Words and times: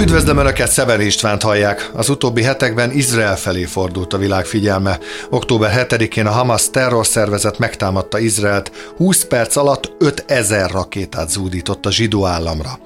Üdvözlöm 0.00 0.38
Önöket, 0.38 0.70
Szeber 0.70 1.00
Istvánt 1.00 1.42
hallják. 1.42 1.90
Az 1.92 2.08
utóbbi 2.08 2.42
hetekben 2.42 2.90
Izrael 2.90 3.36
felé 3.36 3.64
fordult 3.64 4.12
a 4.12 4.18
világ 4.18 4.44
figyelme. 4.44 4.98
Október 5.30 5.86
7-én 5.88 6.26
a 6.26 6.30
Hamas 6.30 6.70
terrorszervezet 6.70 7.58
megtámadta 7.58 8.18
Izraelt, 8.18 8.72
20 8.96 9.24
perc 9.24 9.56
alatt 9.56 9.92
5000 9.98 10.70
rakétát 10.70 11.30
zúdított 11.30 11.86
a 11.86 11.90
zsidó 11.90 12.26
államra. 12.26 12.78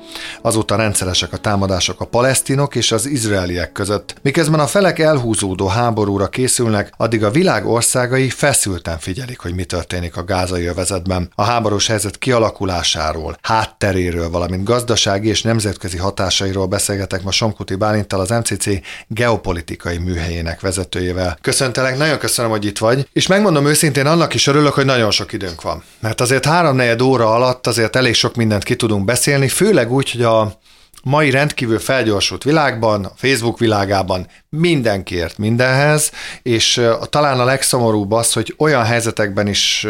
Azóta 0.42 0.76
rendszeresek 0.76 1.32
a 1.32 1.36
támadások 1.36 2.00
a 2.00 2.04
palesztinok 2.04 2.74
és 2.74 2.92
az 2.92 3.06
izraeliek 3.06 3.72
között. 3.72 4.14
Miközben 4.22 4.60
a 4.60 4.66
felek 4.66 4.98
elhúzódó 4.98 5.66
háborúra 5.66 6.28
készülnek, 6.28 6.92
addig 6.96 7.24
a 7.24 7.30
világ 7.30 7.66
országai 7.66 8.28
feszülten 8.28 8.98
figyelik, 8.98 9.38
hogy 9.38 9.54
mi 9.54 9.64
történik 9.64 10.16
a 10.16 10.24
gázai 10.24 10.64
övezetben. 10.64 11.30
A 11.34 11.42
háborús 11.42 11.86
helyzet 11.86 12.18
kialakulásáról, 12.18 13.38
hátteréről, 13.42 14.30
valamint 14.30 14.64
gazdasági 14.64 15.28
és 15.28 15.42
nemzetközi 15.42 15.96
hatásairól 15.96 16.66
beszél 16.66 16.96
beszélgetek 16.98 17.22
ma 17.22 17.30
Somkuti 17.30 17.74
Bálintal, 17.74 18.20
az 18.20 18.28
MCC 18.28 18.68
geopolitikai 19.06 19.98
műhelyének 19.98 20.60
vezetőjével. 20.60 21.38
Köszöntelek, 21.40 21.98
nagyon 21.98 22.18
köszönöm, 22.18 22.50
hogy 22.50 22.64
itt 22.64 22.78
vagy, 22.78 23.08
és 23.12 23.26
megmondom 23.26 23.66
őszintén, 23.66 24.06
annak 24.06 24.34
is 24.34 24.46
örülök, 24.46 24.72
hogy 24.72 24.84
nagyon 24.84 25.10
sok 25.10 25.32
időnk 25.32 25.62
van. 25.62 25.82
Mert 26.00 26.20
azért 26.20 26.44
háromnegyed 26.44 27.00
óra 27.00 27.34
alatt 27.34 27.66
azért 27.66 27.96
elég 27.96 28.14
sok 28.14 28.34
mindent 28.34 28.64
ki 28.64 28.76
tudunk 28.76 29.04
beszélni, 29.04 29.48
főleg 29.48 29.92
úgy, 29.92 30.10
hogy 30.10 30.22
a 30.22 30.58
mai 31.02 31.30
rendkívül 31.30 31.78
felgyorsult 31.78 32.44
világban, 32.44 33.04
a 33.04 33.12
Facebook 33.16 33.58
világában 33.58 34.26
mindenkiért 34.50 35.38
mindenhez, 35.38 36.10
és 36.42 36.80
talán 37.10 37.40
a 37.40 37.44
legszomorúbb 37.44 38.12
az, 38.12 38.32
hogy 38.32 38.54
olyan 38.58 38.84
helyzetekben 38.84 39.46
is 39.46 39.86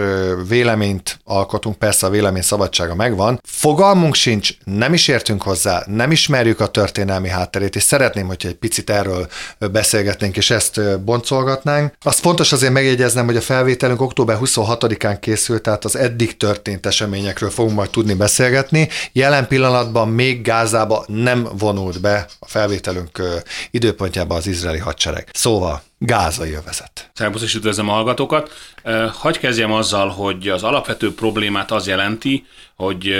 véleményt 0.49 1.21
alkotunk, 1.25 1.77
persze 1.77 2.07
a 2.07 2.11
vélemény 2.11 2.43
szabadsága 2.43 2.95
megvan, 2.95 3.41
fogalmunk 3.45 4.15
sincs, 4.15 4.51
nem 4.65 4.93
is 4.93 5.09
értünk 5.09 5.43
hozzá, 5.43 5.83
nem 5.87 6.11
ismerjük 6.11 6.61
a 6.61 6.66
történelmi 6.66 7.29
hátterét, 7.29 7.77
és 7.77 7.83
szeretném, 7.83 8.27
hogyha 8.27 8.49
egy 8.49 8.55
picit 8.55 8.91
erről 8.91 9.29
beszélgetnénk, 9.59 10.37
és 10.37 10.51
ezt 10.51 11.01
boncolgatnánk. 11.01 11.93
Azt 12.02 12.21
fontos 12.21 12.52
azért 12.52 12.73
megjegyeznem, 12.73 13.25
hogy 13.25 13.37
a 13.37 13.41
felvételünk 13.41 14.01
október 14.01 14.37
26-án 14.41 15.16
készült, 15.21 15.63
tehát 15.63 15.85
az 15.85 15.97
eddig 15.97 16.37
történt 16.37 16.87
eseményekről 16.87 17.51
fogunk 17.51 17.77
majd 17.77 17.91
tudni 17.91 18.15
beszélgetni. 18.15 18.88
Jelen 19.13 19.47
pillanatban 19.47 20.09
még 20.09 20.43
Gázába 20.43 20.98
nem 21.07 21.49
vonult 21.59 22.01
be 22.01 22.27
a 22.38 22.49
felvételünk 22.49 23.23
időpontjába 23.71 24.35
az 24.35 24.46
izraeli 24.46 24.79
hadsereg. 24.79 25.29
Szóval 25.32 25.82
gázai 25.99 26.52
övezet. 26.52 27.10
Szerbusz 27.15 27.43
és 27.43 27.54
üdvözlöm 27.54 27.88
a 27.88 27.93
hallgatókat. 27.93 28.51
Hagy 29.13 29.38
kezdjem 29.38 29.73
azzal, 29.73 30.09
hogy 30.09 30.49
az 30.49 30.63
alapvető 30.63 31.15
problémát 31.15 31.71
az 31.71 31.87
jelenti, 31.87 32.46
hogy 32.76 33.15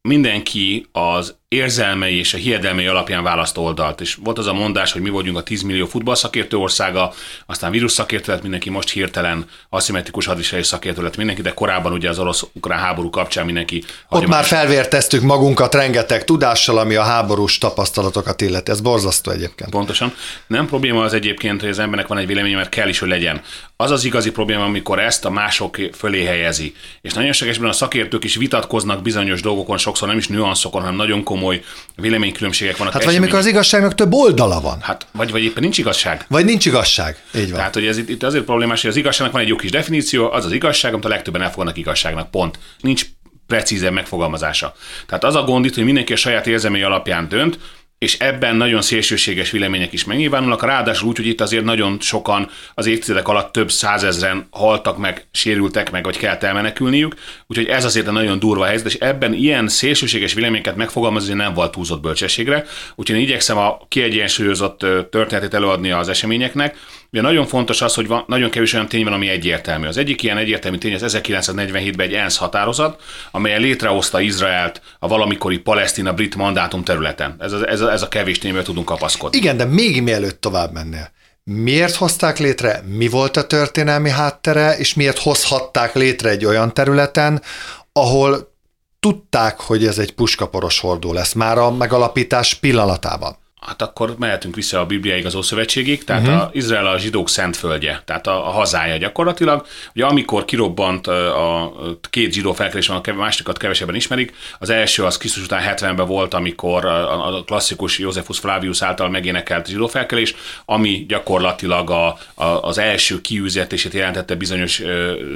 mindenki 0.00 0.86
az 0.92 1.34
érzelmei 1.48 2.18
és 2.18 2.34
a 2.34 2.36
hiedelmei 2.36 2.86
alapján 2.86 3.22
választ 3.22 3.58
oldalt. 3.58 4.00
És 4.00 4.14
volt 4.14 4.38
az 4.38 4.46
a 4.46 4.52
mondás, 4.52 4.92
hogy 4.92 5.02
mi 5.02 5.10
vagyunk 5.10 5.36
a 5.36 5.42
10 5.42 5.62
millió 5.62 5.86
futballszakértő 5.86 6.56
országa, 6.56 7.12
aztán 7.46 7.70
vírus 7.70 7.92
szakértő 7.92 8.32
lett 8.32 8.42
mindenki, 8.42 8.70
most 8.70 8.90
hirtelen 8.90 9.44
aszimmetrikus 9.68 10.26
hadviselés 10.26 10.66
szakértő 10.66 11.02
lett 11.02 11.16
mindenki, 11.16 11.42
de 11.42 11.54
korábban 11.54 11.92
ugye 11.92 12.08
az 12.08 12.18
orosz-ukrán 12.18 12.78
háború 12.78 13.10
kapcsán 13.10 13.44
mindenki. 13.44 13.84
Ott 14.08 14.26
már 14.26 14.44
felvérteztük 14.44 15.22
magunkat 15.22 15.74
rengeteg 15.74 16.24
tudással, 16.24 16.78
ami 16.78 16.94
a 16.94 17.02
háborús 17.02 17.58
tapasztalatokat 17.58 18.40
illeti. 18.40 18.70
Ez 18.70 18.80
borzasztó 18.80 19.30
egyébként. 19.30 19.70
Pontosan. 19.70 20.14
Nem 20.46 20.66
probléma 20.66 21.02
az 21.02 21.12
egyébként, 21.12 21.60
hogy 21.60 21.70
az 21.70 21.78
embernek 21.78 22.06
van 22.06 22.18
egy 22.18 22.26
véleménye, 22.26 22.56
mert 22.56 22.68
kell 22.68 22.88
is, 22.88 22.98
hogy 22.98 23.08
legyen. 23.08 23.42
Az 23.76 23.90
az 23.90 24.04
igazi 24.04 24.30
probléma, 24.30 24.64
amikor 24.64 24.98
ezt 24.98 25.24
a 25.24 25.30
mások 25.30 25.76
fölé 25.94 26.24
helyezi. 26.24 26.74
És 27.00 27.12
nagyon 27.12 27.32
sok 27.32 27.48
a 27.62 27.72
szakértők 27.72 28.24
is 28.24 28.36
vitatkoznak 28.36 29.02
bizonyos 29.02 29.40
dolgokon, 29.40 29.78
sokszor 29.78 30.08
nem 30.08 30.18
is 30.18 30.28
nüanszokon, 30.28 30.80
hanem 30.80 30.96
nagyon 30.96 31.22
komoly 31.36 31.62
véleménykülönbségek 31.96 32.76
vannak. 32.76 32.92
Hát 32.92 33.04
vagy 33.04 33.16
amikor 33.16 33.38
az 33.38 33.46
igazságnak 33.46 33.94
több 33.94 34.12
oldala 34.12 34.60
van. 34.60 34.80
Hát 34.80 35.06
vagy, 35.12 35.30
vagy 35.30 35.44
éppen 35.44 35.62
nincs 35.62 35.78
igazság. 35.78 36.24
Vagy 36.28 36.44
nincs 36.44 36.66
igazság. 36.66 37.22
Így 37.34 37.48
van. 37.48 37.56
Tehát, 37.56 37.74
hogy 37.74 37.86
ez 37.86 37.98
itt, 37.98 38.22
azért 38.22 38.44
problémás, 38.44 38.80
hogy 38.80 38.90
az 38.90 38.96
igazságnak 38.96 39.34
van 39.34 39.42
egy 39.42 39.48
jó 39.48 39.56
kis 39.56 39.70
definíció, 39.70 40.30
az 40.30 40.44
az 40.44 40.52
igazság, 40.52 40.92
amit 40.92 41.04
a 41.04 41.08
legtöbben 41.08 41.42
elfogadnak 41.42 41.76
igazságnak. 41.76 42.30
Pont. 42.30 42.58
Nincs 42.80 43.06
precízen 43.46 43.92
megfogalmazása. 43.92 44.74
Tehát 45.06 45.24
az 45.24 45.34
a 45.34 45.42
gond 45.42 45.64
itt, 45.64 45.74
hogy 45.74 45.84
mindenki 45.84 46.12
a 46.12 46.16
saját 46.16 46.46
érzelmei 46.46 46.82
alapján 46.82 47.28
dönt, 47.28 47.58
és 47.98 48.18
ebben 48.18 48.56
nagyon 48.56 48.82
szélsőséges 48.82 49.50
vélemények 49.50 49.92
is 49.92 50.04
megnyilvánulnak, 50.04 50.64
ráadásul 50.64 51.08
úgy, 51.08 51.16
hogy 51.16 51.26
itt 51.26 51.40
azért 51.40 51.64
nagyon 51.64 52.00
sokan 52.00 52.48
az 52.74 52.86
évtizedek 52.86 53.28
alatt 53.28 53.52
több 53.52 53.70
százezren 53.70 54.46
haltak 54.50 54.98
meg, 54.98 55.26
sérültek 55.32 55.90
meg, 55.90 56.04
vagy 56.04 56.16
kellett 56.16 56.42
elmenekülniük, 56.42 57.14
úgyhogy 57.46 57.66
ez 57.66 57.84
azért 57.84 58.06
egy 58.06 58.12
nagyon 58.12 58.38
durva 58.38 58.64
helyzet, 58.64 58.86
és 58.86 58.94
ebben 58.94 59.32
ilyen 59.32 59.68
szélsőséges 59.68 60.32
véleményeket 60.32 60.76
megfogalmazni 60.76 61.34
nem 61.34 61.54
volt 61.54 61.72
túlzott 61.72 62.00
bölcsességre, 62.00 62.64
úgyhogy 62.94 63.16
én 63.16 63.22
igyekszem 63.22 63.58
a 63.58 63.78
kiegyensúlyozott 63.88 64.78
történetét 65.10 65.54
előadni 65.54 65.90
az 65.90 66.08
eseményeknek, 66.08 66.76
Ugye 67.12 67.22
nagyon 67.22 67.46
fontos 67.46 67.82
az, 67.82 67.94
hogy 67.94 68.06
van, 68.06 68.24
nagyon 68.26 68.50
kevés 68.50 68.72
olyan 68.72 68.88
tény 68.88 69.04
van, 69.04 69.12
ami 69.12 69.28
egyértelmű. 69.28 69.86
Az 69.86 69.96
egyik 69.96 70.22
ilyen 70.22 70.36
egyértelmű 70.36 70.78
tény 70.78 70.94
az 70.94 71.16
1947-ben 71.16 72.06
egy 72.06 72.14
ENSZ 72.14 72.36
határozat, 72.36 73.02
amely 73.30 73.58
létrehozta 73.58 74.20
Izraelt 74.20 74.80
a 74.98 75.08
valamikori 75.08 75.58
palesztina-brit 75.58 76.36
mandátum 76.36 76.82
területen. 76.84 77.36
Ez 77.38 77.52
a, 77.52 77.68
ez 77.68 77.80
a, 77.80 77.92
ez 77.92 78.02
a 78.02 78.08
kevés 78.08 78.38
tényből 78.38 78.62
tudunk 78.62 78.86
kapaszkodni. 78.86 79.38
Igen, 79.38 79.56
de 79.56 79.64
még 79.64 80.02
mielőtt 80.02 80.40
tovább 80.40 80.72
mennél. 80.72 81.10
Miért 81.44 81.94
hozták 81.94 82.38
létre, 82.38 82.82
mi 82.86 83.08
volt 83.08 83.36
a 83.36 83.46
történelmi 83.46 84.10
háttere, 84.10 84.76
és 84.76 84.94
miért 84.94 85.18
hozhatták 85.18 85.94
létre 85.94 86.28
egy 86.28 86.44
olyan 86.44 86.74
területen, 86.74 87.42
ahol 87.92 88.54
tudták, 89.00 89.60
hogy 89.60 89.86
ez 89.86 89.98
egy 89.98 90.14
puskaporos 90.14 90.80
hordó 90.80 91.12
lesz 91.12 91.32
már 91.32 91.58
a 91.58 91.70
megalapítás 91.70 92.54
pillanatában 92.54 93.36
hát 93.66 93.82
akkor 93.82 94.14
mehetünk 94.18 94.54
vissza 94.54 94.80
a 94.80 94.86
Bibliáig 94.86 95.26
az 95.26 95.34
Ószövetségig, 95.34 96.04
tehát 96.04 96.26
uh-huh. 96.26 96.42
a 96.42 96.50
Izrael 96.52 96.86
a 96.86 96.98
zsidók 96.98 97.28
szentföldje, 97.28 98.02
tehát 98.04 98.26
a, 98.26 98.46
a 98.46 98.50
hazája 98.50 98.96
gyakorlatilag. 98.96 99.66
Ugye 99.94 100.04
amikor 100.04 100.44
kirobbant 100.44 101.06
a 101.06 101.72
két 102.10 102.32
zsidó 102.32 102.52
felkelés 102.52 102.88
a 102.88 103.00
másikat 103.16 103.58
kevesebben 103.58 103.94
ismerik, 103.94 104.34
az 104.58 104.70
első 104.70 105.04
az 105.04 105.16
Krisztus 105.16 105.44
után 105.44 105.74
70-ben 105.76 106.06
volt, 106.06 106.34
amikor 106.34 106.84
a, 106.84 107.36
a 107.36 107.44
klasszikus 107.44 107.98
Józefus 107.98 108.38
Flavius 108.38 108.82
által 108.82 109.08
megénekelt 109.08 109.66
zsidó 109.66 109.86
felkelés, 109.86 110.34
ami 110.64 111.04
gyakorlatilag 111.08 111.90
a, 111.90 112.18
a, 112.34 112.44
az 112.44 112.78
első 112.78 113.20
kiűzetését 113.20 113.92
jelentette 113.92 114.34
bizonyos 114.34 114.82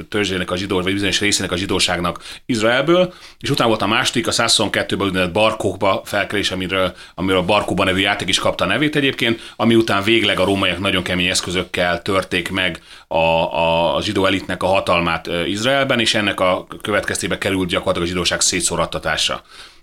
törzsének 0.09 0.51
a 0.51 0.55
zsidó, 0.55 0.81
vagy 0.81 0.93
bizonyos 0.93 1.19
részének 1.19 1.51
a 1.51 1.57
zsidóságnak 1.57 2.23
Izraelből, 2.45 3.13
és 3.39 3.49
utána 3.49 3.69
volt 3.69 3.81
a 3.81 3.87
második, 3.87 4.27
a 4.27 4.31
122-ben 4.31 5.07
úgynevezett 5.07 5.33
Barkokba 5.33 6.01
felkelés, 6.05 6.51
amiről, 6.51 6.93
amiről 7.15 7.39
a 7.39 7.45
Barkóba 7.45 7.83
nevű 7.83 7.99
játék 7.99 8.20
is 8.29 8.39
kapta 8.39 8.63
a 8.63 8.67
nevét 8.67 8.95
egyébként, 8.95 9.53
ami 9.55 9.75
után 9.75 10.03
végleg 10.03 10.39
a 10.39 10.43
rómaiak 10.45 10.79
nagyon 10.79 11.03
kemény 11.03 11.27
eszközökkel 11.27 12.01
törték 12.01 12.51
meg 12.51 12.81
a, 13.07 13.95
a 13.95 14.01
zsidó 14.01 14.25
elitnek 14.25 14.63
a 14.63 14.67
hatalmát 14.67 15.29
Izraelben, 15.45 15.99
és 15.99 16.13
ennek 16.13 16.39
a 16.39 16.67
következtében 16.81 17.39
került 17.39 17.69
gyakorlatilag 17.69 18.07
a 18.07 18.11
zsidóság 18.11 18.41
szétszorattatása. 18.41 19.41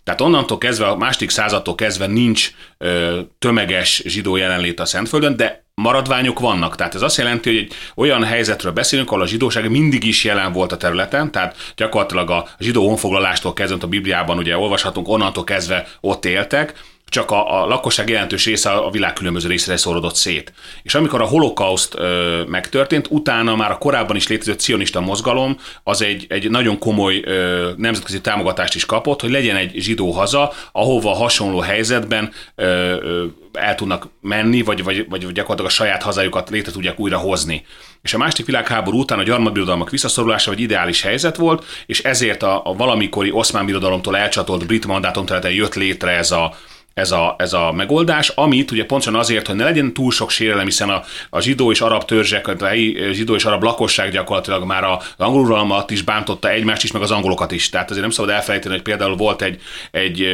Tehát 0.08 0.20
onnantól 0.20 0.58
kezdve, 0.58 0.86
a 0.86 0.96
második 0.96 1.30
századtól 1.30 1.74
kezdve 1.74 2.06
nincs 2.06 2.50
ö, 2.78 3.20
tömeges 3.38 4.02
zsidó 4.04 4.36
jelenlét 4.36 4.80
a 4.80 4.84
Szentföldön, 4.84 5.36
de 5.36 5.64
maradványok 5.74 6.38
vannak. 6.38 6.76
Tehát 6.76 6.94
ez 6.94 7.02
azt 7.02 7.16
jelenti, 7.16 7.48
hogy 7.48 7.58
egy 7.58 7.72
olyan 7.94 8.24
helyzetről 8.24 8.72
beszélünk, 8.72 9.10
ahol 9.10 9.22
a 9.22 9.26
zsidóság 9.26 9.70
mindig 9.70 10.04
is 10.04 10.24
jelen 10.24 10.52
volt 10.52 10.72
a 10.72 10.76
területen, 10.76 11.30
tehát 11.30 11.56
gyakorlatilag 11.76 12.30
a 12.30 12.48
zsidó 12.58 12.86
honfoglalástól 12.86 13.52
kezdve 13.52 13.78
a 13.80 13.86
Bibliában 13.86 14.38
ugye 14.38 14.58
olvashatunk, 14.58 15.08
onnantól 15.08 15.44
kezdve 15.44 15.88
ott 16.00 16.24
éltek, 16.24 16.74
csak 17.08 17.30
a, 17.30 17.62
a 17.62 17.66
lakosság 17.66 18.08
jelentős 18.08 18.44
része 18.44 18.70
a 18.70 18.90
világ 18.90 19.12
különböző 19.12 19.48
részére 19.48 19.76
szorodott 19.76 20.14
szét. 20.14 20.52
És 20.82 20.94
amikor 20.94 21.20
a 21.20 21.24
holokauszt 21.24 21.94
ö, 21.98 22.42
megtörtént, 22.46 23.06
utána 23.10 23.56
már 23.56 23.70
a 23.70 23.78
korábban 23.78 24.16
is 24.16 24.28
létező 24.28 24.52
cionista 24.52 25.00
mozgalom 25.00 25.58
az 25.82 26.02
egy, 26.02 26.26
egy 26.28 26.50
nagyon 26.50 26.78
komoly 26.78 27.22
ö, 27.24 27.70
nemzetközi 27.76 28.20
támogatást 28.20 28.74
is 28.74 28.86
kapott, 28.86 29.20
hogy 29.20 29.30
legyen 29.30 29.56
egy 29.56 29.72
zsidó 29.74 30.10
haza, 30.10 30.52
ahova 30.72 31.14
hasonló 31.14 31.58
helyzetben 31.58 32.32
ö, 32.54 33.26
el 33.52 33.74
tudnak 33.74 34.08
menni, 34.20 34.62
vagy, 34.62 34.82
vagy, 34.82 35.08
vagy 35.08 35.20
gyakorlatilag 35.20 35.70
a 35.70 35.74
saját 35.74 36.02
hazájukat 36.02 36.50
létre 36.50 36.72
tudják 36.72 37.00
újra 37.00 37.18
hozni. 37.18 37.64
És 38.02 38.14
a 38.14 38.18
második 38.18 38.46
világháború 38.46 38.98
után 38.98 39.18
a 39.18 39.22
gyarmatbirodalmak 39.22 39.90
visszaszorulása 39.90 40.52
egy 40.52 40.60
ideális 40.60 41.02
helyzet 41.02 41.36
volt, 41.36 41.64
és 41.86 42.02
ezért 42.02 42.42
a, 42.42 42.60
a 42.64 42.74
valamikori 42.74 43.30
oszmán 43.30 43.66
birodalomtól 43.66 44.16
elcsatolt 44.16 44.66
brit 44.66 44.86
mandátum 44.86 45.26
területen 45.26 45.52
jött 45.52 45.74
létre 45.74 46.10
ez 46.10 46.30
a, 46.30 46.56
ez 46.98 47.10
a, 47.10 47.34
ez 47.38 47.52
a 47.52 47.72
megoldás, 47.72 48.28
amit 48.28 48.70
ugye 48.70 48.84
pontosan 48.84 49.14
azért, 49.14 49.46
hogy 49.46 49.56
ne 49.56 49.64
legyen 49.64 49.92
túl 49.92 50.10
sok 50.10 50.30
sérelem, 50.30 50.64
hiszen 50.64 50.88
a, 50.88 51.02
a 51.30 51.40
zsidó 51.40 51.70
és 51.70 51.80
arab 51.80 52.04
törzsek, 52.04 52.46
a 52.48 52.66
helyi 52.66 53.12
zsidó 53.12 53.34
és 53.34 53.44
arab 53.44 53.62
lakosság 53.62 54.10
gyakorlatilag 54.10 54.64
már 54.64 54.84
az 54.84 55.04
angol 55.16 55.40
uralmat 55.40 55.90
is 55.90 56.02
bántotta 56.02 56.50
egymást 56.50 56.84
is, 56.84 56.92
meg 56.92 57.02
az 57.02 57.10
angolokat 57.10 57.52
is. 57.52 57.68
Tehát 57.68 57.88
azért 57.88 58.02
nem 58.02 58.14
szabad 58.14 58.30
elfelejteni, 58.30 58.74
hogy 58.74 58.82
például 58.82 59.16
volt 59.16 59.42
egy, 59.42 59.60
egy 59.90 60.26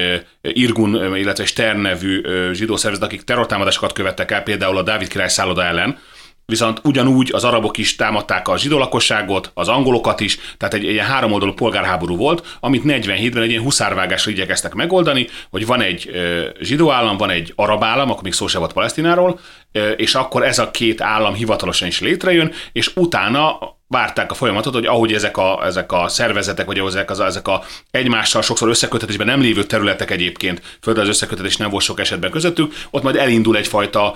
Irgun, 0.43 1.16
illetve 1.16 1.44
Stern 1.44 1.81
nevű 1.81 2.22
zsidó 2.52 2.76
szervezet, 2.76 3.05
akik 3.05 3.22
terrortámadásokat 3.22 3.93
követtek 3.93 4.31
el, 4.31 4.43
például 4.43 4.76
a 4.76 4.82
Dávid 4.82 5.08
király 5.08 5.28
szálloda 5.28 5.64
ellen, 5.64 5.99
viszont 6.46 6.81
ugyanúgy 6.85 7.31
az 7.32 7.44
arabok 7.44 7.79
is 7.79 7.96
támadták 7.96 8.49
a 8.49 8.58
zsidó 8.58 8.79
lakosságot, 8.79 9.50
az 9.55 9.69
angolokat 9.69 10.20
is, 10.20 10.38
tehát 10.56 10.75
egy, 10.75 10.85
egy 10.85 10.93
ilyen 10.93 11.06
háromoldalú 11.06 11.52
polgárháború 11.52 12.17
volt, 12.17 12.56
amit 12.61 12.82
47-ben 12.85 13.43
egy 13.43 13.50
ilyen 13.50 13.62
huszárvágásra 13.62 14.31
igyekeztek 14.31 14.75
megoldani, 14.75 15.26
hogy 15.50 15.67
van 15.67 15.81
egy 15.81 16.11
ö, 16.12 16.49
zsidó 16.61 16.91
állam, 16.91 17.17
van 17.17 17.31
egy 17.31 17.52
arab 17.56 17.85
állam, 17.85 18.11
akkor 18.11 18.23
még 18.23 18.32
szó 18.32 18.46
se 18.46 18.58
volt 18.58 18.73
Palesztináról, 18.73 19.38
ö, 19.73 19.91
és 19.91 20.14
akkor 20.14 20.44
ez 20.44 20.58
a 20.58 20.70
két 20.70 21.00
állam 21.00 21.35
hivatalosan 21.35 21.88
is 21.88 22.00
létrejön, 22.00 22.52
és 22.73 22.90
utána 22.97 23.58
várták 23.94 24.31
a 24.31 24.35
folyamatot, 24.35 24.75
hogy 24.75 24.87
ahogy 24.87 25.12
ezek 25.12 25.37
a, 25.37 25.67
ezek 25.67 25.93
a 25.93 26.08
szervezetek, 26.08 26.67
vagy 26.67 26.79
ezek, 26.79 27.11
az, 27.11 27.20
ezek 27.20 27.49
a 27.49 27.64
egymással 27.91 28.43
sokszor 28.43 28.69
összekötetésben 28.69 29.26
nem 29.26 29.41
lévő 29.41 29.64
területek 29.64 30.11
egyébként, 30.11 30.62
földrajz 30.81 31.08
összekötetés 31.08 31.56
nem 31.56 31.70
volt 31.70 31.85
sok 31.85 32.00
esetben 32.00 32.31
közöttük, 32.31 32.75
ott 32.91 33.02
majd 33.02 33.17
elindul 33.17 33.56
egyfajta, 33.56 34.14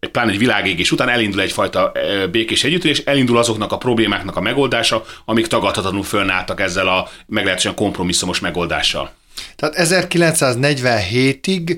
egy 0.00 0.10
pláne 0.10 0.30
egy 0.30 0.38
világégés 0.38 0.92
után 0.92 1.08
elindul 1.08 1.40
egyfajta 1.40 1.92
békés 2.30 2.64
együttélés, 2.64 2.98
elindul 2.98 3.38
azoknak 3.38 3.72
a 3.72 3.78
problémáknak 3.78 4.36
a 4.36 4.40
megoldása, 4.40 5.04
amik 5.24 5.46
tagadhatatlanul 5.46 6.04
fölnáltak 6.04 6.60
ezzel 6.60 6.88
a 6.88 7.08
meglehetősen 7.26 7.74
kompromisszumos 7.74 8.40
megoldással. 8.40 9.10
Tehát 9.56 9.74
1947-ig 9.78 11.68
ö, 11.68 11.74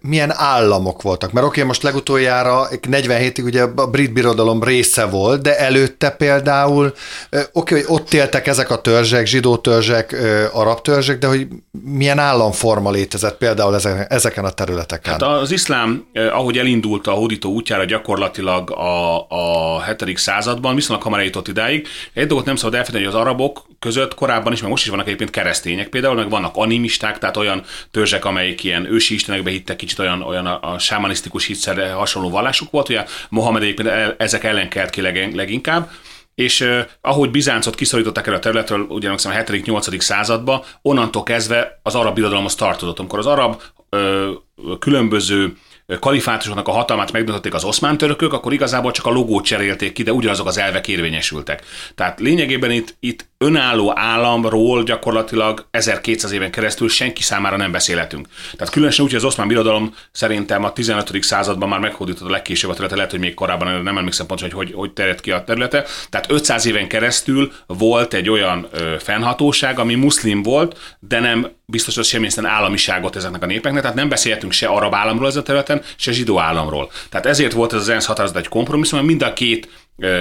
milyen 0.00 0.32
államok 0.34 1.02
voltak. 1.02 1.32
Mert 1.32 1.46
oké, 1.46 1.56
okay, 1.56 1.68
most 1.68 1.82
legutoljára 1.82 2.68
47-ig 2.70 3.44
ugye 3.44 3.62
a 3.62 3.86
brit 3.86 4.12
birodalom 4.12 4.62
része 4.62 5.04
volt, 5.04 5.42
de 5.42 5.58
előtte 5.58 6.10
például, 6.10 6.94
oké, 7.30 7.48
okay, 7.52 7.82
hogy 7.82 7.96
ott 7.96 8.12
éltek 8.12 8.46
ezek 8.46 8.70
a 8.70 8.80
törzsek, 8.80 9.26
zsidó 9.26 9.56
törzsek, 9.56 10.16
arab 10.52 10.80
törzsek, 10.80 11.18
de 11.18 11.26
hogy 11.26 11.46
milyen 11.84 12.18
államforma 12.18 12.90
létezett 12.90 13.36
például 13.36 13.76
ezeken 14.08 14.44
a 14.44 14.50
területeken? 14.50 15.12
Hát 15.12 15.22
az 15.22 15.50
iszlám, 15.50 16.06
ahogy 16.32 16.58
elindult 16.58 17.06
a 17.06 17.10
hódító 17.10 17.50
útjára 17.50 17.84
gyakorlatilag 17.84 18.70
a, 18.70 19.26
a 19.28 19.82
7. 19.84 20.18
században, 20.18 20.74
viszonylag 20.74 21.04
hamar 21.04 21.18
eljutott 21.18 21.48
idáig. 21.48 21.86
Egy 22.14 22.26
dolgot 22.26 22.46
nem 22.46 22.56
szabad 22.56 22.74
elfelejteni, 22.74 23.04
hogy 23.04 23.14
az 23.14 23.26
arabok 23.26 23.62
között 23.78 24.14
korábban 24.14 24.52
is, 24.52 24.60
meg 24.60 24.70
most 24.70 24.84
is 24.84 24.90
vannak 24.90 25.06
egyébként 25.06 25.30
keresztények 25.30 25.88
például, 25.88 26.14
meg 26.14 26.30
vannak 26.30 26.56
animisták, 26.56 27.18
tehát 27.18 27.36
olyan 27.36 27.62
törzsek, 27.90 28.24
amelyik 28.24 28.64
ilyen 28.64 28.92
ősi 28.92 29.14
istenekbe 29.14 29.50
hittek, 29.50 29.76
kicsit 29.76 29.98
olyan, 29.98 30.22
olyan 30.22 30.46
a, 30.46 30.72
a 30.72 30.78
sámanisztikus 30.78 31.46
hitszerre 31.46 31.92
hasonló 31.92 32.30
vallásuk 32.30 32.70
volt, 32.70 32.88
ugye 32.88 33.04
Mohamed 33.28 33.62
egyébként 33.62 33.88
ezek 34.16 34.44
ellen 34.44 34.68
kelt 34.68 34.90
ki 34.90 35.00
leginkább, 35.34 35.90
és 36.34 36.60
uh, 36.60 36.80
ahogy 37.00 37.30
Bizáncot 37.30 37.74
kiszorították 37.74 38.26
el 38.26 38.34
a 38.34 38.38
területről, 38.38 38.80
ugye 38.80 39.10
a 39.10 39.14
7.-8. 39.14 40.00
században, 40.00 40.62
onnantól 40.82 41.22
kezdve 41.22 41.80
az 41.82 41.94
arab 41.94 42.14
birodalomhoz 42.14 42.54
tartozott. 42.54 42.98
Amikor 42.98 43.18
az 43.18 43.26
arab 43.26 43.62
uh, 43.90 44.78
különböző 44.78 45.56
kalifátusoknak 45.96 46.68
a 46.68 46.72
hatalmát 46.72 47.12
megdöntötték 47.12 47.54
az 47.54 47.64
oszmán 47.64 47.98
törökök, 47.98 48.32
akkor 48.32 48.52
igazából 48.52 48.90
csak 48.90 49.06
a 49.06 49.10
logót 49.10 49.44
cserélték 49.44 49.92
ki, 49.92 50.02
de 50.02 50.12
ugyanazok 50.12 50.46
az 50.46 50.58
elvek 50.58 50.88
érvényesültek. 50.88 51.62
Tehát 51.94 52.20
lényegében 52.20 52.70
itt, 52.70 52.96
itt 53.00 53.26
önálló 53.38 53.92
államról 53.94 54.82
gyakorlatilag 54.82 55.66
1200 55.70 56.32
éven 56.32 56.50
keresztül 56.50 56.88
senki 56.88 57.22
számára 57.22 57.56
nem 57.56 57.72
beszélhetünk. 57.72 58.28
Tehát 58.56 58.72
különösen 58.72 59.04
úgy, 59.04 59.10
hogy 59.10 59.20
az 59.20 59.26
oszmán 59.26 59.48
birodalom 59.48 59.94
szerintem 60.12 60.64
a 60.64 60.72
15. 60.72 61.22
században 61.22 61.68
már 61.68 61.80
meghódított 61.80 62.28
a 62.28 62.30
legkésőbb 62.30 62.70
a 62.70 62.72
területe, 62.72 62.96
lehet, 62.96 63.10
hogy 63.10 63.20
még 63.20 63.34
korábban 63.34 63.82
nem 63.82 63.98
emlékszem 63.98 64.26
pontosan, 64.26 64.56
hogy, 64.56 64.66
hogy 64.66 64.76
hogy 64.78 64.92
terjedt 64.92 65.20
ki 65.20 65.30
a 65.30 65.44
területe. 65.44 65.84
Tehát 66.10 66.30
500 66.30 66.66
éven 66.66 66.88
keresztül 66.88 67.52
volt 67.66 68.14
egy 68.14 68.28
olyan 68.28 68.68
ö, 68.72 68.94
fennhatóság, 68.98 69.78
ami 69.78 69.94
muszlim 69.94 70.42
volt, 70.42 70.96
de 71.00 71.20
nem 71.20 71.48
biztos, 71.66 71.94
hogy 71.94 72.04
semmilyen 72.04 72.46
államiságot 72.46 73.16
ezeknek 73.16 73.42
a 73.42 73.46
népeknek, 73.46 73.82
tehát 73.82 73.96
nem 73.96 74.08
beszélhetünk 74.08 74.52
se 74.52 74.66
arab 74.66 74.94
államról 74.94 75.26
ezen 75.26 75.40
a 75.40 75.44
területen, 75.44 75.77
se 75.96 76.12
zsidó 76.12 76.38
államról. 76.40 76.90
Tehát 77.08 77.26
ezért 77.26 77.52
volt 77.52 77.72
ez 77.72 77.80
az 77.80 77.88
ENSZ 77.88 78.06
határozat 78.06 78.36
egy 78.36 78.48
kompromisszum, 78.48 79.04
mind 79.04 79.22
a 79.22 79.32
két 79.32 79.68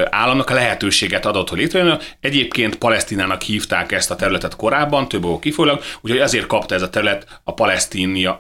államnak 0.10 0.50
a 0.50 0.54
lehetőséget 0.54 1.26
adott, 1.26 1.50
hogy 1.50 1.58
létrejön. 1.58 2.00
Egyébként 2.20 2.76
Palesztinának 2.76 3.42
hívták 3.42 3.92
ezt 3.92 4.12
a 4.12 4.16
területet 4.16 4.56
korábban, 4.56 5.08
több 5.08 5.24
okból 5.24 5.40
kifolyólag, 5.40 5.84
úgyhogy 6.02 6.20
ezért 6.20 6.48
kapta 6.48 6.76
ez 6.76 6.82
a 6.82 6.90
terület 6.90 7.42
a 7.44 7.54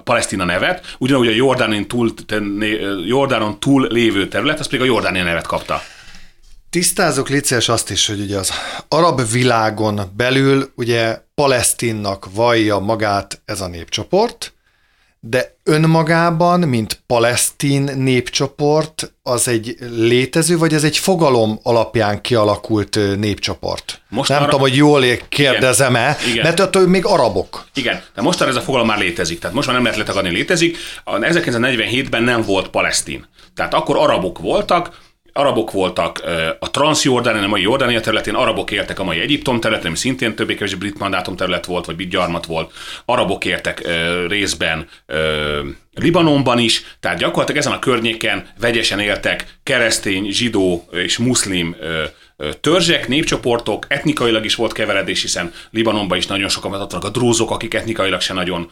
Palesztina 0.03 0.45
nevet, 0.45 0.95
ugyanúgy 0.97 1.27
a 1.27 1.31
Jordánon 1.31 1.87
túl, 1.87 2.13
Jordánon 3.05 3.59
túl 3.59 3.87
lévő 3.91 4.27
terület, 4.27 4.59
az 4.59 4.67
pedig 4.67 4.81
a 4.81 4.85
Jordánia 4.85 5.23
nevet 5.23 5.47
kapta. 5.47 5.81
Tisztázok 6.69 7.29
Licés 7.29 7.69
azt 7.69 7.89
is, 7.89 8.07
hogy 8.07 8.19
ugye 8.19 8.37
az 8.37 8.51
arab 8.87 9.31
világon 9.31 10.01
belül 10.15 10.71
ugye 10.75 11.19
Palesztinnak 11.35 12.27
vallja 12.33 12.79
magát 12.79 13.41
ez 13.45 13.61
a 13.61 13.67
népcsoport, 13.67 14.53
de 15.19 15.55
önmagában, 15.63 16.59
mint 16.59 17.01
palesztin 17.05 17.81
népcsoport, 17.95 19.13
az 19.23 19.47
egy 19.47 19.75
létező, 19.95 20.57
vagy 20.57 20.73
ez 20.73 20.83
egy 20.83 20.97
fogalom 20.97 21.59
alapján 21.63 22.21
kialakult 22.21 22.99
népcsoport? 23.17 24.01
Most 24.09 24.29
Nem 24.29 24.37
arra... 24.37 24.45
tudom, 24.45 24.61
hogy 24.61 24.75
jól 24.75 25.03
kérdezem-e, 25.29 26.17
Igen. 26.29 26.43
mert 26.43 26.59
attól 26.59 26.87
még 26.87 27.05
arabok. 27.05 27.67
Igen, 27.73 28.01
de 28.15 28.21
most 28.21 28.41
ez 28.41 28.55
a 28.55 28.61
fogalom 28.61 28.87
már 28.87 28.97
létezik, 28.97 29.39
tehát 29.39 29.55
most 29.55 29.67
már 29.67 29.75
nem 29.75 29.85
lehet 29.85 29.99
letagadni, 29.99 30.29
létezik. 30.29 30.77
1947-ben 31.05 32.23
nem 32.23 32.41
volt 32.41 32.67
palesztin. 32.67 33.27
Tehát 33.55 33.73
akkor 33.73 33.97
arabok 33.97 34.39
voltak, 34.39 35.05
arabok 35.37 35.71
voltak 35.71 36.23
a 36.59 36.71
Transjordán, 36.71 37.43
a 37.43 37.47
mai 37.47 37.61
Jordánia 37.61 37.99
területén, 37.99 38.35
arabok 38.35 38.71
éltek 38.71 38.99
a 38.99 39.03
mai 39.03 39.19
Egyiptom 39.19 39.59
területén, 39.59 39.87
ami 39.87 39.97
szintén 39.97 40.35
többé 40.35 40.53
kevésbé 40.53 40.77
brit 40.77 40.99
mandátum 40.99 41.35
terület 41.35 41.65
volt, 41.65 41.85
vagy 41.85 41.95
brit 41.95 42.09
gyarmat 42.09 42.45
volt, 42.45 42.71
arabok 43.05 43.45
éltek 43.45 43.87
részben 44.27 44.87
Libanonban 45.93 46.59
is, 46.59 46.83
tehát 46.99 47.17
gyakorlatilag 47.17 47.61
ezen 47.61 47.73
a 47.73 47.79
környéken 47.79 48.47
vegyesen 48.59 48.99
éltek 48.99 49.57
keresztény, 49.63 50.31
zsidó 50.31 50.87
és 50.91 51.17
muszlim 51.17 51.75
törzsek, 52.61 53.07
népcsoportok, 53.07 53.85
etnikailag 53.87 54.45
is 54.45 54.55
volt 54.55 54.71
keveredés, 54.71 55.21
hiszen 55.21 55.53
Libanonban 55.71 56.17
is 56.17 56.27
nagyon 56.27 56.49
sokan 56.49 56.71
vannak 56.71 57.03
a 57.03 57.09
drózok, 57.09 57.51
akik 57.51 57.73
etnikailag 57.73 58.21
se 58.21 58.33
nagyon, 58.33 58.69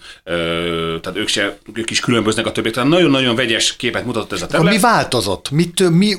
tehát 1.02 1.14
ők, 1.14 1.28
se, 1.28 1.58
ők 1.74 1.90
is 1.90 2.00
különböznek 2.00 2.46
a 2.46 2.52
többiek, 2.52 2.74
tehát 2.74 2.90
nagyon-nagyon 2.90 3.36
vegyes 3.36 3.76
képet 3.76 4.06
mutatott 4.06 4.32
ez 4.32 4.42
a 4.42 4.48
terület. 4.48 4.74
Mi 4.74 4.80
változott? 4.80 5.50
Mit, 5.52 5.90
mi, 5.90 6.16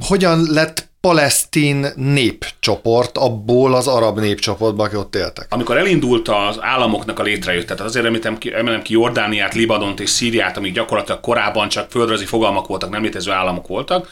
hogyan 0.00 0.46
lett 0.48 0.88
palesztin 1.00 1.86
népcsoport 1.96 3.18
abból 3.18 3.74
az 3.74 3.86
arab 3.86 4.18
népcsoportból, 4.18 4.84
akik 4.84 4.98
ott 4.98 5.14
éltek. 5.14 5.46
Amikor 5.50 5.76
elindult 5.76 6.28
az 6.28 6.56
államoknak 6.60 7.18
a 7.18 7.22
létrejött, 7.22 7.66
tehát 7.66 7.82
azért 7.82 8.06
említem 8.06 8.38
ki, 8.38 8.54
emelem 8.54 8.82
ki 8.82 8.92
Jordániát, 8.92 9.54
Libanont 9.54 10.00
és 10.00 10.10
Szíriát, 10.10 10.56
amik 10.56 10.72
gyakorlatilag 10.72 11.20
korábban 11.20 11.68
csak 11.68 11.90
földrajzi 11.90 12.24
fogalmak 12.24 12.66
voltak, 12.66 12.90
nem 12.90 13.02
létező 13.02 13.30
államok 13.30 13.66
voltak, 13.66 14.08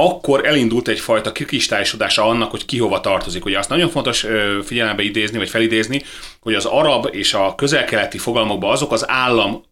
akkor 0.00 0.46
elindult 0.46 0.88
egyfajta 0.88 1.32
kristályosodása 1.32 2.24
annak, 2.24 2.50
hogy 2.50 2.64
ki 2.64 2.78
hova 2.78 3.00
tartozik. 3.00 3.44
Ugye 3.44 3.58
azt 3.58 3.68
nagyon 3.68 3.88
fontos 3.88 4.26
figyelembe 4.64 5.02
idézni, 5.02 5.38
vagy 5.38 5.48
felidézni, 5.48 6.02
hogy 6.40 6.54
az 6.54 6.64
arab 6.64 7.08
és 7.12 7.34
a 7.34 7.54
közelkeleti 7.54 8.18
fogalmakban 8.18 8.70
azok 8.70 8.92
az 8.92 9.08
állam 9.08 9.62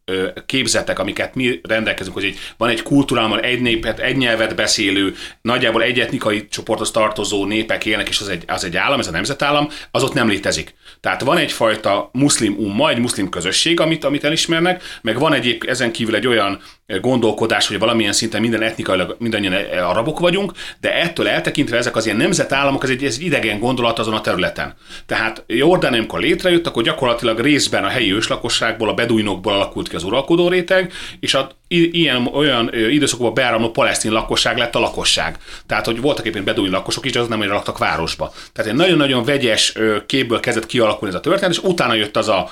képzetek, 0.46 0.98
amiket 0.98 1.34
mi 1.34 1.60
rendelkezünk, 1.62 2.14
hogy 2.14 2.34
van 2.56 2.68
egy 2.68 2.82
kultúrában 2.82 3.42
egy 3.42 3.60
népet, 3.60 3.98
egy 3.98 4.16
nyelvet 4.16 4.54
beszélő, 4.54 5.14
nagyjából 5.42 5.82
egy 5.82 6.00
etnikai 6.00 6.48
csoporthoz 6.48 6.90
tartozó 6.90 7.44
népek 7.44 7.86
élnek, 7.86 8.08
és 8.08 8.20
az 8.20 8.28
egy, 8.28 8.44
az 8.46 8.64
egy 8.64 8.76
állam, 8.76 8.98
ez 8.98 9.06
a 9.06 9.10
nemzetállam, 9.10 9.68
az 9.90 10.02
ott 10.02 10.14
nem 10.14 10.28
létezik. 10.28 10.74
Tehát 11.00 11.22
van 11.22 11.36
egyfajta 11.36 12.10
muszlim 12.12 12.56
umma, 12.58 12.90
egy 12.90 12.98
muszlim 12.98 13.28
közösség, 13.28 13.80
amit, 13.80 14.04
amit 14.04 14.24
elismernek, 14.24 14.82
meg 15.02 15.18
van 15.18 15.32
egyéb 15.32 15.64
ezen 15.66 15.92
kívül 15.92 16.14
egy 16.14 16.26
olyan 16.26 16.60
gondolkodás, 17.00 17.66
hogy 17.68 17.78
valamilyen 17.78 18.12
szinten 18.12 18.40
minden 18.40 18.62
etnikailag 18.62 19.16
mindannyian 19.18 19.54
arabok 19.82 20.18
vagyunk, 20.18 20.52
de 20.80 20.94
ettől 20.94 21.28
eltekintve 21.28 21.76
ezek 21.76 21.96
az 21.96 22.04
ilyen 22.04 22.16
nemzetállamok, 22.16 22.82
ez 22.82 22.90
egy, 22.90 23.04
ez 23.04 23.14
egy 23.18 23.24
idegen 23.24 23.58
gondolat 23.58 23.98
azon 23.98 24.14
a 24.14 24.20
területen. 24.20 24.74
Tehát 25.06 25.44
Jordán, 25.46 25.92
amikor 25.92 26.20
létrejött, 26.20 26.66
akkor 26.66 26.82
gyakorlatilag 26.82 27.40
részben 27.40 27.84
a 27.84 27.88
helyi 27.88 28.14
őslakosságból, 28.14 28.88
a 28.88 28.94
beduinokból 28.94 29.52
alakult 29.52 29.88
ki 29.88 29.96
az 29.98 30.04
uralkodó 30.04 30.48
réteg, 30.48 30.92
és 31.20 31.34
a 31.34 31.50
ilyen 31.68 32.26
olyan 32.26 32.74
időszakban 32.74 33.34
beáramló 33.34 33.70
palesztin 33.70 34.12
lakosság 34.12 34.56
lett 34.56 34.74
a 34.74 34.78
lakosság. 34.78 35.38
Tehát, 35.66 35.84
hogy 35.86 36.00
voltak 36.00 36.26
éppen 36.26 36.44
beduin 36.44 36.70
lakosok 36.70 37.04
is, 37.04 37.16
az 37.16 37.28
nem 37.28 37.40
olyan 37.40 37.52
laktak 37.52 37.78
városba. 37.78 38.32
Tehát 38.52 38.70
egy 38.70 38.76
nagyon-nagyon 38.76 39.24
vegyes 39.24 39.72
képből 40.06 40.40
kezdett 40.40 40.66
kialakulni 40.66 41.14
ez 41.14 41.20
a 41.20 41.22
történet, 41.22 41.54
és 41.54 41.62
utána 41.62 41.94
jött 41.94 42.16
az 42.16 42.28
a 42.28 42.50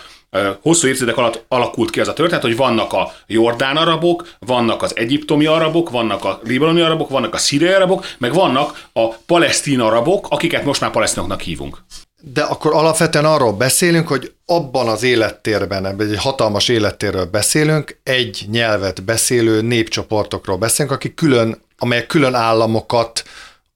hosszú 0.62 0.86
évtizedek 0.86 1.16
alatt 1.16 1.44
alakult 1.48 1.90
ki 1.90 2.00
az 2.00 2.08
a 2.08 2.12
történet, 2.12 2.42
hogy 2.42 2.56
vannak 2.56 2.92
a 2.92 3.12
jordán 3.26 3.76
arabok, 3.76 4.28
vannak 4.38 4.82
az 4.82 4.96
egyiptomi 4.96 5.46
arabok, 5.46 5.90
vannak 5.90 6.24
a 6.24 6.40
libanoni 6.44 6.80
arabok, 6.80 7.08
vannak 7.08 7.34
a 7.34 7.38
szíriai 7.38 7.72
arabok, 7.72 8.06
meg 8.18 8.32
vannak 8.32 8.88
a 8.92 9.08
palesztin 9.08 9.80
arabok, 9.80 10.26
akiket 10.30 10.64
most 10.64 10.80
már 10.80 10.90
palesztinoknak 10.90 11.40
hívunk. 11.40 11.84
De 12.32 12.42
akkor 12.42 12.74
alapvetően 12.74 13.24
arról 13.24 13.52
beszélünk, 13.52 14.08
hogy 14.08 14.32
abban 14.46 14.88
az 14.88 15.02
élettérben, 15.02 16.00
egy 16.00 16.16
hatalmas 16.16 16.68
élettérről 16.68 17.24
beszélünk, 17.24 17.98
egy 18.02 18.46
nyelvet 18.50 19.04
beszélő 19.04 19.60
népcsoportokról 19.62 20.56
beszélünk, 20.56 20.94
akik 20.94 21.14
külön, 21.14 21.62
amelyek 21.78 22.06
külön 22.06 22.34
államokat 22.34 23.24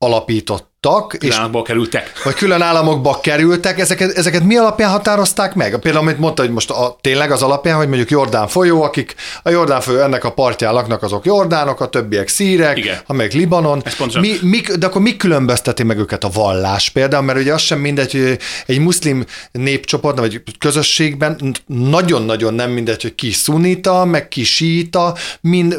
alapítottak, 0.02 1.16
és 1.20 1.40
kerültek. 1.64 2.12
Vagy 2.24 2.34
külön 2.34 2.62
államokba 2.62 3.20
kerültek, 3.22 3.78
ezeket, 3.78 4.16
ezeket 4.16 4.44
mi 4.44 4.56
alapján 4.56 4.90
határozták 4.90 5.54
meg? 5.54 5.78
Például, 5.78 6.04
amit 6.04 6.18
mondta, 6.18 6.42
hogy 6.42 6.50
most 6.50 6.70
a, 6.70 6.98
tényleg 7.00 7.30
az 7.30 7.42
alapján, 7.42 7.76
hogy 7.76 7.88
mondjuk 7.88 8.10
Jordán 8.10 8.48
folyó, 8.48 8.82
akik 8.82 9.14
a 9.42 9.50
Jordán 9.50 9.80
folyó 9.80 9.98
ennek 9.98 10.24
a 10.24 10.32
partján 10.32 10.72
laknak, 10.72 11.02
azok 11.02 11.24
jordánok, 11.24 11.80
a 11.80 11.88
többiek 11.88 12.28
szírek, 12.28 12.78
Igen. 12.78 12.98
amelyek 13.06 13.32
Libanon. 13.32 13.82
Mi, 14.20 14.32
mi, 14.42 14.60
de 14.78 14.86
akkor 14.86 15.02
mi 15.02 15.16
különbözteti 15.16 15.82
meg 15.82 15.98
őket 15.98 16.24
a 16.24 16.30
vallás 16.32 16.90
például? 16.90 17.24
Mert 17.24 17.38
ugye 17.38 17.52
az 17.52 17.60
sem 17.60 17.78
mindegy, 17.78 18.12
hogy 18.12 18.38
egy 18.66 18.78
muszlim 18.78 19.24
népcsoport, 19.52 20.18
vagy 20.18 20.42
közösségben 20.58 21.54
nagyon-nagyon 21.66 22.54
nem 22.54 22.70
mindegy, 22.70 23.02
hogy 23.02 23.14
ki 23.14 23.30
szunita, 23.30 24.04
meg 24.04 24.28
ki 24.28 24.44
síta, 24.44 25.14
mind 25.40 25.78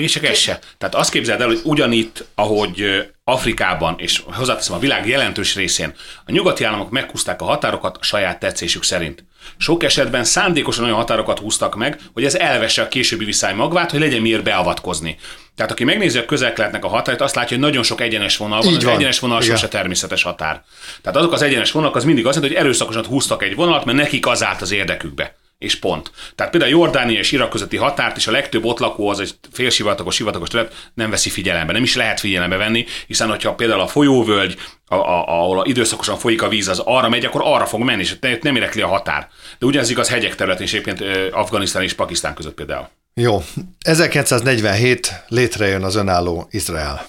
én 0.00 0.06
csak 0.06 0.24
ez 0.24 0.38
se. 0.38 0.58
Tehát 0.78 0.94
azt 0.94 1.10
képzeld 1.10 1.40
el, 1.40 1.46
hogy 1.46 1.60
ugyanitt, 1.64 2.24
ahogy 2.34 3.04
Afrikában, 3.24 3.94
és 3.98 4.22
hozzáteszem 4.32 4.74
a 4.74 4.78
világ 4.78 5.08
jelentős 5.08 5.54
részén, 5.54 5.94
a 6.26 6.32
nyugati 6.32 6.64
államok 6.64 6.90
meghúzták 6.90 7.42
a 7.42 7.44
határokat 7.44 7.96
a 8.00 8.02
saját 8.02 8.38
tetszésük 8.38 8.82
szerint. 8.82 9.24
Sok 9.56 9.82
esetben 9.82 10.24
szándékosan 10.24 10.84
olyan 10.84 10.96
határokat 10.96 11.38
húztak 11.38 11.74
meg, 11.76 12.00
hogy 12.12 12.24
ez 12.24 12.34
elvesse 12.34 12.82
a 12.82 12.88
későbbi 12.88 13.24
viszály 13.24 13.54
magvát, 13.54 13.90
hogy 13.90 14.00
legyen 14.00 14.20
miért 14.20 14.42
beavatkozni. 14.42 15.16
Tehát 15.56 15.72
aki 15.72 15.84
megnézi 15.84 16.18
a 16.18 16.24
közelkeletnek 16.24 16.84
a 16.84 16.88
határait, 16.88 17.20
azt 17.20 17.34
látja, 17.34 17.56
hogy 17.56 17.66
nagyon 17.66 17.82
sok 17.82 18.00
egyenes 18.00 18.36
vonal 18.36 18.62
van, 18.62 18.74
az 18.74 18.84
egyenes 18.84 19.18
vonal 19.18 19.42
Igen. 19.42 19.56
sose 19.56 19.68
természetes 19.68 20.22
határ. 20.22 20.62
Tehát 21.02 21.18
azok 21.18 21.32
az 21.32 21.42
egyenes 21.42 21.70
vonalak 21.70 21.96
az 21.96 22.04
mindig 22.04 22.26
azt 22.26 22.34
jelenti, 22.34 22.56
hogy 22.56 22.64
erőszakosan 22.64 23.06
húztak 23.06 23.42
egy 23.42 23.54
vonalat, 23.54 23.84
mert 23.84 23.98
nekik 23.98 24.26
az 24.26 24.44
állt 24.44 24.62
az 24.62 24.70
érdekükbe 24.72 25.34
és 25.58 25.78
pont. 25.78 26.10
Tehát 26.34 26.52
például 26.52 26.72
Jordánia 26.72 27.18
és 27.18 27.32
Irak 27.32 27.50
közötti 27.50 27.76
határt 27.76 28.16
is 28.16 28.26
a 28.26 28.30
legtöbb 28.30 28.64
ott 28.64 28.78
lakó 28.78 29.08
az 29.08 29.20
egy 29.20 29.34
félsivatagos, 29.52 30.14
sivatagos 30.14 30.48
terület 30.48 30.90
nem 30.94 31.10
veszi 31.10 31.30
figyelembe, 31.30 31.72
nem 31.72 31.82
is 31.82 31.94
lehet 31.94 32.20
figyelembe 32.20 32.56
venni, 32.56 32.86
hiszen 33.06 33.28
hogyha 33.28 33.54
például 33.54 33.80
a 33.80 33.86
folyóvölgy, 33.86 34.56
a, 34.86 34.94
a, 34.94 35.24
ahol 35.26 35.60
a 35.60 35.64
időszakosan 35.66 36.18
folyik 36.18 36.42
a 36.42 36.48
víz, 36.48 36.68
az 36.68 36.78
arra 36.78 37.08
megy, 37.08 37.24
akkor 37.24 37.40
arra 37.44 37.66
fog 37.66 37.80
menni, 37.80 38.00
és 38.02 38.16
nem 38.40 38.56
érekli 38.56 38.80
a 38.80 38.86
határ. 38.86 39.28
De 39.58 39.66
ugyanez 39.66 39.90
igaz 39.90 40.08
hegyek 40.08 40.34
területén, 40.34 40.66
és 40.66 40.72
egyébként 40.72 41.32
Afganisztán 41.32 41.82
és 41.82 41.92
Pakisztán 41.92 42.34
között 42.34 42.54
például. 42.54 42.88
Jó. 43.14 43.42
1947 43.80 45.24
létrejön 45.28 45.82
az 45.82 45.94
önálló 45.94 46.48
Izrael. 46.50 47.06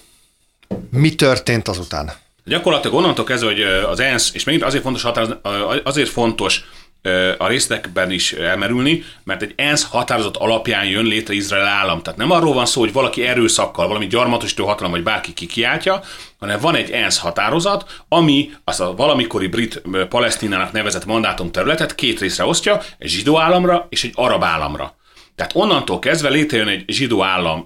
Mi 0.90 1.16
történt 1.16 1.68
azután? 1.68 2.12
Gyakorlatilag 2.44 2.96
onnantól 2.96 3.26
kezdve, 3.26 3.50
hogy 3.50 3.62
az 3.62 4.00
ENSZ, 4.00 4.32
és 4.34 4.44
megint 4.44 4.64
azért 4.64 4.84
fontos, 4.84 5.02
határoz, 5.02 5.36
azért 5.84 6.10
fontos 6.10 6.64
a 7.38 7.48
részletekben 7.48 8.12
is 8.12 8.34
elmerülni, 8.34 9.04
mert 9.24 9.42
egy 9.42 9.54
ENSZ 9.56 9.84
határozat 9.84 10.38
alapján 10.38 10.86
jön 10.86 11.06
létre 11.06 11.34
Izrael 11.34 11.68
állam. 11.68 12.02
Tehát 12.02 12.20
nem 12.20 12.32
arról 12.32 12.54
van 12.54 12.66
szó, 12.66 12.80
hogy 12.80 12.94
valaki 12.94 13.26
erőszakkal, 13.26 13.88
valami 13.88 14.08
gyarmatosító 14.08 14.66
hatalom, 14.66 14.92
vagy 14.92 15.04
bárki 15.04 15.34
kikiáltja, 15.34 16.02
hanem 16.40 16.60
van 16.60 16.76
egy 16.76 16.90
ENSZ 16.90 17.18
határozat, 17.18 18.02
ami 18.10 18.52
azt 18.64 18.80
a 18.80 18.96
valamikori 18.96 19.48
brit 19.48 19.82
Palesztinának 20.10 20.72
nevezett 20.72 21.06
mandátum 21.06 21.52
területet 21.52 21.96
két 21.96 22.20
részre 22.20 22.46
osztja, 22.46 22.82
egy 22.98 23.10
zsidó 23.10 23.40
államra 23.40 23.88
és 23.90 24.04
egy 24.04 24.14
arab 24.16 24.44
államra. 24.44 24.96
Tehát 25.36 25.56
onnantól 25.56 26.00
kezdve 26.00 26.30
létrejön 26.30 26.68
egy 26.68 26.84
zsidó 26.88 27.24
állam 27.24 27.66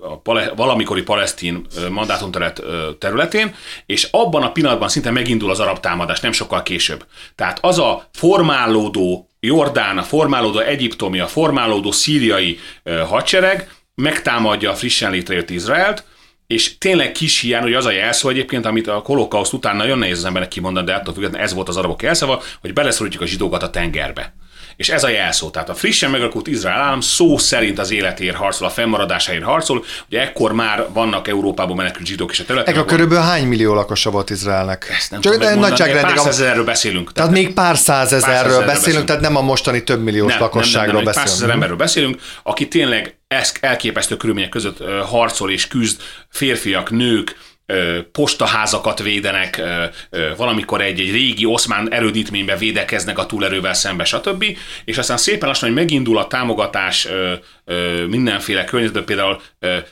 a 0.00 0.18
pale, 0.18 0.52
valamikori 0.56 1.02
palesztin 1.02 1.66
mandátumterület 1.90 2.62
területén, 2.98 3.54
és 3.86 4.08
abban 4.10 4.42
a 4.42 4.52
pillanatban 4.52 4.88
szinte 4.88 5.10
megindul 5.10 5.50
az 5.50 5.60
arab 5.60 5.80
támadás, 5.80 6.20
nem 6.20 6.32
sokkal 6.32 6.62
később. 6.62 7.06
Tehát 7.34 7.58
az 7.62 7.78
a 7.78 8.08
formálódó 8.12 9.28
Jordán, 9.40 9.98
a 9.98 10.02
formálódó 10.02 10.58
egyiptomi, 10.58 11.18
a 11.18 11.26
formálódó 11.26 11.90
szíriai 11.90 12.58
hadsereg 13.06 13.70
megtámadja 13.94 14.70
a 14.70 14.74
frissen 14.74 15.10
létrejött 15.10 15.50
Izraelt, 15.50 16.04
és 16.46 16.78
tényleg 16.78 17.12
kis 17.12 17.40
hiány, 17.40 17.62
hogy 17.62 17.74
az 17.74 17.86
a 17.86 17.90
jelszó 17.90 18.28
egyébként, 18.28 18.66
amit 18.66 18.86
a 18.86 19.02
holokauszt 19.04 19.52
után 19.52 19.76
nagyon 19.76 19.98
nehéz 19.98 20.18
az 20.18 20.24
embernek 20.24 20.50
kimondani, 20.50 20.86
de 20.86 20.94
attól 20.94 21.14
függetlenül 21.14 21.46
ez 21.46 21.54
volt 21.54 21.68
az 21.68 21.76
arabok 21.76 22.02
jelszava, 22.02 22.42
hogy 22.60 22.72
beleszorítjuk 22.72 23.22
a 23.22 23.26
zsidókat 23.26 23.62
a 23.62 23.70
tengerbe. 23.70 24.34
És 24.80 24.88
ez 24.88 25.04
a 25.04 25.08
jelszó. 25.08 25.50
Tehát 25.50 25.68
a 25.68 25.74
frissen 25.74 26.10
megalakult 26.10 26.46
Izrael 26.46 26.80
állam 26.80 27.00
szó 27.00 27.38
szerint 27.38 27.78
az 27.78 27.90
életéért 27.90 28.36
harcol, 28.36 28.66
a 28.66 28.70
fennmaradásáért 28.70 29.42
harcol. 29.42 29.84
Ugye 30.08 30.20
ekkor 30.20 30.52
már 30.52 30.86
vannak 30.92 31.28
Európában 31.28 31.76
menekült 31.76 32.06
zsidók 32.06 32.30
és 32.30 32.40
a 32.40 32.44
területen. 32.44 32.74
Ekkor 32.74 32.86
körülbelül 32.86 33.24
hány 33.24 33.46
millió 33.46 33.74
lakosa 33.74 34.10
volt 34.10 34.30
Izraelnek? 34.30 34.86
Ezt 34.98 35.10
nem 35.10 35.20
Csak 35.20 35.32
tudom 35.32 35.58
nagyságrendig. 35.58 36.14
Pár 36.14 36.16
százezerről 36.16 36.64
beszélünk. 36.64 37.12
Tehát, 37.12 37.30
tehát 37.30 37.44
még 37.44 37.54
pár 37.54 37.76
százezerről 37.76 38.42
beszélünk, 38.42 38.66
beszélünk, 38.66 39.06
tehát 39.06 39.22
nem 39.22 39.36
a 39.36 39.40
mostani 39.40 39.84
több 39.84 40.02
milliós 40.02 40.32
nem, 40.32 40.40
lakosságról 40.40 41.02
nem, 41.02 41.04
nem, 41.04 41.12
nem, 41.14 41.24
beszélünk. 41.24 41.40
Pár 41.40 41.54
emberről 41.54 41.76
beszélünk, 41.76 42.20
aki 42.42 42.68
tényleg 42.68 43.16
elképesztő 43.60 44.16
körülmények 44.16 44.50
között 44.50 44.78
harcol 45.06 45.50
és 45.50 45.66
küzd, 45.68 46.00
férfiak, 46.28 46.90
nők, 46.90 47.36
postaházakat 48.12 49.02
védenek, 49.02 49.62
valamikor 50.36 50.80
egy-egy 50.80 51.10
régi 51.10 51.44
oszmán 51.44 51.92
erődítménybe 51.92 52.56
védekeznek 52.56 53.18
a 53.18 53.26
túlerővel 53.26 53.74
szembe, 53.74 54.04
stb. 54.04 54.44
És 54.84 54.98
aztán 54.98 55.16
szépen 55.16 55.48
lassan, 55.48 55.68
hogy 55.68 55.78
megindul 55.78 56.18
a 56.18 56.26
támogatás 56.26 57.08
mindenféle 58.08 58.64
környezetben, 58.64 59.04
például... 59.04 59.40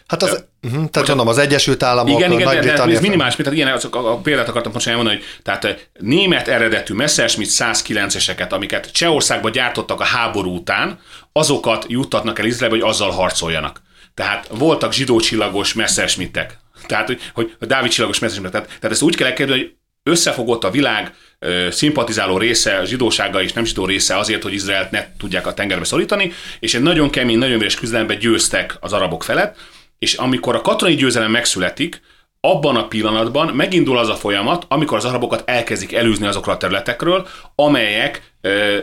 Hát 0.07 0.23
az, 0.23 0.45
uh-huh, 0.63 0.91
tehát 0.91 1.09
mondom, 1.09 1.29
az 1.29 1.39
Egyesült 1.39 1.83
Államok, 1.83 2.19
igen, 2.19 2.33
igen, 2.33 2.45
Nagy-Britannia... 2.45 2.95
Ez 2.95 3.01
minimális, 3.01 3.35
tehát 3.35 3.53
ilyen, 3.53 3.73
azok 3.73 3.97
a, 3.97 4.13
a 4.13 4.17
példát 4.17 4.49
akartam 4.49 4.73
most 4.73 4.87
elmondani, 4.87 5.17
hogy 5.17 5.25
tehát 5.43 5.91
német 5.99 6.49
eredetű 6.49 6.95
Messerschmitt 6.95 7.51
109-eseket, 7.51 8.51
amiket 8.51 8.93
Csehországban 8.93 9.53
gyártottak 9.53 10.01
a 10.01 10.05
háború 10.05 10.55
után, 10.55 10.99
azokat 11.33 11.85
juttatnak 11.89 12.39
el 12.39 12.45
Izraelbe, 12.45 12.77
hogy 12.77 12.89
azzal 12.89 13.11
harcoljanak. 13.11 13.81
Tehát 14.15 14.49
voltak 14.51 14.93
zsidó 14.93 15.21
csillagos 15.21 15.73
Messerschmittek, 15.73 16.59
tehát, 16.87 17.07
hogy, 17.07 17.21
hogy 17.35 17.57
a 17.61 17.67
Dávid 17.67 17.91
csillagos 17.91 18.19
messzesben. 18.19 18.51
Tehát, 18.51 18.67
tehát 18.67 18.91
ezt 18.91 19.03
úgy 19.03 19.17
kell 19.17 19.27
elkerülni, 19.27 19.61
hogy 19.61 19.75
összefogott 20.03 20.65
a 20.65 20.71
világ 20.71 21.15
ö, 21.39 21.69
szimpatizáló 21.71 22.39
része, 22.39 22.79
a 22.79 22.85
zsidósága 22.85 23.43
és 23.43 23.53
nem 23.53 23.65
zsidó 23.65 23.87
része 23.87 24.17
azért, 24.17 24.43
hogy 24.43 24.53
Izraelt 24.53 24.91
ne 24.91 25.07
tudják 25.19 25.47
a 25.47 25.55
tengerbe 25.55 25.85
szorítani, 25.85 26.33
és 26.61 26.75
egy 26.75 26.83
nagyon 26.83 27.11
kemény, 27.11 27.39
nagyon 27.39 27.59
véres 27.59 27.75
küzdelemben 27.75 28.19
győztek 28.19 28.77
az 28.81 28.93
arabok 28.93 29.25
felett, 29.25 29.57
és 29.99 30.15
amikor 30.15 30.55
a 30.55 30.61
katonai 30.61 30.95
győzelem 30.95 31.31
megszületik, 31.31 32.01
abban 32.41 32.77
a 32.77 32.89
pillanatban 32.89 33.55
megindul 33.55 33.99
az 33.99 34.09
a 34.09 34.15
folyamat, 34.15 34.65
amikor 34.69 34.97
az 34.97 35.05
arabokat 35.05 35.43
elkezdik 35.47 35.93
elűzni 35.93 36.27
azokról 36.27 36.55
a 36.55 36.59
területekről, 36.59 37.29
amelyek 37.55 38.33
ö, 38.41 38.79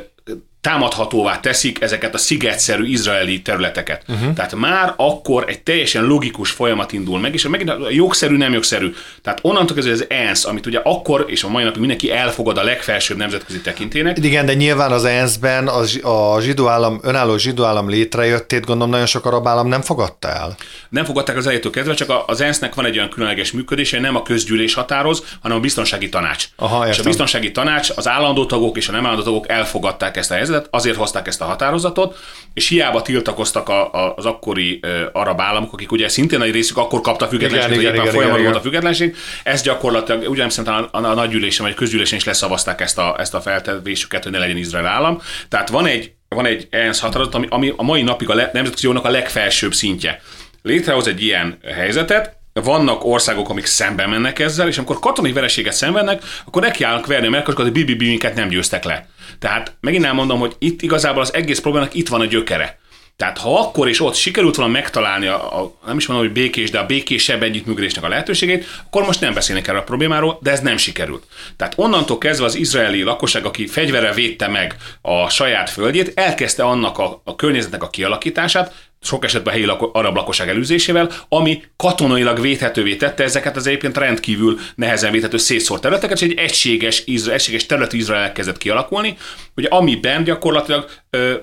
támadhatóvá 0.66 1.40
teszik 1.40 1.82
ezeket 1.82 2.14
a 2.14 2.18
szigetszerű 2.18 2.86
izraeli 2.86 3.42
területeket. 3.42 4.04
Uh-huh. 4.08 4.34
Tehát 4.34 4.56
már 4.56 4.94
akkor 4.98 5.46
egy 5.48 5.62
teljesen 5.62 6.06
logikus 6.06 6.52
folyamat 6.52 6.92
indul 6.92 7.20
meg, 7.20 7.34
és 7.34 7.48
megint 7.48 7.70
a 7.70 7.90
jogszerű, 7.90 8.38
nem 8.38 8.54
jogszerű. 8.54 8.94
Tehát 9.22 9.40
onnantól 9.42 9.76
kezdve 9.76 9.94
az 9.94 10.06
ENSZ, 10.10 10.46
amit 10.46 10.66
ugye 10.66 10.80
akkor 10.84 11.26
és 11.28 11.44
a 11.44 11.50
mai 11.50 11.64
napig 11.64 11.80
mindenki 11.80 12.12
elfogad 12.12 12.58
a 12.58 12.64
legfelsőbb 12.64 13.18
nemzetközi 13.18 13.62
tekintének. 13.62 14.18
Igen, 14.22 14.46
de 14.46 14.54
nyilván 14.54 14.92
az 14.92 15.04
ENSZ-ben 15.04 15.68
az, 15.68 16.00
a 16.04 16.42
zsidó 16.42 16.68
állam, 16.68 17.00
önálló 17.04 17.38
zsidó 17.38 17.64
állam 17.64 17.90
létrejöttét 17.90 18.66
gondolom 18.66 18.90
nagyon 18.90 19.06
sok 19.06 19.26
arab 19.26 19.48
állam 19.48 19.68
nem 19.68 19.82
fogadta 19.82 20.28
el. 20.28 20.56
Nem 20.90 21.06
fogadták 21.06 21.38
az 21.38 21.44
elejétől 21.44 21.72
kezdve, 21.72 21.94
csak 21.94 22.24
az 22.26 22.42
ENSZ-nek 22.42 22.76
van 22.76 22.86
egy 22.86 22.98
olyan 22.98 23.10
különleges 23.10 23.52
működése, 23.52 24.00
nem 24.00 24.16
a 24.16 24.22
közgyűlés 24.22 24.74
határoz, 24.74 25.24
hanem 25.42 25.58
a 25.58 25.62
biztonsági 25.62 26.10
tanács. 26.10 26.46
Aha, 26.56 26.88
és 26.88 27.00
a 27.00 27.04
biztonsági 27.04 27.52
tanács, 27.52 27.90
az 27.96 28.08
állandó 28.08 28.46
tagok 28.46 28.78
és 28.78 28.88
a 28.88 28.92
nem 28.92 29.06
állandó 29.06 29.24
tagok 29.24 29.50
elfogadták 29.50 30.18
ezt 30.18 30.32
a 30.32 30.34
helyzetet, 30.34 30.54
helyzet, 30.56 30.74
azért 30.74 30.98
hozták 30.98 31.28
ezt 31.28 31.42
a 31.42 31.46
határozatot, 31.46 32.18
és 32.54 32.68
hiába 32.68 33.02
tiltakoztak 33.02 33.70
a, 33.70 33.94
a, 33.94 34.14
az 34.16 34.26
akkori 34.26 34.80
uh, 34.84 35.02
arab 35.14 35.42
államok, 35.42 35.74
akik 35.74 35.92
ugye 35.92 36.08
szintén 36.08 36.42
egy 36.42 36.52
részük 36.52 36.78
akkor 36.78 37.02
kapta 37.02 37.28
függetlenséget, 37.28 37.80
igen, 37.80 37.96
éppen 37.96 38.08
folyamatban 38.08 38.44
volt 38.44 38.56
a 38.56 38.62
függetlenség, 38.62 39.16
ez 39.44 39.62
gyakorlatilag, 39.62 40.30
ugye 40.30 40.40
nem 40.40 40.50
szerintem 40.50 40.88
a, 40.92 40.98
a, 40.98 41.04
a 41.04 41.14
nagygyűlésen 41.14 41.66
vagy 41.66 41.74
a 41.74 41.78
közgyűlésen 41.78 42.18
is 42.18 42.24
leszavazták 42.24 42.82
ezt 42.82 42.98
a, 42.98 43.16
ezt 43.18 43.34
a 43.34 43.42
feltevésüket, 43.42 44.24
hogy 44.24 44.32
ne 44.32 44.38
legyen 44.38 44.58
Izrael 44.58 44.86
állam. 44.86 45.22
Tehát 45.50 45.70
van 45.70 45.86
egy, 45.86 46.12
van 46.30 46.46
egy 46.46 46.68
ENSZ 46.70 47.00
határozat, 47.00 47.36
ami, 47.36 47.48
ami 47.50 47.74
a 47.76 47.84
mai 47.84 48.02
napig 48.02 48.30
a 48.30 48.34
le, 48.34 48.50
nemzetközi 48.54 48.88
a 48.88 49.10
legfelsőbb 49.10 49.74
szintje. 49.74 50.22
Létrehoz 50.62 51.08
egy 51.08 51.24
ilyen 51.24 51.58
helyzetet, 51.76 52.35
vannak 52.64 53.06
országok, 53.06 53.50
amik 53.50 53.66
szembe 53.66 54.08
mennek 54.08 54.40
ezzel, 54.40 54.68
és 54.68 54.78
amikor 54.78 55.00
katonai 55.00 55.34
vereséget 55.34 55.74
szenvednek, 55.74 56.24
akkor 56.46 56.62
nekiállnak 56.62 57.06
verni 57.06 57.28
a 57.28 57.30
melkasokat, 57.30 57.66
hogy 57.66 57.86
bibi 57.86 58.08
minket 58.08 58.36
nem 58.36 58.48
győztek 58.48 58.84
le. 58.84 59.08
Tehát 59.40 59.78
megint 59.80 60.06
elmondom, 60.06 60.40
hogy 60.40 60.56
itt 60.60 60.82
igazából 60.82 61.22
az 61.22 61.34
egész 61.34 61.60
problémának 61.60 61.94
itt 61.94 62.08
van 62.08 62.22
a 62.22 62.26
gyökere. 62.26 62.80
Tehát 63.18 63.38
ha 63.38 63.60
akkor 63.60 63.88
és 63.88 64.02
ott 64.02 64.14
sikerült 64.14 64.56
volna 64.56 64.72
megtalálni, 64.72 65.28
a, 65.28 65.62
a, 65.62 65.78
nem 65.86 65.98
is 65.98 66.08
mondom, 66.08 66.26
hogy 66.26 66.36
békés, 66.36 66.70
de 66.70 66.80
a 66.80 66.86
békésebb 66.86 67.44
együttműködésnek 67.44 68.04
a 68.04 68.08
lehetőségét, 68.08 68.66
akkor 68.86 69.06
most 69.06 69.22
nem 69.22 69.34
beszélnek 69.34 69.68
erről 69.68 69.80
a 69.80 69.84
problémáról, 69.84 70.38
de 70.42 70.52
ez 70.52 70.60
nem 70.60 70.78
sikerült. 70.78 71.24
Tehát 71.58 71.74
onnantól 71.78 72.18
kezdve 72.18 72.46
az 72.46 72.56
izraeli 72.56 73.02
lakosság, 73.02 73.46
aki 73.46 73.68
fegyverrel 73.68 74.14
védte 74.14 74.48
meg 74.48 74.76
a 75.02 75.30
saját 75.30 75.70
földjét, 75.70 76.12
elkezdte 76.16 76.64
annak 76.64 76.98
a, 76.98 77.22
a 77.24 77.36
környezetnek 77.36 77.84
a 77.84 77.90
kialakítását, 77.90 78.74
sok 79.06 79.24
esetben 79.24 79.54
helyi 79.54 79.66
lako- 79.66 79.96
arab 79.96 80.16
lakosság 80.16 80.50
előzésével, 80.50 81.12
ami 81.30 81.64
katonailag 81.76 82.42
védhetővé 82.42 82.96
tette 82.96 83.24
ezeket 83.24 83.56
az 83.56 83.68
egyébként 83.68 83.98
rendkívül 83.98 84.60
nehezen 84.76 85.12
védhető 85.12 85.38
szétszórt 85.38 85.82
területeket, 85.82 86.22
és 86.22 86.28
egy 86.30 86.38
egységes, 86.38 87.04
egységes 87.06 87.66
területi 87.66 87.98
Izrael 87.98 88.32
kezdett 88.32 88.58
kialakulni, 88.58 89.18
ugye 89.56 89.68
amiben 89.68 90.24
gyakorlatilag 90.24 90.90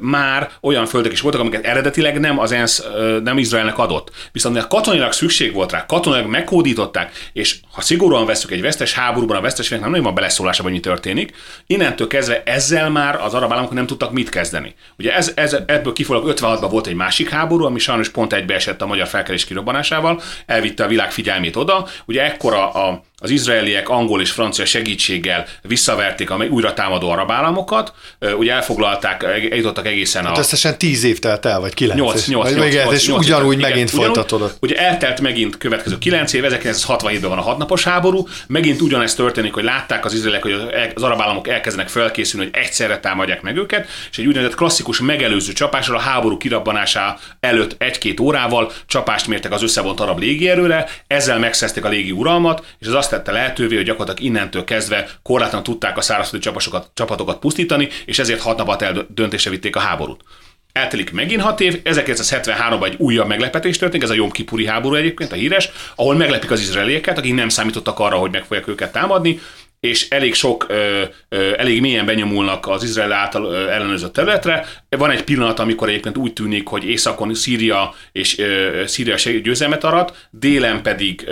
már 0.00 0.50
olyan 0.60 0.86
földek 0.86 1.12
is 1.12 1.20
voltak, 1.20 1.40
amiket 1.40 1.64
eredetileg 1.64 2.20
nem 2.20 2.38
az 2.38 2.52
ENSZ 2.52 2.84
nem 3.22 3.38
Izraelnek 3.38 3.78
adott. 3.78 4.10
Viszont 4.32 4.56
a 4.56 4.66
katonailag 4.66 5.12
szükség 5.12 5.52
volt 5.52 5.72
rá, 5.72 5.86
katonailag 5.86 6.30
meghódították, 6.30 7.30
és 7.32 7.56
ha 7.72 7.80
szigorúan 7.80 8.26
veszük 8.26 8.50
egy 8.50 8.60
vesztes 8.60 8.94
háborúban, 8.94 9.36
a 9.36 9.40
vesztes 9.40 9.68
nem 9.68 9.80
nagyon 9.80 10.02
van 10.02 10.14
beleszólása, 10.14 10.62
hogy 10.62 10.72
mi 10.72 10.80
történik, 10.80 11.32
innentől 11.66 12.06
kezdve 12.06 12.42
ezzel 12.42 12.90
már 12.90 13.20
az 13.20 13.34
arab 13.34 13.52
államok 13.52 13.72
nem 13.72 13.86
tudtak 13.86 14.12
mit 14.12 14.28
kezdeni. 14.28 14.74
Ugye 14.98 15.14
ez, 15.14 15.32
ez 15.34 15.56
ebből 15.66 15.92
kifolyólag 15.92 16.38
56-ban 16.38 16.68
volt 16.70 16.86
egy 16.86 16.94
másik 16.94 17.28
háború, 17.28 17.64
ami 17.64 17.78
sajnos 17.78 18.08
pont 18.08 18.32
egybeesett 18.32 18.82
a 18.82 18.86
magyar 18.86 19.06
felkelés 19.06 19.44
kirobbanásával, 19.44 20.20
elvitte 20.46 20.84
a 20.84 20.88
világ 20.88 21.12
figyelmét 21.12 21.56
oda. 21.56 21.86
Ugye 22.04 22.22
ekkora 22.22 22.70
a, 22.70 23.04
az 23.22 23.30
izraeliek 23.30 23.88
angol 23.88 24.20
és 24.20 24.30
francia 24.30 24.64
segítséggel 24.64 25.46
visszaverték 25.62 26.30
a 26.30 26.44
újra 26.50 26.72
támadó 26.72 27.10
arab 27.10 27.30
államokat, 27.30 27.92
ugye 28.36 28.52
elfoglalták, 28.52 29.22
eljutottak 29.22 29.86
egészen 29.86 30.24
hát 30.24 30.36
a... 30.36 30.40
összesen 30.40 30.78
tíz 30.78 31.04
év 31.04 31.18
telt 31.18 31.46
el, 31.46 31.60
vagy 31.60 31.74
kilenc. 31.74 32.00
8, 32.00 32.26
8, 32.26 32.50
8, 32.50 32.56
8, 32.56 32.74
8, 32.84 32.94
és 32.94 33.08
8, 33.08 33.24
ugyanúgy 33.24 33.58
igen, 33.58 33.70
megint 33.70 33.92
ugyanúgy, 33.92 34.06
folytatódott. 34.06 34.56
Ugye 34.60 34.76
eltelt 34.76 35.20
megint 35.20 35.58
következő 35.58 35.98
kilenc 35.98 36.32
év, 36.32 36.44
1967-ben 36.48 37.28
van 37.28 37.38
a 37.38 37.42
hatnapos 37.42 37.84
háború, 37.84 38.28
megint 38.46 38.80
ugyanezt 38.80 39.16
történik, 39.16 39.52
hogy 39.52 39.64
látták 39.64 40.04
az 40.04 40.14
izraeliek, 40.14 40.42
hogy 40.42 40.52
az 40.94 41.02
arab 41.02 41.20
államok 41.20 41.48
elkezdenek 41.48 41.88
felkészülni, 41.88 42.50
hogy 42.52 42.62
egyszerre 42.62 43.00
támadják 43.00 43.42
meg 43.42 43.56
őket, 43.56 43.88
és 44.10 44.18
egy 44.18 44.26
úgynevezett 44.26 44.56
klasszikus 44.56 45.00
megelőző 45.00 45.52
csapásra 45.52 45.96
a 45.96 46.00
háború 46.00 46.36
kirabbanása 46.36 47.18
előtt 47.40 47.82
egy-két 47.82 48.20
órával 48.20 48.72
csapást 48.86 49.26
mértek 49.26 49.52
az 49.52 49.62
összevont 49.62 50.00
arab 50.00 50.18
légierőre, 50.18 50.88
ezzel 51.06 51.38
megszerzték 51.38 51.84
a 51.84 51.88
légi 51.88 52.10
uralmat, 52.10 52.64
és 52.78 52.86
az 52.86 52.94
azt 52.94 53.11
tette 53.12 53.32
lehetővé, 53.32 53.76
hogy 53.76 53.84
gyakorlatilag 53.84 54.30
innentől 54.30 54.64
kezdve 54.64 55.08
korlátlan 55.22 55.62
tudták 55.62 55.96
a 55.96 56.00
szárazföldi 56.00 56.44
csapatokat, 56.44 56.90
csapatokat 56.94 57.38
pusztítani, 57.38 57.88
és 58.04 58.18
ezért 58.18 58.40
hat 58.40 58.56
napot 58.56 58.82
el 58.82 59.06
döntésre 59.08 59.50
vitték 59.50 59.76
a 59.76 59.80
háborút. 59.80 60.20
Eltelik 60.72 61.12
megint 61.12 61.42
hat 61.42 61.60
év, 61.60 61.80
1973-ban 61.84 62.84
egy 62.84 62.94
újabb 62.98 63.28
meglepetés 63.28 63.78
történik, 63.78 64.04
ez 64.04 64.10
a 64.10 64.14
Jom 64.14 64.30
Kipuri 64.30 64.66
háború 64.66 64.94
egyébként, 64.94 65.32
a 65.32 65.34
híres, 65.34 65.70
ahol 65.96 66.14
meglepik 66.14 66.50
az 66.50 66.60
izraelieket, 66.60 67.18
akik 67.18 67.34
nem 67.34 67.48
számítottak 67.48 67.98
arra, 67.98 68.16
hogy 68.16 68.30
meg 68.30 68.44
fogják 68.44 68.68
őket 68.68 68.92
támadni, 68.92 69.40
és 69.86 70.08
elég 70.08 70.34
sok, 70.34 70.66
elég 71.56 71.80
mélyen 71.80 72.06
benyomulnak 72.06 72.68
az 72.68 72.82
Izrael 72.82 73.12
által 73.12 73.44
ö, 73.44 73.68
ellenőrzött 73.68 74.12
területre. 74.12 74.66
Van 74.88 75.10
egy 75.10 75.24
pillanat, 75.24 75.58
amikor 75.58 75.88
egyébként 75.88 76.16
úgy 76.16 76.32
tűnik, 76.32 76.68
hogy 76.68 76.84
északon 76.84 77.34
Szíria 77.34 77.94
és 78.12 78.38
ö, 78.38 78.82
Szíria 78.86 79.14
győzelmet 79.42 79.84
arat, 79.84 80.28
délen 80.30 80.82
pedig 80.82 81.28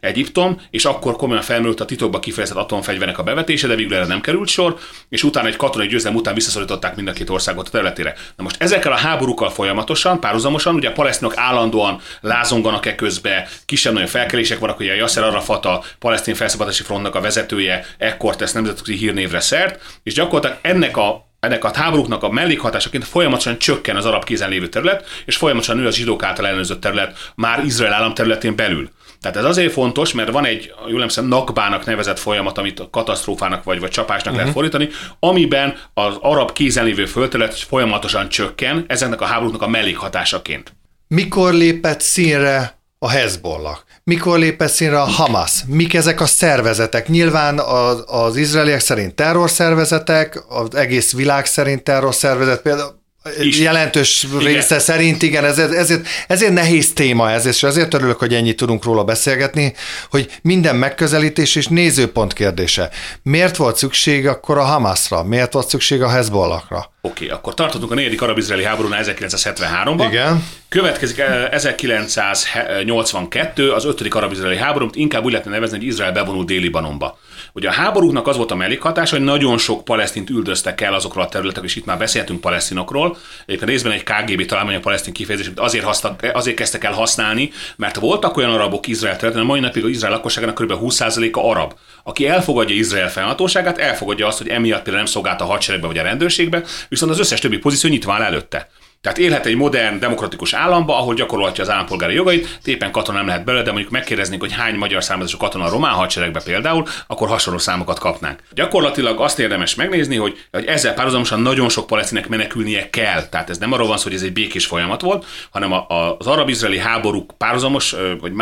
Egyiptom, 0.00 0.60
és 0.70 0.84
akkor 0.84 1.16
komolyan 1.16 1.42
felmerült 1.42 1.80
a 1.80 1.84
titokba 1.84 2.18
kifejezett 2.18 2.56
atomfegyvernek 2.56 3.18
a 3.18 3.22
bevetése, 3.22 3.66
de 3.66 3.74
végül 3.74 3.94
erre 3.94 4.06
nem 4.06 4.20
került 4.20 4.48
sor, 4.48 4.78
és 5.08 5.22
utána 5.22 5.48
egy 5.48 5.56
katonai 5.56 5.86
győzelem 5.86 6.16
után 6.16 6.34
visszaszorították 6.34 6.96
mind 6.96 7.08
a 7.08 7.12
két 7.12 7.30
országot 7.30 7.66
a 7.66 7.70
területére. 7.70 8.14
Na 8.36 8.42
most 8.42 8.62
ezekkel 8.62 8.92
a 8.92 8.96
háborúkkal 8.96 9.50
folyamatosan, 9.50 10.20
párhuzamosan, 10.20 10.74
ugye 10.74 10.88
a 10.88 10.92
palesztinok 10.92 11.36
állandóan 11.36 12.00
lázonganak 12.20 12.86
e 12.86 12.94
közbe, 12.94 13.48
kisebb-nagyobb 13.66 14.08
felkelések 14.08 14.58
vannak, 14.58 14.78
ugye 14.78 14.92
a 14.92 14.96
Yasser 14.96 15.22
Arafat, 15.22 15.64
a 15.66 15.82
palesztin 15.98 16.34
felszabadítási 16.34 16.82
frontnak 16.82 17.14
a 17.14 17.20
vezetője, 17.20 17.88
ekkor 17.98 18.36
tesz 18.36 18.52
nemzetközi 18.52 18.96
hírnévre 18.96 19.40
szert, 19.40 20.00
és 20.02 20.14
gyakorlatilag 20.14 20.58
ennek 20.62 20.96
a 20.96 21.28
ennek 21.40 21.64
a 21.64 21.70
háborúknak 21.74 22.22
a 22.22 22.30
mellékhatásaként 22.30 23.04
folyamatosan 23.04 23.58
csökken 23.58 23.96
az 23.96 24.06
arab 24.06 24.24
kézen 24.24 24.48
lévő 24.48 24.68
terület, 24.68 25.08
és 25.24 25.36
folyamatosan 25.36 25.76
nő 25.76 25.86
az 25.86 25.94
zsidók 25.94 26.22
által 26.22 26.46
ellenőrzött 26.46 26.80
terület 26.80 27.32
már 27.34 27.64
Izrael 27.64 27.92
állam 27.92 28.14
területén 28.14 28.56
belül. 28.56 28.90
Tehát 29.20 29.36
ez 29.36 29.44
azért 29.44 29.72
fontos, 29.72 30.12
mert 30.12 30.30
van 30.30 30.44
egy, 30.44 30.72
jól 30.86 30.94
emlékszem, 30.94 31.26
nakbának 31.26 31.84
nevezett 31.84 32.18
folyamat, 32.18 32.58
amit 32.58 32.88
katasztrófának 32.90 33.64
vagy, 33.64 33.80
vagy 33.80 33.90
csapásnak 33.90 34.34
uh-huh. 34.34 34.38
lehet 34.38 34.52
fordítani, 34.52 34.88
amiben 35.18 35.76
az 35.94 36.16
arab 36.20 36.52
kézen 36.52 36.84
lévő 36.84 37.06
földterület 37.06 37.54
folyamatosan 37.54 38.28
csökken, 38.28 38.84
ezeknek 38.88 39.20
a 39.20 39.24
háborúknak 39.24 39.62
a 39.62 39.68
mellékhatásaként. 39.68 40.74
Mikor 41.08 41.52
lépett 41.52 42.00
színre 42.00 42.78
a 42.98 43.10
Hezbollah? 43.10 43.78
Mikor 44.04 44.38
lépett 44.38 44.70
színre 44.70 45.00
a 45.00 45.04
Hamas? 45.04 45.52
Mik 45.66 45.94
ezek 45.94 46.20
a 46.20 46.26
szervezetek? 46.26 47.08
Nyilván 47.08 47.58
az, 47.58 48.04
az 48.06 48.36
izraeliek 48.36 48.80
szerint 48.80 49.14
terrorszervezetek, 49.14 50.44
az 50.48 50.74
egész 50.74 51.12
világ 51.12 51.46
szerint 51.46 51.82
terrorszervezet, 51.82 52.60
például 52.60 52.98
is. 53.40 53.58
jelentős 53.58 54.22
igen. 54.22 54.38
része 54.38 54.78
szerint, 54.78 55.22
igen, 55.22 55.44
ezért, 55.44 55.72
ezért, 55.72 56.06
ezért 56.26 56.52
nehéz 56.52 56.92
téma 56.92 57.30
ez, 57.30 57.46
és 57.46 57.62
azért 57.62 57.94
örülök, 57.94 58.18
hogy 58.18 58.34
ennyit 58.34 58.56
tudunk 58.56 58.84
róla 58.84 59.04
beszélgetni, 59.04 59.74
hogy 60.10 60.38
minden 60.42 60.76
megközelítés 60.76 61.56
és 61.56 61.66
nézőpont 61.66 62.32
kérdése. 62.32 62.90
Miért 63.22 63.56
volt 63.56 63.76
szükség 63.76 64.26
akkor 64.26 64.58
a 64.58 64.64
Hamasra? 64.64 65.24
Miért 65.24 65.52
volt 65.52 65.68
szükség 65.68 66.02
a 66.02 66.08
Hezbollahra? 66.08 66.92
Oké, 67.02 67.24
okay, 67.24 67.36
akkor 67.36 67.54
tartottunk 67.54 67.92
a 67.92 67.94
negyedik 67.94 68.22
arab-izraeli 68.22 68.64
háborúnál 68.64 69.04
1973-ban. 69.04 70.06
Igen. 70.08 70.44
Következik 70.68 71.18
1982, 71.50 73.68
eh, 73.68 73.74
az 73.74 73.84
ötödik 73.84 74.14
arab-izraeli 74.14 74.56
háború, 74.56 74.88
inkább 74.92 75.24
úgy 75.24 75.30
lehetne 75.30 75.52
nevezni, 75.52 75.76
hogy 75.76 75.86
Izrael 75.86 76.12
bevonul 76.12 76.44
Dél-Libanonba. 76.44 77.18
Ugye 77.52 77.68
a 77.68 77.72
háborúknak 77.72 78.26
az 78.26 78.36
volt 78.36 78.50
a 78.50 78.54
mellékhatása, 78.54 79.16
hogy 79.16 79.24
nagyon 79.24 79.58
sok 79.58 79.84
palesztint 79.84 80.30
üldöztek 80.30 80.80
el 80.80 80.94
azokról 80.94 81.24
a 81.24 81.28
területekről, 81.28 81.68
és 81.68 81.76
itt 81.76 81.84
már 81.84 81.98
beszéltünk 81.98 82.40
palesztinokról. 82.40 83.16
Egyébként 83.46 83.70
részben 83.70 83.92
egy 83.92 84.02
KGB 84.02 84.46
találmány 84.46 84.74
a 84.74 84.80
palesztin 84.80 85.12
kifejezés, 85.12 85.46
amit 85.46 85.60
azért, 85.60 85.84
hasztak, 85.84 86.26
azért 86.32 86.56
kezdtek 86.56 86.84
el 86.84 86.92
használni, 86.92 87.50
mert 87.76 87.96
voltak 87.96 88.36
olyan 88.36 88.50
arabok 88.50 88.86
Izrael 88.86 89.16
területen, 89.16 89.42
a 89.42 89.46
mai 89.46 89.60
napig 89.60 89.84
az 89.84 89.90
Izrael 89.90 90.12
lakosságának 90.12 90.54
kb. 90.54 90.72
20%-a 90.72 91.50
arab. 91.50 91.74
Aki 92.02 92.28
elfogadja 92.28 92.74
Izrael 92.74 93.10
fennhatóságát, 93.10 93.78
elfogadja 93.78 94.26
azt, 94.26 94.38
hogy 94.38 94.48
emiatt 94.48 94.82
például 94.82 94.96
nem 94.96 95.12
szolgált 95.12 95.40
a 95.40 95.44
hadseregbe 95.44 95.86
vagy 95.86 95.98
a 95.98 96.02
rendőrségbe, 96.02 96.62
viszont 96.90 97.12
az 97.12 97.18
összes 97.18 97.40
többi 97.40 97.58
pozíció 97.58 97.90
nyitva 97.90 98.12
áll 98.12 98.22
előtte. 98.22 98.70
Tehát 99.02 99.18
élhet 99.18 99.46
egy 99.46 99.56
modern, 99.56 99.98
demokratikus 99.98 100.52
államba, 100.52 100.98
ahol 100.98 101.14
gyakorolhatja 101.14 101.64
az 101.64 101.70
állampolgári 101.70 102.14
jogait, 102.14 102.58
éppen 102.64 102.90
katona 102.90 103.18
nem 103.18 103.26
lehet 103.26 103.44
belőle, 103.44 103.64
de 103.64 103.70
mondjuk 103.70 103.92
megkérdeznénk, 103.92 104.40
hogy 104.40 104.52
hány 104.52 104.74
magyar 104.74 105.04
származású 105.04 105.36
katona 105.36 105.64
a 105.64 105.70
román 105.70 105.92
hadseregbe 105.92 106.40
például, 106.44 106.86
akkor 107.06 107.28
hasonló 107.28 107.58
számokat 107.58 107.98
kapnánk. 107.98 108.42
Gyakorlatilag 108.52 109.20
azt 109.20 109.38
érdemes 109.38 109.74
megnézni, 109.74 110.16
hogy, 110.16 110.46
hogy 110.50 110.64
ezzel 110.64 110.94
párhuzamosan 110.94 111.40
nagyon 111.40 111.68
sok 111.68 111.86
palesztinek 111.86 112.28
menekülnie 112.28 112.90
kell. 112.90 113.28
Tehát 113.28 113.50
ez 113.50 113.58
nem 113.58 113.72
arról 113.72 113.86
van 113.86 113.96
szó, 113.96 114.02
hogy 114.02 114.14
ez 114.14 114.22
egy 114.22 114.32
békés 114.32 114.66
folyamat 114.66 115.00
volt, 115.00 115.26
hanem 115.50 115.72
a, 115.72 115.86
a, 115.88 116.16
az 116.18 116.26
arab-izraeli 116.26 116.78
háborúk 116.78 117.32
párhuzamos, 117.38 117.94
vagy 118.20 118.32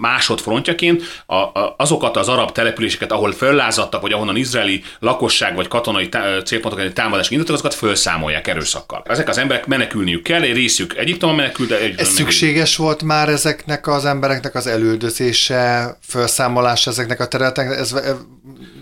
másodfrontjaként 0.00 1.22
a, 1.26 1.34
a, 1.34 1.74
azokat 1.76 2.16
az 2.16 2.28
arab 2.28 2.52
településeket, 2.52 3.12
ahol 3.12 3.32
föllázadtak, 3.32 4.00
vagy 4.00 4.12
ahonnan 4.12 4.36
izraeli 4.36 4.82
lakosság 4.98 5.54
vagy 5.54 5.68
katonai 5.68 6.08
tá- 6.08 6.46
célpontok 6.46 6.92
támadás 6.92 7.30
indítottak, 7.30 7.64
azokat 7.64 7.88
felszámolják 7.88 8.46
erőszakkal. 8.46 9.02
Ezek 9.04 9.28
az 9.28 9.38
emberek 9.38 9.66
menekülni 9.66 10.06
menekülniük 10.08 10.22
kell, 10.22 10.42
egy 10.42 10.62
részük 10.62 10.96
Egyiptom 10.96 11.36
menekült, 11.36 11.68
de 11.68 11.80
egy 11.80 11.94
Ez 11.98 12.08
szükséges 12.08 12.76
volt 12.76 13.02
már 13.02 13.28
ezeknek 13.28 13.86
az 13.86 14.04
embereknek 14.04 14.54
az 14.54 14.66
elüldözése, 14.66 15.96
felszámolása 16.00 16.90
ezeknek 16.90 17.20
a 17.20 17.28
területeknek? 17.28 17.78
Ez, 17.78 17.94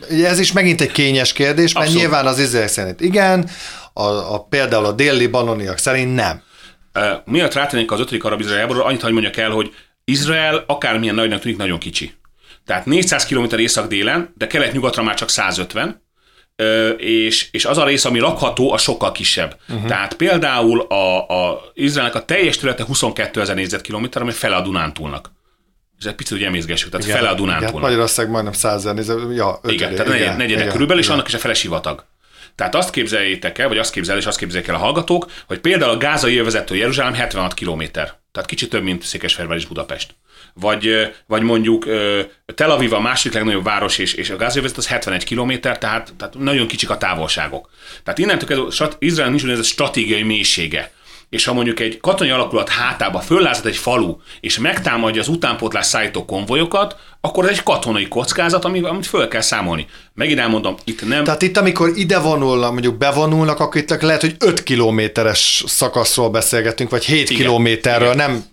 ez 0.09 0.39
is 0.39 0.53
megint 0.53 0.81
egy 0.81 0.93
kényes 0.93 1.33
kérdés, 1.33 1.73
mert 1.73 1.87
Abszolút. 1.87 2.03
nyilván 2.03 2.27
az 2.27 2.39
izrael 2.39 2.69
szerint 2.69 3.01
igen, 3.01 3.49
a, 3.93 4.03
a, 4.03 4.47
például 4.49 4.85
a 4.85 4.93
déli 4.93 5.27
banoniak 5.27 5.79
szerint 5.79 6.15
nem. 6.15 6.43
Uh, 6.95 7.03
miatt 7.25 7.55
rátennénk 7.55 7.93
az 7.93 8.01
ötödik 8.01 8.25
arab 8.25 8.41
izrael 8.41 8.71
annyit 8.71 9.03
hagy 9.03 9.12
mondjak 9.12 9.37
el, 9.37 9.51
hogy 9.51 9.71
Izrael 10.05 10.65
akármilyen 10.67 11.15
nagynak 11.15 11.41
tűnik, 11.41 11.59
nagyon 11.59 11.79
kicsi. 11.79 12.12
Tehát 12.67 12.87
400 12.87 13.27
km 13.27 13.57
észak-délen, 13.57 14.33
de 14.37 14.47
kelet-nyugatra 14.47 15.03
már 15.03 15.15
csak 15.15 15.29
150, 15.29 16.03
és, 16.97 17.49
és 17.51 17.64
az 17.64 17.79
a 17.79 17.85
rész, 17.85 18.05
ami 18.05 18.19
lakható, 18.19 18.73
a 18.73 18.79
sokkal 18.79 19.12
kisebb. 19.12 19.57
Uh-huh. 19.69 19.88
Tehát 19.88 20.14
például 20.14 20.81
a, 20.81 21.29
a 21.29 21.71
Izraelnek 21.75 22.14
a 22.14 22.25
teljes 22.25 22.57
területe 22.57 22.85
22 22.85 23.40
ezer 23.40 23.55
négyzetkilométer, 23.55 24.23
ami 24.23 24.31
fele 24.31 24.57
a 24.57 24.61
Dunántúlnak. 24.61 25.31
Ez 25.99 26.07
egy 26.07 26.14
picit 26.14 26.37
ugye 26.37 26.47
emészgessük, 26.47 26.90
tehát 26.90 27.07
igen, 27.07 27.19
fele 27.19 27.29
a 27.29 27.35
Dunántúlnak. 27.35 27.71
Igen, 27.71 27.83
Magyarország 27.83 28.31
majdnem 28.31 28.53
100 28.53 28.75
ezer 28.75 28.95
négyzet, 28.95 29.19
ja, 29.35 29.59
ötödé, 29.62 29.75
igen, 29.75 29.95
tehát 29.95 30.12
negyed, 30.12 30.37
negyede 30.37 30.61
igen, 30.61 30.73
körülbelül, 30.73 31.03
és 31.03 31.09
annak 31.09 31.29
is 31.29 31.35
a 31.35 31.38
fele 31.38 31.55
sivatag. 31.55 32.05
Tehát 32.55 32.75
azt 32.75 32.90
képzeljétek 32.90 33.59
el, 33.59 33.69
vagy 33.69 33.79
azt 33.79 33.90
képzel, 33.90 34.16
és 34.16 34.27
azt 34.27 34.38
képzeljék 34.38 34.69
el 34.69 34.75
a 34.75 34.79
hallgatók, 34.79 35.27
hogy 35.47 35.59
például 35.59 35.90
a 35.90 35.97
gázai 35.97 36.35
jövezető 36.35 36.77
Jeruzsálem 36.77 37.14
76 37.14 37.55
kilométer. 37.55 38.14
Tehát 38.33 38.49
kicsit 38.49 38.71
több, 38.71 38.83
mint 38.83 39.03
Székesfehérvár 39.03 39.59
és 39.59 39.66
Budapest 39.66 40.14
vagy, 40.61 41.12
vagy 41.27 41.42
mondjuk 41.42 41.87
Tel 42.55 42.71
Aviv 42.71 42.92
a 42.92 43.01
másik 43.01 43.33
legnagyobb 43.33 43.64
város, 43.64 43.99
és, 43.99 44.14
és 44.14 44.31
a 44.31 44.37
gázövezet 44.37 44.77
az 44.77 44.87
71 44.87 45.25
km, 45.25 45.53
tehát, 45.61 45.81
tehát 46.16 46.35
nagyon 46.38 46.66
kicsik 46.66 46.90
a 46.90 46.99
távolságok. 46.99 47.71
Tehát 48.03 48.19
innentől 48.19 48.49
kezdve 48.49 48.97
Izrael 48.99 49.29
nincs 49.29 49.45
ez 49.45 49.59
a 49.59 49.62
stratégiai 49.62 50.23
mélysége. 50.23 50.90
és 51.29 51.45
ha 51.45 51.53
mondjuk 51.53 51.81
egy 51.81 52.01
katonai 52.01 52.33
alakulat 52.33 52.69
hátába 52.69 53.21
föllázad 53.21 53.66
egy 53.66 53.77
falu, 53.77 54.16
és 54.40 54.59
megtámadja 54.59 55.21
az 55.21 55.29
utánpótlás 55.29 55.87
szállító 55.87 56.25
konvojokat, 56.25 56.97
akkor 57.21 57.45
ez 57.45 57.51
egy 57.51 57.62
katonai 57.62 58.09
kockázat, 58.09 58.64
amit 58.64 59.07
föl 59.07 59.29
kell 59.29 59.40
számolni. 59.40 59.87
Megint 60.14 60.38
elmondom, 60.38 60.75
itt 60.85 61.09
nem... 61.09 61.25
Tehát 61.25 61.42
itt, 61.42 61.57
amikor 61.57 61.92
ide 61.95 62.19
vonulnak, 62.19 62.73
mondjuk 62.73 62.99
bevonulnak, 62.99 63.61
akkor 63.61 63.81
itt 63.81 64.03
lehet, 64.03 64.21
hogy 64.21 64.37
5 64.38 64.62
kilométeres 64.62 65.64
szakaszról 65.66 66.31
beszélgetünk, 66.31 66.90
vagy 66.90 67.05
7 67.05 67.31
igen, 67.31 67.42
kilométerről, 67.42 68.12
igen. 68.12 68.31
nem 68.31 68.45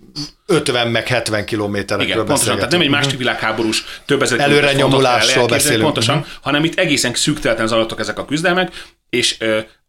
50 0.46 0.88
meg 0.88 1.08
70 1.08 1.46
kilométerekről 1.46 2.14
Igen, 2.14 2.26
pontosan, 2.26 2.56
tehát 2.56 2.72
nem 2.72 2.82
egy 2.82 2.90
második 2.90 3.18
világháborús 3.18 3.84
több 4.06 4.22
ezer 4.22 4.40
Előre 4.40 4.74
nyomulásról 4.74 5.48
beszélünk. 5.48 5.84
Pontosan, 5.84 6.18
uh-huh. 6.18 6.32
hanem 6.42 6.64
itt 6.64 6.80
egészen 6.80 7.14
szüktelten 7.14 7.68
zajlottak 7.68 8.00
ezek 8.00 8.20
a 8.20 8.26
küzdelmek, 8.26 8.72
és 9.10 9.38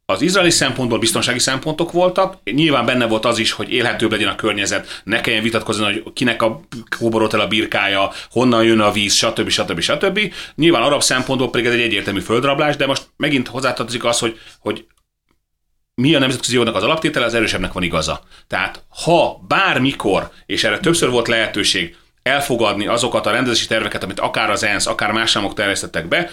az 0.07 0.23
izraeli 0.23 0.51
szempontból 0.51 0.99
biztonsági 0.99 1.39
szempontok 1.39 1.93
voltak, 1.93 2.39
nyilván 2.45 2.87
benne 2.87 3.07
volt 3.07 3.25
az 3.25 3.39
is, 3.39 3.53
hogy 3.53 3.73
élhetőbb 3.73 4.11
legyen 4.11 4.29
a 4.29 4.35
környezet, 4.35 5.01
ne 5.05 5.21
kelljen 5.21 5.43
vitatkozni, 5.43 5.85
hogy 5.85 6.13
kinek 6.13 6.43
a 6.43 6.61
kóborolt 6.99 7.35
el 7.35 7.41
a 7.41 7.47
birkája, 7.47 8.11
honnan 8.31 8.65
jön 8.65 8.81
a 8.81 8.93
víz, 8.93 9.15
stb. 9.15 9.49
stb. 9.49 9.81
stb. 9.81 10.21
Nyilván 10.55 10.83
arab 10.83 11.03
szempontból 11.03 11.51
pedig 11.51 11.67
ez 11.67 11.73
egy 11.73 11.81
egyértelmű 11.81 12.21
földrablás, 12.21 12.77
de 12.77 12.87
most 12.87 13.07
megint 13.17 13.49
hozzátartozik 13.49 14.05
az, 14.05 14.19
hogy, 14.19 14.39
hogy 14.59 14.87
mi 15.95 16.15
a 16.15 16.19
nemzetközi 16.19 16.55
jognak 16.55 16.75
az 16.75 16.83
alaptétele, 16.83 17.25
az 17.25 17.35
erősebbnek 17.35 17.73
van 17.73 17.83
igaza. 17.83 18.21
Tehát 18.47 18.83
ha 18.89 19.41
bármikor, 19.49 20.31
és 20.47 20.65
erre 20.65 20.79
többször 20.79 21.11
volt 21.11 21.29
lehetőség, 21.29 21.97
elfogadni 22.23 22.87
azokat 22.87 23.27
a 23.27 23.31
rendezési 23.31 23.67
terveket, 23.67 24.03
amit 24.03 24.21
akár 24.21 24.51
az 24.51 24.63
ENSZ, 24.63 24.87
akár 24.87 25.13
más 25.13 25.37
államok 25.37 25.55
terjesztettek 25.55 26.09
be, 26.09 26.31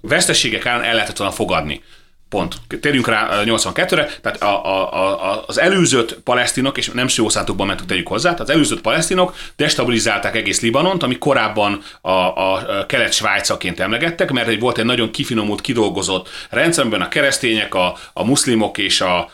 veszteségek 0.00 0.64
ellen 0.64 0.82
el 0.82 0.94
lehetett 0.94 1.16
volna 1.16 1.32
fogadni. 1.32 1.82
Pont. 2.30 2.54
Térjünk 2.80 3.08
rá 3.08 3.28
82-re, 3.44 4.08
tehát 4.22 4.42
a, 4.42 4.64
a, 4.66 4.94
a, 4.94 5.44
az 5.46 5.58
előzött 5.58 6.20
palesztinok, 6.24 6.78
és 6.78 6.88
nem 6.88 7.08
szószántukban 7.08 7.66
mentünk 7.66 7.88
tegyük 7.88 8.08
hozzá, 8.08 8.30
tehát 8.30 8.40
az 8.40 8.50
előzött 8.50 8.80
palesztinok 8.80 9.34
destabilizálták 9.56 10.36
egész 10.36 10.60
Libanont, 10.60 11.02
ami 11.02 11.18
korábban 11.18 11.82
a, 12.00 12.10
a 12.10 12.86
kelet 12.86 13.12
svájcaként 13.12 13.80
emlegettek, 13.80 14.30
mert 14.30 14.48
egy 14.48 14.60
volt 14.60 14.78
egy 14.78 14.84
nagyon 14.84 15.10
kifinomult, 15.10 15.60
kidolgozott 15.60 16.28
rendszer, 16.50 16.82
amiben 16.82 17.00
a 17.00 17.08
keresztények, 17.08 17.74
a, 17.74 17.96
a 18.12 18.24
muszlimok 18.24 18.78
és 18.78 19.00
a, 19.00 19.30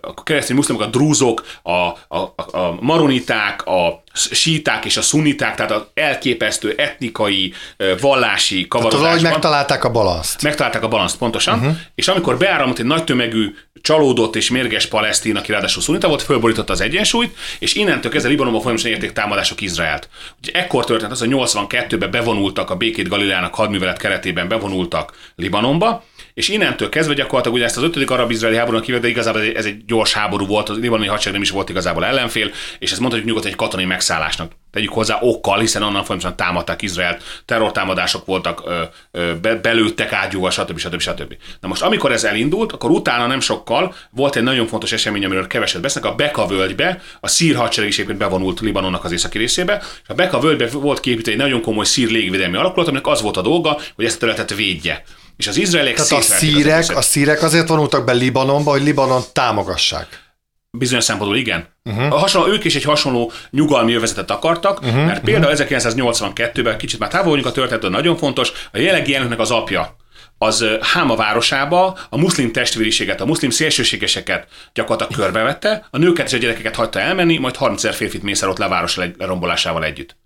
a 0.00 0.22
keresztény 0.22 0.56
muszlimok, 0.56 0.82
a 0.82 0.86
drúzok, 0.86 1.46
a, 1.62 1.70
a, 1.70 2.34
a 2.36 2.76
maroniták, 2.80 3.66
a 3.66 4.03
síták 4.14 4.84
és 4.84 4.96
a 4.96 5.02
szuniták, 5.02 5.54
tehát 5.54 5.72
az 5.72 5.82
elképesztő 5.94 6.74
etnikai, 6.76 7.52
vallási 8.00 8.66
kavarozásban. 8.68 9.16
Tehát 9.16 9.32
megtalálták 9.32 9.84
a 9.84 9.90
balanszt. 9.90 10.42
Megtalálták 10.42 10.82
a 10.82 10.88
balanszt, 10.88 11.16
pontosan. 11.18 11.58
Uh-huh. 11.58 11.76
És 11.94 12.08
amikor 12.08 12.36
beáramlott 12.36 12.78
egy 12.78 12.84
nagy 12.84 13.04
tömegű, 13.04 13.54
csalódott 13.80 14.36
és 14.36 14.50
mérges 14.50 14.86
palesztin, 14.86 15.36
aki 15.36 15.52
ráadásul 15.52 15.82
szunita 15.82 16.08
volt, 16.08 16.22
fölborította 16.22 16.72
az 16.72 16.80
egyensúlyt, 16.80 17.36
és 17.58 17.74
innentől 17.74 18.10
kezdve 18.10 18.30
Libanonban 18.30 18.60
folyamatosan 18.60 18.94
érték 18.94 19.12
támadások 19.12 19.60
Izraelt. 19.60 20.08
Ugye 20.42 20.52
ekkor 20.52 20.84
történt 20.84 21.12
az, 21.12 21.18
hogy 21.18 21.28
82-ben 21.32 22.10
bevonultak 22.10 22.70
a 22.70 22.76
békét 22.76 23.08
Galileának 23.08 23.54
hadművelet 23.54 23.98
keretében 23.98 24.48
bevonultak 24.48 25.16
Libanonba, 25.36 26.04
és 26.34 26.48
innentől 26.48 26.88
kezdve 26.88 27.14
gyakorlatilag 27.14 27.56
ugye 27.56 27.64
ezt 27.64 27.76
az 27.76 27.82
ötödik 27.82 28.10
arab-izraeli 28.10 28.56
háborúnak 28.56 28.84
hívják, 28.84 29.02
de 29.02 29.10
igazából 29.10 29.42
ez 29.42 29.64
egy, 29.64 29.84
gyors 29.84 30.12
háború 30.12 30.46
volt, 30.46 30.68
az 30.68 30.78
libanoni 30.78 31.08
hadsereg 31.08 31.32
nem 31.32 31.42
is 31.42 31.50
volt 31.50 31.68
igazából 31.68 32.04
ellenfél, 32.04 32.50
és 32.78 32.90
ezt 32.90 33.00
mondhatjuk 33.00 33.28
nyugodtan 33.28 33.50
egy 33.50 33.56
katonai 33.56 33.84
megszállásnak. 33.84 34.52
Tegyük 34.72 34.92
hozzá 34.92 35.18
okkal, 35.20 35.58
hiszen 35.58 35.82
onnan 35.82 36.04
folyamatosan 36.04 36.36
támadták 36.36 36.82
Izraelt, 36.82 37.22
terrortámadások 37.44 38.26
voltak, 38.26 38.62
ö, 38.66 38.82
ö, 39.10 39.40
be, 39.40 39.54
belőttek 39.54 40.12
ágyúval, 40.12 40.50
stb. 40.50 40.78
stb. 40.78 41.00
stb. 41.00 41.36
Na 41.60 41.68
most, 41.68 41.82
amikor 41.82 42.12
ez 42.12 42.24
elindult, 42.24 42.72
akkor 42.72 42.90
utána 42.90 43.26
nem 43.26 43.40
sokkal 43.40 43.94
volt 44.10 44.36
egy 44.36 44.42
nagyon 44.42 44.66
fontos 44.66 44.92
esemény, 44.92 45.24
amiről 45.24 45.46
keveset 45.46 45.80
beszélnek, 45.80 46.12
a 46.12 46.14
Beka 46.14 46.46
völgybe, 46.46 47.02
a 47.20 47.28
szír 47.28 47.56
hadsereg 47.56 47.90
is 47.90 47.98
éppen 47.98 48.18
bevonult 48.18 48.60
Libanonnak 48.60 49.04
az 49.04 49.12
északi 49.12 49.38
részébe, 49.38 49.82
és 50.02 50.08
a 50.08 50.14
Beka 50.14 50.40
völgybe 50.40 50.68
volt 50.72 51.00
képítve 51.00 51.32
egy 51.32 51.38
nagyon 51.38 51.62
komoly 51.62 51.84
szír 51.84 52.08
légvédelmi 52.08 52.56
alakulat, 52.56 52.88
aminek 52.88 53.06
az 53.06 53.22
volt 53.22 53.36
a 53.36 53.42
dolga, 53.42 53.78
hogy 53.94 54.04
ezt 54.04 54.16
a 54.16 54.18
területet 54.18 54.54
védje. 54.54 55.04
És 55.36 55.46
az 55.46 55.56
izraeliek 55.56 55.94
Tehát 55.94 56.12
a 56.12 56.20
szírek, 56.20 56.96
a 56.96 57.02
szírek 57.02 57.42
azért 57.42 57.68
vonultak 57.68 58.04
be 58.04 58.12
Libanonba, 58.12 58.70
hogy 58.70 58.82
Libanon 58.82 59.22
támogassák. 59.32 60.22
Bizonyos 60.70 61.04
szempontból 61.04 61.38
igen. 61.38 61.68
Uh-huh. 61.84 62.12
A 62.12 62.16
hasonló, 62.16 62.52
ők 62.52 62.64
is 62.64 62.74
egy 62.74 62.84
hasonló 62.84 63.32
nyugalmi 63.50 63.94
övezetet 63.94 64.30
akartak, 64.30 64.80
uh-huh. 64.80 65.04
mert 65.04 65.24
például 65.24 65.52
uh-huh. 65.52 65.68
1982-ben, 65.68 66.78
kicsit 66.78 66.98
már 66.98 67.10
távol 67.10 67.28
vagyunk 67.28 67.46
a 67.46 67.52
történetől, 67.52 67.90
nagyon 67.90 68.16
fontos, 68.16 68.52
a 68.72 68.78
jelenlegi 68.78 69.14
elnöknek 69.14 69.38
az 69.38 69.50
apja, 69.50 69.96
az 70.38 70.64
Háma 70.80 71.16
városába 71.16 71.98
a 72.10 72.18
muszlim 72.18 72.52
testvériséget, 72.52 73.20
a 73.20 73.26
muszlim 73.26 73.50
szélsőségeseket 73.50 74.48
gyakorlatilag 74.72 75.22
körbevette, 75.22 75.86
a 75.90 75.98
nőket 75.98 76.26
és 76.26 76.32
a 76.32 76.36
gyerekeket 76.36 76.74
hagyta 76.74 77.00
elmenni, 77.00 77.38
majd 77.38 77.56
30 77.56 77.84
ezer 77.84 77.96
férfit 77.96 78.22
mészárolt 78.22 78.58
le 78.58 78.64
a 78.64 78.68
város 78.68 78.96
lerombolásával 78.96 79.84
együtt. 79.84 80.16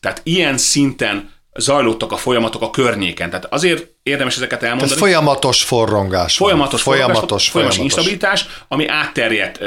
Tehát 0.00 0.20
ilyen 0.24 0.58
szinten 0.58 1.30
zajlottak 1.54 2.12
a 2.12 2.16
folyamatok 2.16 2.62
a 2.62 2.70
környéken. 2.70 3.28
Tehát 3.28 3.44
azért 3.44 3.86
érdemes 4.02 4.36
ezeket 4.36 4.62
elmondani. 4.62 4.90
Ez 4.92 4.98
folyamatos 4.98 5.62
forrongás. 5.62 6.36
Folyamatos, 6.36 6.82
folyamatos, 6.82 7.12
folyamatos, 7.12 7.48
folyamatos 7.48 7.78
instabilitás, 7.78 8.46
ami 8.68 8.86
átterjedt, 8.86 9.58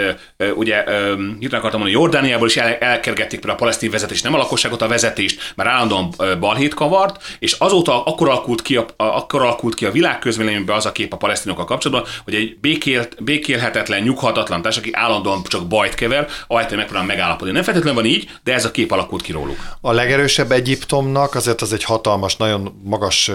ugye, 0.55 0.75
hirtelen 0.77 1.59
akartam 1.59 1.79
mondani, 1.79 1.91
Jordániából 1.91 2.47
is 2.47 2.57
el, 2.57 2.73
elkergették 2.73 3.39
például 3.39 3.53
a 3.53 3.61
palesztin 3.61 3.91
vezetést, 3.91 4.23
nem 4.23 4.33
a 4.33 4.37
lakosságot, 4.37 4.81
a 4.81 4.87
vezetést, 4.87 5.53
mert 5.55 5.69
állandóan 5.69 6.13
balhét 6.39 6.73
kavart, 6.73 7.23
és 7.39 7.51
azóta 7.51 8.03
akkor 8.03 8.29
alakult 8.29 8.61
ki 8.61 8.75
a, 8.75 8.85
akkor 8.95 9.41
alakult 9.41 9.75
ki 9.75 9.85
a 9.85 9.91
világ 9.91 10.19
közvéleményben 10.19 10.75
az 10.75 10.85
a 10.85 10.91
kép 10.91 11.13
a 11.13 11.17
palesztinokkal 11.17 11.65
kapcsolatban, 11.65 12.09
hogy 12.23 12.35
egy 12.35 12.57
békélt, 12.59 13.23
békélhetetlen, 13.23 14.01
nyughatatlan 14.01 14.61
társ, 14.61 14.77
aki 14.77 14.89
állandóan 14.93 15.41
csak 15.43 15.67
bajt 15.67 15.95
kever, 15.95 16.27
ahelyett, 16.47 16.75
megpróbál 16.75 17.05
megállapodni. 17.05 17.53
Nem 17.53 17.63
feltétlenül 17.63 18.01
van 18.01 18.11
így, 18.11 18.29
de 18.43 18.53
ez 18.53 18.65
a 18.65 18.71
kép 18.71 18.91
alakult 18.91 19.21
ki 19.21 19.31
róluk. 19.31 19.57
A 19.81 19.91
legerősebb 19.91 20.51
Egyiptomnak 20.51 21.35
azért 21.35 21.61
az 21.61 21.73
egy 21.73 21.83
hatalmas, 21.83 22.35
nagyon 22.35 22.81
magas 22.83 23.31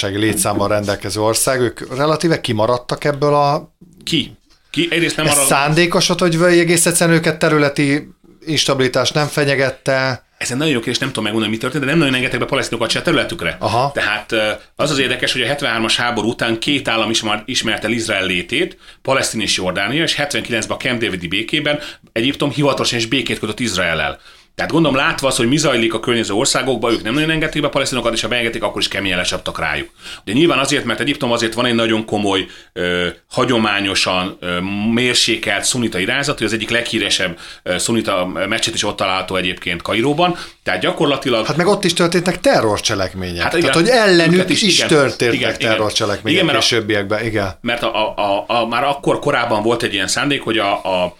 lakossági 0.00 0.26
létszámmal 0.26 0.68
rendelkező 0.68 1.20
ország, 1.20 1.60
ők 1.60 1.96
relatíve 1.96 2.40
kimaradtak 2.40 3.04
ebből 3.04 3.34
a... 3.34 3.74
Ki? 4.04 4.36
Ki? 4.70 4.88
Egyrészt 4.90 5.16
nem 5.16 5.26
arra... 5.26 5.44
szándékos, 5.44 6.06
hogy 6.06 6.34
egész 6.42 6.86
egyszerűen 6.86 7.16
őket 7.16 7.38
területi 7.38 8.08
instabilitás 8.46 9.10
nem 9.10 9.26
fenyegette. 9.26 10.26
Ez 10.38 10.50
egy 10.50 10.56
nagyon 10.56 10.72
jó 10.72 10.78
kérdés, 10.78 10.98
nem 10.98 11.08
tudom 11.08 11.24
megmondani, 11.24 11.52
mi 11.54 11.58
történt, 11.60 11.84
de 11.84 11.90
nem 11.90 11.98
nagyon 11.98 12.14
engedtek 12.14 12.40
be 12.40 12.46
palesztinokat 12.46 12.90
se 12.90 13.02
területükre. 13.02 13.56
Aha. 13.60 13.90
Tehát 13.94 14.34
az 14.76 14.90
az 14.90 14.98
érdekes, 14.98 15.32
hogy 15.32 15.42
a 15.42 15.54
73-as 15.54 15.94
háború 15.96 16.28
után 16.28 16.58
két 16.58 16.88
állam 16.88 17.10
is 17.10 17.22
már 17.22 17.42
ismerte 17.46 17.86
el 17.86 17.92
Izrael 17.92 18.26
létét, 18.26 18.78
Palesztin 19.02 19.40
és 19.40 19.56
Jordánia, 19.56 20.02
és 20.02 20.16
79-ben 20.18 20.62
a 20.68 20.76
Camp 20.76 21.00
Davidi 21.00 21.28
békében 21.28 21.78
Egyiptom 22.12 22.50
hivatalosan 22.50 22.98
is 22.98 23.06
békét 23.06 23.38
kötött 23.38 23.60
Izraellel. 23.60 24.18
Tehát 24.58 24.72
gondolom 24.72 24.96
látva 24.96 25.28
az, 25.28 25.36
hogy 25.36 25.48
mi 25.48 25.56
zajlik 25.56 25.94
a 25.94 26.00
környező 26.00 26.34
országokban, 26.34 26.92
ők 26.92 27.02
nem 27.02 27.14
nagyon 27.14 27.30
engedték 27.30 27.62
be 27.62 27.68
a 27.68 27.70
palesztinokat, 27.70 28.12
és 28.12 28.20
ha 28.20 28.28
beengedték, 28.28 28.62
akkor 28.62 28.80
is 28.80 28.88
keményen 28.88 29.16
lecsaptak 29.16 29.58
rájuk. 29.58 29.90
De 30.24 30.32
nyilván 30.32 30.58
azért, 30.58 30.84
mert 30.84 31.00
Egyiptom 31.00 31.32
azért 31.32 31.54
van 31.54 31.66
egy 31.66 31.74
nagyon 31.74 32.04
komoly, 32.04 32.46
ö, 32.72 33.06
hagyományosan 33.30 34.36
ö, 34.40 34.60
mérsékelt 34.92 35.64
szunita 35.64 35.98
irányzat, 35.98 36.38
hogy 36.38 36.46
az 36.46 36.52
egyik 36.52 36.70
leghíresebb 36.70 37.38
ö, 37.62 37.78
szunita 37.78 38.26
meccset 38.48 38.74
is 38.74 38.84
ott 38.84 38.96
található 38.96 39.36
egyébként 39.36 39.82
Kairóban. 39.82 40.36
Tehát 40.62 40.80
gyakorlatilag... 40.80 41.46
Hát 41.46 41.56
meg 41.56 41.66
ott 41.66 41.84
is 41.84 41.92
történtek 41.92 42.40
terrorcselekmények. 42.40 43.42
Hát 43.42 43.56
igen, 43.56 43.70
Tehát, 43.70 43.86
hogy 43.86 43.88
ellenük 43.88 44.50
is, 44.50 44.62
is 44.62 44.76
igen, 44.76 44.88
történtek 44.88 45.34
igen, 45.34 45.58
terrorcselekmények 45.58 46.42
igen, 46.42 46.54
későbbiekben. 46.54 47.24
Igen. 47.24 47.58
Mert 47.60 47.82
a, 47.82 48.16
a, 48.16 48.22
a, 48.22 48.44
a, 48.46 48.66
már 48.66 48.84
akkor 48.84 49.18
korábban 49.18 49.62
volt 49.62 49.82
egy 49.82 49.92
ilyen 49.92 50.08
szándék, 50.08 50.42
hogy 50.42 50.58
a, 50.58 51.02
a 51.02 51.16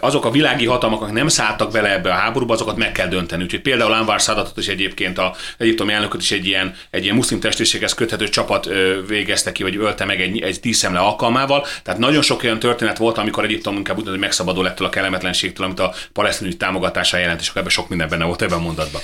azok 0.00 0.24
a 0.24 0.30
világi 0.30 0.66
hatalmak, 0.66 1.02
akik 1.02 1.14
nem 1.14 1.28
szálltak 1.28 1.72
vele 1.72 1.92
ebbe 1.92 2.10
a 2.10 2.14
háborúba, 2.14 2.54
azokat 2.54 2.76
meg 2.76 2.92
kell 2.92 3.08
dönteni. 3.08 3.42
Úgyhogy 3.42 3.60
például 3.60 3.92
Anwar 3.92 4.20
Sadatot 4.20 4.56
is 4.56 4.68
egyébként 4.68 5.18
a 5.18 5.34
egyiptomi 5.58 5.92
elnököt 5.92 6.20
is 6.20 6.30
egy 6.30 6.46
ilyen, 6.46 6.74
egy 6.90 7.02
ilyen 7.04 7.14
muszlim 7.14 7.40
testvérséghez 7.40 7.94
köthető 7.94 8.28
csapat 8.28 8.68
végezte 9.08 9.52
ki, 9.52 9.62
vagy 9.62 9.76
ölte 9.76 10.04
meg 10.04 10.20
egy, 10.20 10.40
egy 10.40 10.60
tízszemle 10.60 10.98
alkalmával. 10.98 11.66
Tehát 11.82 12.00
nagyon 12.00 12.22
sok 12.22 12.42
olyan 12.42 12.58
történet 12.58 12.98
volt, 12.98 13.18
amikor 13.18 13.44
Egyiptom 13.44 13.76
inkább 13.76 13.98
úgy, 13.98 14.08
hogy 14.08 14.18
megszabadul 14.18 14.68
ettől 14.68 14.86
a 14.86 14.90
kellemetlenségtől, 14.90 15.66
amit 15.66 15.80
a 15.80 15.94
palesztin 16.12 16.58
támogatása 16.58 17.16
jelent, 17.16 17.40
és 17.40 17.50
ebben 17.54 17.68
sok 17.68 17.88
minden 17.88 18.08
benne 18.08 18.24
volt 18.24 18.42
ebben 18.42 18.58
a 18.58 18.62
mondatban. 18.62 19.00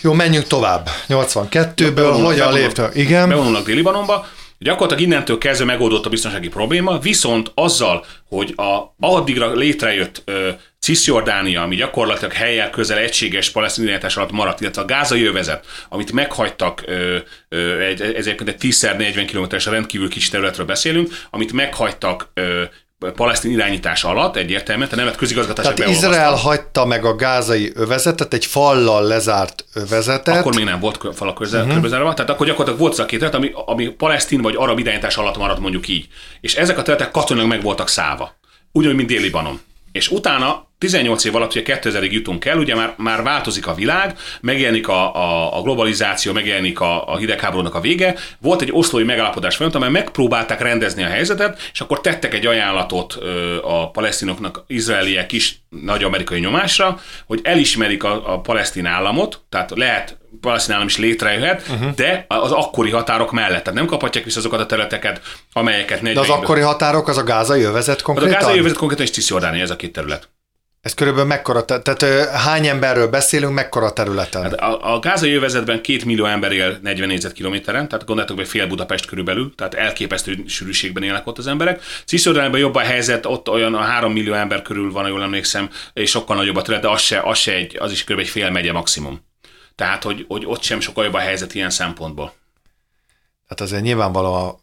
Jó, 0.00 0.12
menjünk 0.12 0.46
tovább. 0.46 0.88
82-ből 1.08 2.20
hogyan 2.24 2.52
lépte? 2.52 2.90
Igen. 2.94 3.28
Bevonulnak 3.28 3.66
Dél-Libanonba, 3.66 4.26
Gyakorlatilag 4.58 5.02
innentől 5.02 5.38
kezdve 5.38 5.64
megoldott 5.64 6.06
a 6.06 6.08
biztonsági 6.08 6.48
probléma, 6.48 6.98
viszont 6.98 7.50
azzal, 7.54 8.04
hogy 8.28 8.54
a 8.56 8.94
addigra 9.00 9.52
létrejött 9.52 10.22
ö, 10.24 10.50
Cisjordánia, 10.80 11.62
ami 11.62 11.76
gyakorlatilag 11.76 12.32
helyel 12.32 12.70
közel 12.70 12.98
egységes 12.98 13.50
palesztin 13.50 13.98
alatt 14.14 14.30
maradt, 14.30 14.60
illetve 14.60 14.82
a 14.82 14.84
gázai 14.84 15.24
övezet, 15.24 15.66
amit 15.88 16.12
meghagytak, 16.12 16.82
ö, 16.86 17.16
ö, 17.48 17.80
egy, 17.80 18.00
ez 18.00 18.26
egy 18.26 18.36
10x40 18.44 19.30
km-es 19.32 19.66
rendkívül 19.66 20.08
kis 20.08 20.28
területről 20.28 20.66
beszélünk, 20.66 21.08
amit 21.30 21.52
meghagytak 21.52 22.30
ö, 22.34 22.62
palesztin 22.98 23.50
irányítás 23.50 24.04
alatt 24.04 24.36
egyértelműen, 24.36 24.88
a 24.92 24.96
nemet 24.96 25.16
közigazgatás. 25.16 25.74
Tehát 25.74 25.90
Izrael 25.90 26.34
hagyta 26.34 26.84
meg 26.84 27.04
a 27.04 27.14
gázai 27.14 27.72
övezetet, 27.74 28.32
egy 28.32 28.46
fallal 28.46 29.02
lezárt 29.02 29.64
övezetet. 29.74 30.36
Akkor 30.36 30.54
még 30.54 30.64
nem 30.64 30.80
volt 30.80 31.14
fal 31.14 31.34
közel, 31.34 31.64
uh-huh. 31.64 31.82
közel, 31.82 32.14
tehát 32.14 32.30
akkor 32.30 32.46
gyakorlatilag 32.46 32.80
volt 32.80 32.92
az 32.92 32.98
a 32.98 33.04
két 33.04 33.18
terület, 33.18 33.38
ami, 33.38 33.52
ami 33.66 33.88
palesztin 33.88 34.42
vagy 34.42 34.54
arab 34.58 34.78
irányítás 34.78 35.16
alatt 35.16 35.36
maradt 35.36 35.60
mondjuk 35.60 35.88
így. 35.88 36.08
És 36.40 36.54
ezek 36.54 36.78
a 36.78 36.82
területek 36.82 37.10
katonailag 37.10 37.50
meg 37.50 37.62
voltak 37.62 37.88
száva. 37.88 38.36
ugyanúgy, 38.72 38.96
mint 38.96 39.08
Dél-Libanon. 39.08 39.60
És 39.92 40.10
utána 40.10 40.68
18 40.78 41.24
év 41.24 41.34
alatt, 41.34 41.54
ugye 41.54 41.78
2000-ig 41.82 42.10
jutunk 42.10 42.44
el, 42.44 42.58
ugye 42.58 42.74
már, 42.74 42.94
már 42.96 43.22
változik 43.22 43.66
a 43.66 43.74
világ, 43.74 44.18
megjelenik 44.40 44.88
a, 44.88 45.14
a, 45.14 45.58
a 45.58 45.62
globalizáció, 45.62 46.32
megjelenik 46.32 46.80
a, 46.80 47.08
a 47.08 47.16
hidegháborúnak 47.16 47.74
a 47.74 47.80
vége. 47.80 48.14
Volt 48.40 48.62
egy 48.62 48.70
oszlói 48.72 49.04
megállapodás 49.04 49.56
folyamat, 49.56 49.76
amely 49.76 49.90
megpróbálták 49.90 50.60
rendezni 50.60 51.02
a 51.02 51.08
helyzetet, 51.08 51.70
és 51.72 51.80
akkor 51.80 52.00
tettek 52.00 52.34
egy 52.34 52.46
ajánlatot 52.46 53.18
a 53.62 53.90
palesztinoknak, 53.90 54.64
izraeliek 54.66 55.32
is 55.32 55.58
nagy 55.68 56.02
amerikai 56.02 56.40
nyomásra, 56.40 57.00
hogy 57.26 57.40
elismerik 57.42 58.04
a, 58.04 58.32
a 58.32 58.40
palesztin 58.40 58.86
államot, 58.86 59.40
tehát 59.48 59.70
lehet 59.74 60.18
palesztin 60.40 60.74
állam 60.74 60.86
is 60.86 60.96
létrejöhet, 60.96 61.68
uh-huh. 61.68 61.94
de 61.94 62.24
az 62.28 62.52
akkori 62.52 62.90
határok 62.90 63.32
mellett. 63.32 63.62
Tehát 63.62 63.78
nem 63.78 63.86
kaphatják 63.86 64.24
vissza 64.24 64.38
azokat 64.38 64.60
a 64.60 64.66
területeket, 64.66 65.20
amelyeket 65.52 66.02
40 66.02 66.14
De 66.14 66.32
az 66.32 66.38
akkori 66.38 66.60
határok, 66.60 67.08
az 67.08 67.18
a 67.18 67.22
gázai 67.22 67.62
övezet 67.62 68.02
konkrétan? 68.02 68.34
Az 68.34 68.42
a 68.42 68.44
gázai 68.44 68.58
övezet 68.58 68.78
konkrétan 68.78 69.06
és 69.06 69.12
Cisjordánia, 69.12 69.62
ez 69.62 69.70
a 69.70 69.76
két 69.76 69.92
terület. 69.92 70.28
Ez 70.86 70.94
körülbelül 70.94 71.28
mekkora, 71.28 71.64
tehát 71.64 72.02
hány 72.30 72.66
emberről 72.66 73.08
beszélünk, 73.08 73.54
mekkora 73.54 73.92
területen? 73.92 74.42
Hát 74.42 74.52
a, 74.52 74.94
a 74.94 74.98
gázai 74.98 75.34
övezetben 75.34 75.82
két 75.82 76.04
millió 76.04 76.24
ember 76.24 76.52
él 76.52 76.78
40 76.82 77.08
négyzetkilométeren, 77.08 77.88
tehát 77.88 78.06
gondoltok, 78.06 78.36
hogy 78.36 78.48
fél 78.48 78.66
Budapest 78.66 79.06
körülbelül, 79.06 79.54
tehát 79.54 79.74
elképesztő 79.74 80.44
sűrűségben 80.46 81.02
élnek 81.02 81.26
ott 81.26 81.38
az 81.38 81.46
emberek. 81.46 81.82
Cisjordániában 82.04 82.60
jobb 82.60 82.74
a 82.74 82.80
helyzet, 82.80 83.26
ott 83.26 83.48
olyan 83.48 83.74
a 83.74 83.80
3 83.80 84.12
millió 84.12 84.32
ember 84.32 84.62
körül 84.62 84.92
van, 84.92 85.08
jól 85.08 85.22
emlékszem, 85.22 85.70
és 85.92 86.10
sokkal 86.10 86.36
nagyobb 86.36 86.56
a 86.56 86.62
terület, 86.62 86.82
de 86.82 86.88
az, 86.88 87.00
se, 87.00 87.20
az, 87.20 87.38
se 87.38 87.52
egy, 87.52 87.76
az 87.78 87.92
is 87.92 88.04
kb. 88.04 88.18
egy 88.18 88.28
fél 88.28 88.50
megye 88.50 88.72
maximum. 88.72 89.20
Tehát, 89.74 90.02
hogy, 90.02 90.24
hogy 90.28 90.46
ott 90.46 90.62
sem 90.62 90.80
sokkal 90.80 91.04
jobb 91.04 91.14
a 91.14 91.18
helyzet 91.18 91.54
ilyen 91.54 91.70
szempontból. 91.70 92.32
Tehát 93.48 93.60
azért 93.60 93.82
nyilvánvalóan 93.82 94.54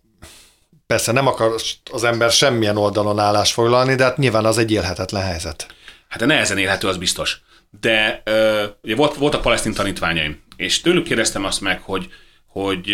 persze 0.88 1.12
nem 1.12 1.28
akar 1.28 1.56
az 1.92 2.04
ember 2.04 2.32
semmilyen 2.32 2.78
oldalon 2.78 3.20
állás 3.20 3.54
foglalni, 3.54 3.96
de 3.96 4.04
hát 4.04 4.18
nyilván 4.18 4.46
az 4.46 4.58
egy 4.58 4.72
élhetetlen 4.72 5.24
helyzet 5.24 5.68
hát 6.14 6.26
nehezen 6.26 6.58
élhető, 6.58 6.88
az 6.88 6.98
biztos. 6.98 7.42
De 7.80 8.22
ö, 8.26 8.64
ugye 8.82 8.96
volt, 8.96 9.16
voltak 9.16 9.42
palesztin 9.42 9.74
tanítványaim, 9.74 10.44
és 10.56 10.82
tőlük 10.82 11.04
kérdeztem 11.04 11.46
azt 11.46 11.62
meg, 11.62 11.82
hogy, 11.82 12.08
hogy 12.48 12.92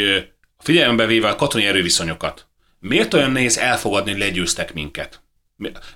figyelembe 0.60 1.06
véve 1.06 1.30
a 1.30 1.36
katonai 1.36 1.68
erőviszonyokat, 1.68 2.48
miért 2.80 3.14
olyan 3.14 3.32
nehéz 3.32 3.58
elfogadni, 3.58 4.12
hogy 4.12 4.20
legyőztek 4.20 4.74
minket? 4.74 5.22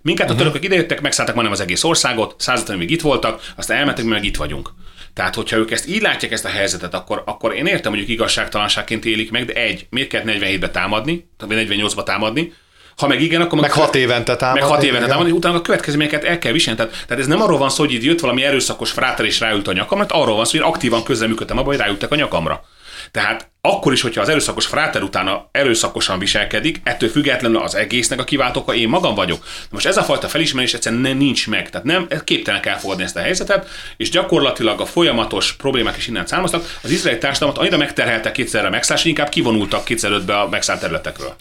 Minket 0.01 0.29
a 0.29 0.33
mhm. 0.33 0.41
törökök 0.41 0.63
idejöttek, 0.63 1.01
megszálltak 1.01 1.35
majdnem 1.35 1.57
az 1.57 1.63
egész 1.63 1.83
országot, 1.83 2.35
századon 2.37 2.77
még 2.77 2.89
itt 2.89 3.01
voltak, 3.01 3.51
aztán 3.55 3.77
elmentek, 3.77 4.03
mi 4.03 4.11
meg 4.11 4.23
itt 4.23 4.35
vagyunk. 4.35 4.69
Tehát, 5.13 5.35
hogyha 5.35 5.57
ők 5.57 5.71
ezt 5.71 5.87
így 5.87 6.01
látják 6.01 6.31
ezt 6.31 6.45
a 6.45 6.49
helyzetet, 6.49 6.93
akkor, 6.93 7.23
akkor 7.25 7.55
én 7.55 7.65
értem, 7.65 7.91
hogy 7.91 8.01
ők 8.01 8.07
igazságtalanságként 8.07 9.05
élik 9.05 9.31
meg, 9.31 9.45
de 9.45 9.53
egy, 9.53 9.87
miért 9.89 10.09
kellett 10.09 10.37
47-be 10.39 10.69
támadni, 10.69 11.29
vagy 11.37 11.67
48-ba 11.69 12.03
támadni, 12.03 12.53
ha 12.97 13.07
meg 13.07 13.21
igen, 13.21 13.41
akkor 13.41 13.59
meg 13.59 13.71
hat 13.71 13.95
évente 13.95 14.35
támadni. 14.35 14.61
Meg 14.61 14.69
hat 14.69 14.83
évente 14.83 15.07
támadni, 15.07 15.31
utána 15.31 15.57
a 15.57 15.61
következményeket 15.61 16.23
el 16.23 16.39
kell 16.39 16.51
viselni. 16.51 16.79
Tehát, 16.79 17.03
tehát, 17.07 17.23
ez 17.23 17.27
nem 17.27 17.41
arról 17.41 17.57
van 17.57 17.69
szó, 17.69 17.83
hogy 17.83 17.93
itt 17.93 18.03
jött 18.03 18.19
valami 18.19 18.43
erőszakos 18.43 18.91
fráter 18.91 19.25
és 19.25 19.39
ráült 19.39 19.67
a 19.67 19.73
nyakam, 19.73 19.97
mert 19.97 20.11
arról 20.11 20.35
van 20.35 20.45
szó, 20.45 20.51
hogy 20.51 20.67
aktívan 20.67 21.03
közreműködtem 21.03 21.57
abban, 21.57 21.69
hogy 21.69 21.77
ráültek 21.77 22.11
a 22.11 22.15
nyakamra. 22.15 22.63
Tehát 23.11 23.51
akkor 23.61 23.93
is, 23.93 24.01
hogyha 24.01 24.21
az 24.21 24.29
erőszakos 24.29 24.65
fráter 24.65 25.03
utána 25.03 25.49
erőszakosan 25.51 26.19
viselkedik, 26.19 26.81
ettől 26.83 27.09
függetlenül 27.09 27.57
az 27.57 27.75
egésznek 27.75 28.19
a 28.19 28.23
kiváltóka 28.23 28.73
én 28.73 28.89
magam 28.89 29.15
vagyok. 29.15 29.45
Most 29.69 29.85
ez 29.85 29.97
a 29.97 30.03
fajta 30.03 30.27
felismerés 30.27 30.73
egyszerűen 30.73 31.01
nem, 31.01 31.17
nincs 31.17 31.47
meg. 31.47 31.69
Tehát 31.69 31.85
nem, 31.85 32.07
képtelenek 32.23 32.65
elfogadni 32.65 33.03
ezt 33.03 33.15
a 33.15 33.19
helyzetet, 33.19 33.69
és 33.97 34.09
gyakorlatilag 34.09 34.81
a 34.81 34.85
folyamatos 34.85 35.53
problémák 35.53 35.97
is 35.97 36.07
innen 36.07 36.25
származtak. 36.25 36.79
Az 36.83 36.91
izraeli 36.91 37.19
társadalmat 37.19 37.57
annyira 37.57 37.77
megterheltek 37.77 38.31
kétszerre 38.31 38.69
megszállás, 38.69 39.01
hogy 39.01 39.11
inkább 39.11 39.29
kivonultak 39.29 39.85
kétszer 39.85 40.21
be 40.21 40.39
a 40.39 40.49
megszállt 40.49 40.79
területekről. 40.79 41.35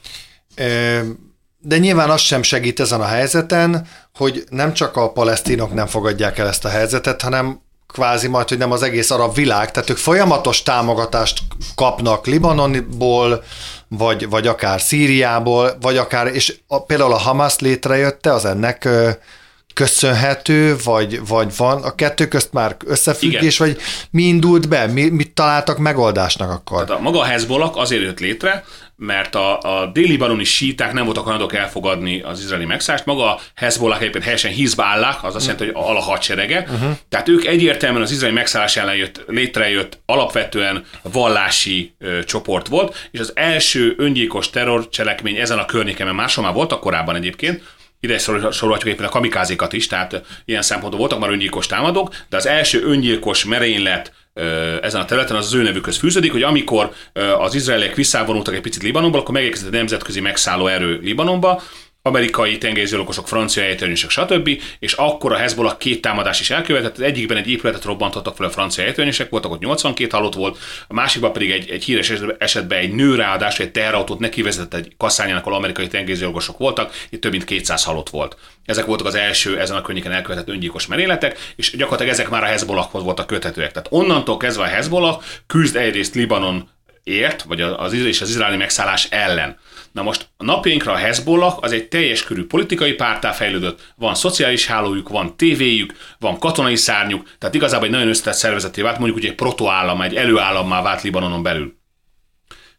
E- 0.54 1.30
de 1.62 1.78
nyilván 1.78 2.10
az 2.10 2.20
sem 2.20 2.42
segít 2.42 2.80
ezen 2.80 3.00
a 3.00 3.06
helyzeten, 3.06 3.86
hogy 4.14 4.44
nem 4.50 4.72
csak 4.72 4.96
a 4.96 5.12
palesztinok 5.12 5.74
nem 5.74 5.86
fogadják 5.86 6.38
el 6.38 6.48
ezt 6.48 6.64
a 6.64 6.68
helyzetet, 6.68 7.22
hanem 7.22 7.60
kvázi 7.92 8.28
majd, 8.28 8.48
hogy 8.48 8.58
nem 8.58 8.72
az 8.72 8.82
egész 8.82 9.10
arab 9.10 9.34
világ, 9.34 9.70
tehát 9.70 9.90
ők 9.90 9.96
folyamatos 9.96 10.62
támogatást 10.62 11.38
kapnak 11.74 12.26
Libanonból, 12.26 13.42
vagy, 13.88 14.28
vagy 14.28 14.46
akár 14.46 14.80
Szíriából, 14.80 15.76
vagy 15.80 15.96
akár, 15.96 16.26
és 16.26 16.56
a, 16.66 16.84
például 16.84 17.12
a 17.12 17.18
Hamas 17.18 17.58
létrejötte, 17.58 18.32
az 18.32 18.44
ennek 18.44 18.88
köszönhető, 19.74 20.76
vagy, 20.84 21.26
vagy 21.26 21.56
van 21.56 21.82
a 21.82 21.94
kettő 21.94 22.28
közt 22.28 22.52
már 22.52 22.76
összefüggés, 22.86 23.60
Igen. 23.60 23.68
vagy 23.68 23.82
mi 24.10 24.22
indult 24.22 24.68
be, 24.68 24.86
mi, 24.86 25.08
mit 25.08 25.34
találtak 25.34 25.78
megoldásnak 25.78 26.50
akkor? 26.50 26.84
Tehát 26.84 27.00
a 27.00 27.02
maga 27.02 27.18
a 27.18 27.24
Hezbollah 27.24 27.76
azért 27.76 28.02
jött 28.02 28.20
létre, 28.20 28.64
mert 29.02 29.34
a, 29.34 29.58
a 29.58 29.86
déli 29.86 30.16
baroni 30.16 30.44
síták 30.44 30.92
nem 30.92 31.04
voltak 31.04 31.22
hajlandók 31.22 31.54
elfogadni 31.54 32.20
az 32.20 32.40
izraeli 32.40 32.64
megszállást. 32.64 33.06
Maga 33.06 33.34
a 33.34 33.40
Hezbollah 33.54 33.98
egyébként 33.98 34.24
helyesen 34.24 34.52
Hizbállah, 34.52 35.24
az 35.24 35.34
azt 35.34 35.46
jelenti, 35.46 35.70
hogy 35.72 35.96
a 35.96 36.00
hadserege. 36.00 36.60
Uh-huh. 36.60 36.96
Tehát 37.08 37.28
ők 37.28 37.44
egyértelműen 37.44 38.02
az 38.02 38.10
izraeli 38.10 38.34
megszállás 38.34 38.76
ellen 38.76 38.96
jött, 38.96 39.24
létrejött 39.26 39.98
alapvetően 40.06 40.84
vallási 41.02 41.94
ö, 41.98 42.24
csoport 42.24 42.68
volt, 42.68 43.08
és 43.10 43.20
az 43.20 43.32
első 43.34 43.94
öngyilkos 43.96 44.50
terrorcselekmény 44.50 45.36
ezen 45.36 45.58
a 45.58 45.66
környéken, 45.66 46.06
mert 46.06 46.18
máshol 46.18 46.44
már 46.44 46.54
voltak 46.54 46.80
korábban 46.80 47.16
egyébként, 47.16 47.62
ide 48.00 48.18
sorolhatjuk 48.18 48.94
éppen 48.94 49.06
a 49.06 49.08
kamikázikat 49.08 49.72
is, 49.72 49.86
tehát 49.86 50.22
ilyen 50.44 50.62
szempontból 50.62 51.00
voltak 51.00 51.18
már 51.18 51.30
öngyilkos 51.30 51.66
támadók, 51.66 52.14
de 52.28 52.36
az 52.36 52.46
első 52.46 52.82
öngyilkos 52.84 53.44
merénylet 53.44 54.12
ezen 54.82 55.00
a 55.00 55.04
területen 55.04 55.36
az, 55.36 55.46
az 55.46 55.54
ő 55.54 55.62
nevükhöz 55.62 55.96
fűződik, 55.98 56.32
hogy 56.32 56.42
amikor 56.42 56.92
az 57.38 57.54
izraeliek 57.54 57.94
visszavonultak 57.94 58.54
egy 58.54 58.60
picit 58.60 58.82
Libanonból, 58.82 59.20
akkor 59.20 59.34
megérkezett 59.34 59.72
a 59.72 59.76
nemzetközi 59.76 60.20
megszálló 60.20 60.66
erő 60.66 60.98
Libanonba, 61.02 61.62
amerikai 62.04 62.58
tengerészgyilkosok, 62.58 63.28
francia 63.28 63.62
ejtőernyősök, 63.62 64.10
stb. 64.10 64.60
És 64.78 64.92
akkor 64.92 65.32
a 65.32 65.36
Hezbollah 65.36 65.76
két 65.76 66.00
támadás 66.00 66.40
is 66.40 66.50
elkövetett. 66.50 66.94
Az 66.94 67.00
egyikben 67.00 67.36
egy 67.36 67.48
épületet 67.48 67.84
robbantottak 67.84 68.36
fel 68.36 68.46
a 68.46 68.50
francia 68.50 68.84
ejtőernyősek, 68.84 69.30
voltak 69.30 69.50
ott 69.50 69.60
82 69.60 70.10
halott 70.10 70.34
volt, 70.34 70.58
a 70.88 70.94
másikban 70.94 71.32
pedig 71.32 71.50
egy, 71.50 71.70
egy 71.70 71.84
híres 71.84 72.12
esetben 72.38 72.78
egy 72.78 72.92
nő 72.92 73.14
ráadásul 73.14 73.64
egy 73.64 73.70
teherautót 73.70 74.18
neki 74.18 74.42
vezetett 74.42 74.74
egy 74.74 74.94
kasszányának, 74.96 75.46
ahol 75.46 75.58
amerikai 75.58 75.86
tengerészgyilkosok 75.86 76.58
voltak, 76.58 76.92
itt 77.10 77.20
több 77.20 77.30
mint 77.30 77.44
200 77.44 77.84
halott 77.84 78.10
volt. 78.10 78.36
Ezek 78.64 78.84
voltak 78.84 79.06
az 79.06 79.14
első 79.14 79.58
ezen 79.60 79.76
a 79.76 79.82
környéken 79.82 80.12
elkövetett 80.12 80.48
öngyilkos 80.48 80.86
merényletek, 80.86 81.38
és 81.56 81.70
gyakorlatilag 81.70 82.12
ezek 82.12 82.28
már 82.28 82.42
a 82.42 82.46
Hezbollahhoz 82.46 83.02
voltak 83.02 83.26
köthetőek. 83.26 83.72
Tehát 83.72 83.88
onnantól 83.90 84.36
kezdve 84.36 84.62
a 84.62 84.66
Hezbollah 84.66 85.22
küzd 85.46 85.76
egyrészt 85.76 86.14
Libanon 86.14 86.68
ért, 87.02 87.42
vagy 87.42 87.60
az, 87.60 87.92
és 87.92 88.20
az 88.20 88.28
izraeli 88.28 88.56
megszállás 88.56 89.06
ellen. 89.10 89.58
Na 89.92 90.02
most 90.02 90.28
a 90.36 90.44
napjainkra 90.44 90.92
a 90.92 90.96
Hezbollah 90.96 91.56
az 91.60 91.72
egy 91.72 91.88
teljes 91.88 92.24
körű 92.24 92.46
politikai 92.46 92.92
pártá 92.92 93.32
fejlődött, 93.32 93.92
van 93.96 94.14
szociális 94.14 94.66
hálójuk, 94.66 95.08
van 95.08 95.36
tévéjük, 95.36 95.94
van 96.18 96.38
katonai 96.38 96.76
szárnyuk, 96.76 97.28
tehát 97.38 97.54
igazából 97.54 97.86
egy 97.86 97.92
nagyon 97.92 98.08
összetett 98.08 98.34
szervezeté 98.34 98.82
vált, 98.82 98.98
mondjuk 98.98 99.18
úgy 99.18 99.26
egy 99.26 99.34
protoállam, 99.34 100.00
egy 100.00 100.16
előállammá 100.16 100.82
vált 100.82 101.02
Libanonon 101.02 101.42
belül. 101.42 101.80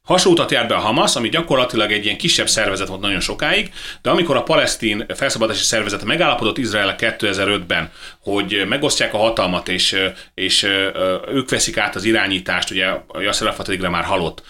Hasonlótat 0.03 0.51
járt 0.51 0.67
be 0.67 0.75
a 0.75 0.79
Hamas, 0.79 1.15
ami 1.15 1.29
gyakorlatilag 1.29 1.91
egy 1.91 2.05
ilyen 2.05 2.17
kisebb 2.17 2.49
szervezet 2.49 2.87
volt 2.87 3.01
nagyon 3.01 3.19
sokáig, 3.19 3.73
de 4.01 4.09
amikor 4.09 4.35
a 4.35 4.43
palesztin 4.43 5.05
felszabadási 5.15 5.63
szervezet 5.63 6.03
megállapodott 6.03 6.57
Izrael 6.57 6.95
2005-ben, 6.97 7.91
hogy 8.19 8.65
megosztják 8.67 9.13
a 9.13 9.17
hatalmat, 9.17 9.67
és, 9.67 9.95
és 10.33 10.63
ők 11.27 11.49
veszik 11.49 11.77
át 11.77 11.95
az 11.95 12.03
irányítást, 12.03 12.71
ugye 12.71 12.93
Yasser 13.19 13.47
Arafat 13.47 13.77
már 13.77 14.03
halott, 14.03 14.43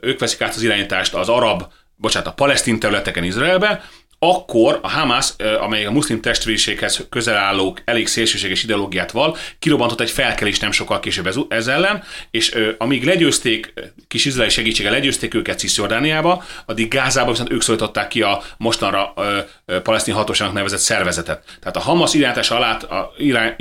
ők 0.00 0.18
veszik 0.18 0.40
át 0.40 0.54
az 0.54 0.62
irányítást 0.62 1.14
az 1.14 1.28
arab 1.28 1.62
bocsánat, 1.96 2.28
a 2.28 2.32
palesztin 2.32 2.78
területeken 2.78 3.24
Izraelbe, 3.24 3.82
akkor 4.30 4.78
a 4.82 4.88
Hamas, 4.88 5.34
amely 5.60 5.84
a 5.84 5.90
muszlim 5.90 6.20
testvériséghez 6.20 7.06
közel 7.10 7.36
álló 7.36 7.76
elég 7.84 8.06
szélsőséges 8.06 8.62
ideológiát 8.62 9.10
val, 9.10 9.36
kirobbantott 9.58 10.00
egy 10.00 10.10
felkelést 10.10 10.60
nem 10.60 10.72
sokkal 10.72 11.00
később 11.00 11.26
ez, 11.26 11.36
ez 11.48 11.66
ellen, 11.66 12.02
és 12.30 12.56
amíg 12.78 13.04
legyőzték, 13.04 13.72
kis 14.08 14.24
izraeli 14.24 14.50
segítséggel 14.50 14.92
legyőzték 14.92 15.34
őket 15.34 15.58
Cisjordániába, 15.58 16.44
addig 16.66 16.88
Gázába 16.88 17.30
viszont 17.30 17.50
ők 17.50 17.62
szólították 17.62 18.08
ki 18.08 18.22
a 18.22 18.42
mostanra 18.58 19.12
ö, 19.16 19.38
ö, 19.66 19.80
palesztin 19.80 20.14
hatóságnak 20.14 20.56
nevezett 20.56 20.78
szervezetet. 20.78 21.44
Tehát 21.60 21.76
a 21.76 21.80
Hamas 21.80 22.14
irányítása 22.14 22.56
alá, 22.56 22.72
a 22.72 23.12
irány, 23.16 23.54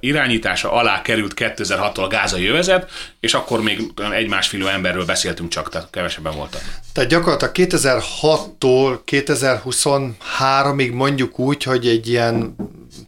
irányítása 0.00 0.72
alá 0.72 1.02
került 1.02 1.32
2006-tól 1.36 2.02
a 2.02 2.06
gázai 2.06 2.42
jövezet, 2.42 2.90
és 3.20 3.34
akkor 3.34 3.62
még 3.62 3.82
egy-másfél 4.12 4.68
emberről 4.68 5.04
beszéltünk 5.04 5.50
csak, 5.50 5.68
tehát 5.68 5.88
kevesebben 5.90 6.36
voltak. 6.36 6.60
Tehát 6.92 7.10
gyakorlatilag 7.10 7.54
2006-tól 7.56 8.98
2020 9.04 9.84
23-ig 9.90 10.92
mondjuk 10.92 11.38
úgy, 11.38 11.62
hogy 11.62 11.86
egy 11.86 12.08
ilyen 12.08 12.56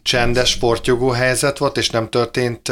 csendes 0.01 0.49
sportjogó 0.49 1.09
helyzet 1.09 1.57
volt, 1.57 1.77
és 1.77 1.89
nem 1.89 2.09
történt 2.09 2.71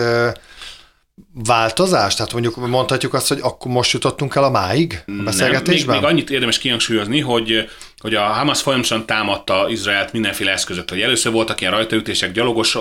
változás? 1.34 2.16
Tehát 2.16 2.34
mondjuk 2.34 2.68
mondhatjuk 2.68 3.14
azt, 3.14 3.28
hogy 3.28 3.40
akkor 3.42 3.72
most 3.72 3.92
jutottunk 3.92 4.36
el 4.36 4.44
a 4.44 4.50
máig 4.50 5.04
a 5.06 5.24
beszélgetésben? 5.24 5.86
Nem, 5.86 5.96
még, 5.96 6.04
még 6.04 6.12
annyit 6.12 6.30
érdemes 6.30 6.58
kihangsúlyozni, 6.58 7.20
hogy 7.20 7.70
hogy 8.02 8.16
a 8.16 8.22
Hamas 8.22 8.62
folyamatosan 8.62 9.06
támadta 9.06 9.66
Izraelt 9.70 10.12
mindenféle 10.12 10.52
eszközök, 10.52 10.90
hogy 10.90 11.02
először 11.02 11.32
voltak 11.32 11.62
ilyen 11.62 11.74
rajtaütések 11.74 12.32
gyalogos 12.32 12.78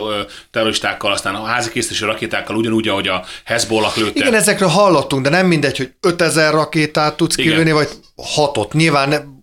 terroristákkal, 0.51 1.13
aztán 1.13 1.35
a 1.35 1.45
házikészítési 1.45 2.05
rakétákkal, 2.05 2.57
ugyanúgy, 2.57 2.89
ahogy 2.89 3.09
a 3.09 3.25
Hezbollah 3.45 3.97
lőtte. 3.97 4.21
Igen, 4.21 4.35
ezekről 4.35 4.69
hallottunk, 4.69 5.23
de 5.23 5.29
nem 5.29 5.47
mindegy, 5.47 5.77
hogy 5.77 5.93
5000 6.01 6.53
rakétát 6.53 7.17
tudsz 7.17 7.35
kilőni, 7.35 7.73
vagy 7.73 7.89
hatot. 8.17 8.73
Nyilván 8.73 9.43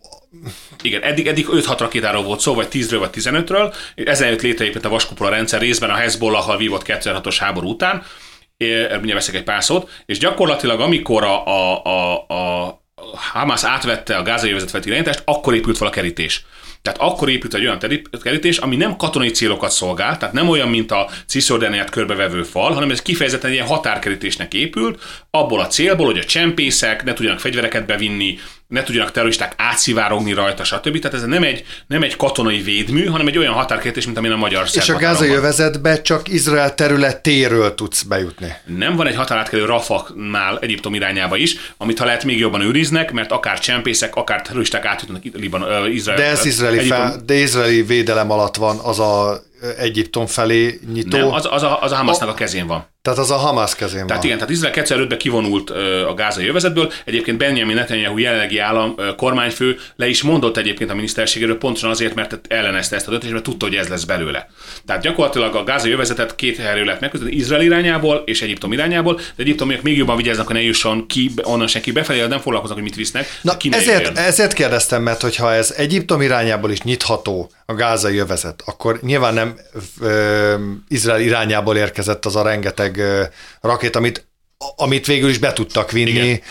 Igen, 0.88 1.02
eddig, 1.04 1.28
eddig 1.28 1.46
5-6 1.52 1.76
rakétáról 1.80 2.24
volt 2.24 2.40
szó, 2.40 2.54
vagy 2.54 2.68
10-ről, 2.72 2.98
vagy 3.00 3.10
15-ről. 3.14 3.74
Ezen 3.96 4.36
létrejött 4.42 4.86
a 4.86 4.90
vaskupola 4.90 5.30
rendszer 5.30 5.60
részben 5.60 5.90
a 5.90 5.96
Hezbollah-hal 5.96 6.58
vívott 6.58 6.84
2006-os 6.86 7.36
háború 7.40 7.70
után. 7.70 8.04
Mindjárt 8.58 9.14
veszek 9.14 9.36
egy 9.36 9.44
pár 9.44 9.64
szót. 9.64 9.90
És 10.06 10.18
gyakorlatilag, 10.18 10.80
amikor 10.80 11.24
a, 11.24 11.46
a, 11.48 11.84
a, 11.84 12.14
a 12.28 12.82
Hamas 13.34 13.64
átvette 13.64 14.16
a 14.16 14.24
gázai 14.24 14.54
vezetett 14.54 14.86
irányítást, 14.86 15.22
akkor 15.26 15.54
épült 15.54 15.78
fel 15.78 15.88
a 15.88 15.92
kerítés. 15.92 16.46
Tehát 16.82 17.00
akkor 17.02 17.30
épült 17.30 17.54
egy 17.54 17.66
olyan 17.66 17.80
kerítés, 18.24 18.58
ami 18.58 18.76
nem 18.76 18.96
katonai 18.96 19.30
célokat 19.30 19.72
szolgál, 19.72 20.18
tehát 20.18 20.34
nem 20.34 20.50
olyan, 20.50 20.70
mint 20.70 20.92
a 20.92 21.10
Cisjordániát 21.26 21.90
körbevevő 21.90 22.44
fal, 22.44 22.72
hanem 22.72 22.92
ez 22.92 23.02
kifejezetten 23.02 23.52
ilyen 23.52 23.66
határkerítésnek 23.66 24.54
épült, 24.54 25.02
abból 25.30 25.60
a 25.60 25.68
célból, 25.68 26.06
hogy 26.06 26.18
a 26.18 26.24
csempészek 26.24 27.04
ne 27.04 27.14
tudjanak 27.14 27.40
fegyvereket 27.40 27.86
bevinni, 27.86 28.40
ne 28.68 28.84
tudjanak 28.84 29.12
terroristák 29.12 29.54
átszivárogni 29.58 30.34
rajta, 30.34 30.64
stb. 30.64 31.00
Tehát 31.00 31.18
ez 31.18 31.24
nem 31.24 31.44
egy, 31.44 31.66
nem 31.88 32.04
egy 32.04 32.16
katonai 32.16 32.62
védmű, 32.62 33.06
hanem 33.06 33.28
egy 33.28 33.38
olyan 33.38 33.54
határkérdés, 33.54 34.06
mint 34.06 34.18
amin 34.18 34.32
a 34.32 34.36
magyar 34.36 34.68
És 34.74 34.90
a 34.90 34.98
gázai 34.98 35.30
övezetbe 35.30 36.02
csak 36.02 36.28
Izrael 36.28 36.76
területéről 36.76 37.76
tudsz 37.76 38.04
bejutni. 38.04 38.54
Nem 38.66 38.96
van 38.96 39.08
egy 39.08 39.16
határátkelő 39.16 39.66
Rafaknál 39.66 40.60
Egyiptom 40.60 40.94
irányába 40.94 41.36
is, 41.36 41.56
amit 41.78 42.00
ha 42.00 42.06
lehet 42.06 42.24
még 42.24 42.40
jobban 42.40 42.62
őriznek, 42.62 43.12
mert 43.12 43.32
akár 43.32 43.60
csempészek, 43.60 44.16
akár 44.16 44.42
terroristák 44.42 44.86
átjutnak 44.86 45.24
Liban, 45.34 45.92
Izrael. 45.92 46.18
De 46.18 46.26
ez 46.26 46.46
izraeli, 46.46 46.88
fel, 46.88 47.22
de 47.26 47.34
izraeli 47.34 47.82
védelem 47.82 48.32
alatt 48.32 48.56
van 48.56 48.80
az 48.84 49.00
a 49.00 49.42
Egyiptom 49.78 50.26
felé 50.26 50.80
nyitó. 50.94 51.18
Nem, 51.18 51.32
az, 51.32 51.48
az, 51.52 51.64
a, 51.64 51.82
az 51.82 51.92
a 51.92 51.96
Hamasnak 51.96 52.30
a, 52.30 52.32
a 52.32 52.36
kezén 52.36 52.68
van. 52.68 52.88
Tehát 53.08 53.22
az 53.22 53.32
a 53.32 53.36
Hamas 53.36 53.76
kezén 53.76 54.08
Tehát 54.08 54.16
van. 54.16 54.26
igen, 54.26 54.38
tehát 54.38 54.54
Izrael 54.54 54.74
2005-ben 54.76 55.18
kivonult 55.18 55.70
a 56.08 56.14
gázai 56.14 56.48
övezetből. 56.48 56.92
Egyébként 57.06 57.38
Benjamin 57.38 57.76
Netanyahu 57.76 58.18
jelenlegi 58.18 58.60
állam 58.60 58.96
kormányfő 59.18 59.78
le 59.96 60.08
is 60.08 60.22
mondott 60.22 60.58
egyébként 60.58 60.90
a 60.90 60.96
miniszterségéről 60.96 61.58
pontosan 61.58 61.90
azért, 61.90 62.16
mert 62.16 62.40
ellenezte 62.48 62.96
ezt 62.96 63.08
a 63.08 63.10
döntést, 63.10 63.32
mert 63.32 63.44
tudta, 63.44 63.66
hogy 63.66 63.76
ez 63.76 63.88
lesz 63.88 64.04
belőle. 64.04 64.50
Tehát 64.86 65.02
gyakorlatilag 65.02 65.56
a 65.56 65.64
gázai 65.64 65.92
övezetet 65.92 66.36
két 66.36 66.58
helyről 66.58 66.86
lehet 66.86 67.02
megkötni, 67.02 67.32
Izrael 67.32 67.62
irányából 67.62 68.24
és 68.26 68.42
Egyiptom 68.42 68.72
irányából, 68.72 69.16
de 69.16 69.44
Egyiptomiak 69.44 69.82
még 69.82 69.98
jobban 69.98 70.18
vigyáznak, 70.18 70.48
hogy 70.48 70.56
ne 70.56 70.62
jusson 70.62 71.08
ki, 71.08 71.32
onnan 71.44 71.68
senki 71.68 71.92
befelé, 71.92 72.20
nem 72.20 72.40
foglalkoznak, 72.40 72.78
hogy 72.78 72.88
mit 72.88 72.96
visznek. 72.96 73.40
Na, 73.42 73.58
ezért, 73.70 74.18
ezért 74.18 74.54
kérdeztem, 74.54 75.02
mert 75.04 75.22
hogyha 75.22 75.54
ez 75.54 75.74
Egyiptom 75.78 76.22
irányából 76.22 76.72
is 76.72 76.82
nyitható 76.82 77.52
a 77.66 77.74
gázai 77.74 78.18
övezet, 78.18 78.64
akkor 78.66 79.00
nyilván 79.02 79.34
nem 79.34 79.56
ö, 80.02 80.54
Izrael 80.88 81.22
irányából 81.22 81.78
érkezett 81.78 82.26
az 82.26 82.36
a 82.36 82.44
rengeteg 82.44 82.97
rakét, 83.62 83.96
amit, 83.96 84.28
amit 84.76 85.06
végül 85.06 85.30
is 85.30 85.38
be 85.38 85.54
tudtak 85.54 85.92
vinni 85.92 86.10
Igen. 86.10 86.42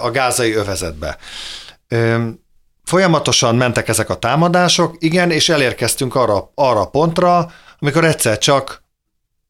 a 0.00 0.10
gázai 0.10 0.52
övezetbe. 0.52 1.18
Folyamatosan 2.84 3.56
mentek 3.56 3.88
ezek 3.88 4.10
a 4.10 4.18
támadások, 4.18 4.96
igen, 4.98 5.30
és 5.30 5.48
elérkeztünk 5.48 6.14
arra, 6.14 6.52
arra 6.54 6.84
pontra, 6.84 7.52
amikor 7.78 8.04
egyszer 8.04 8.38
csak 8.38 8.82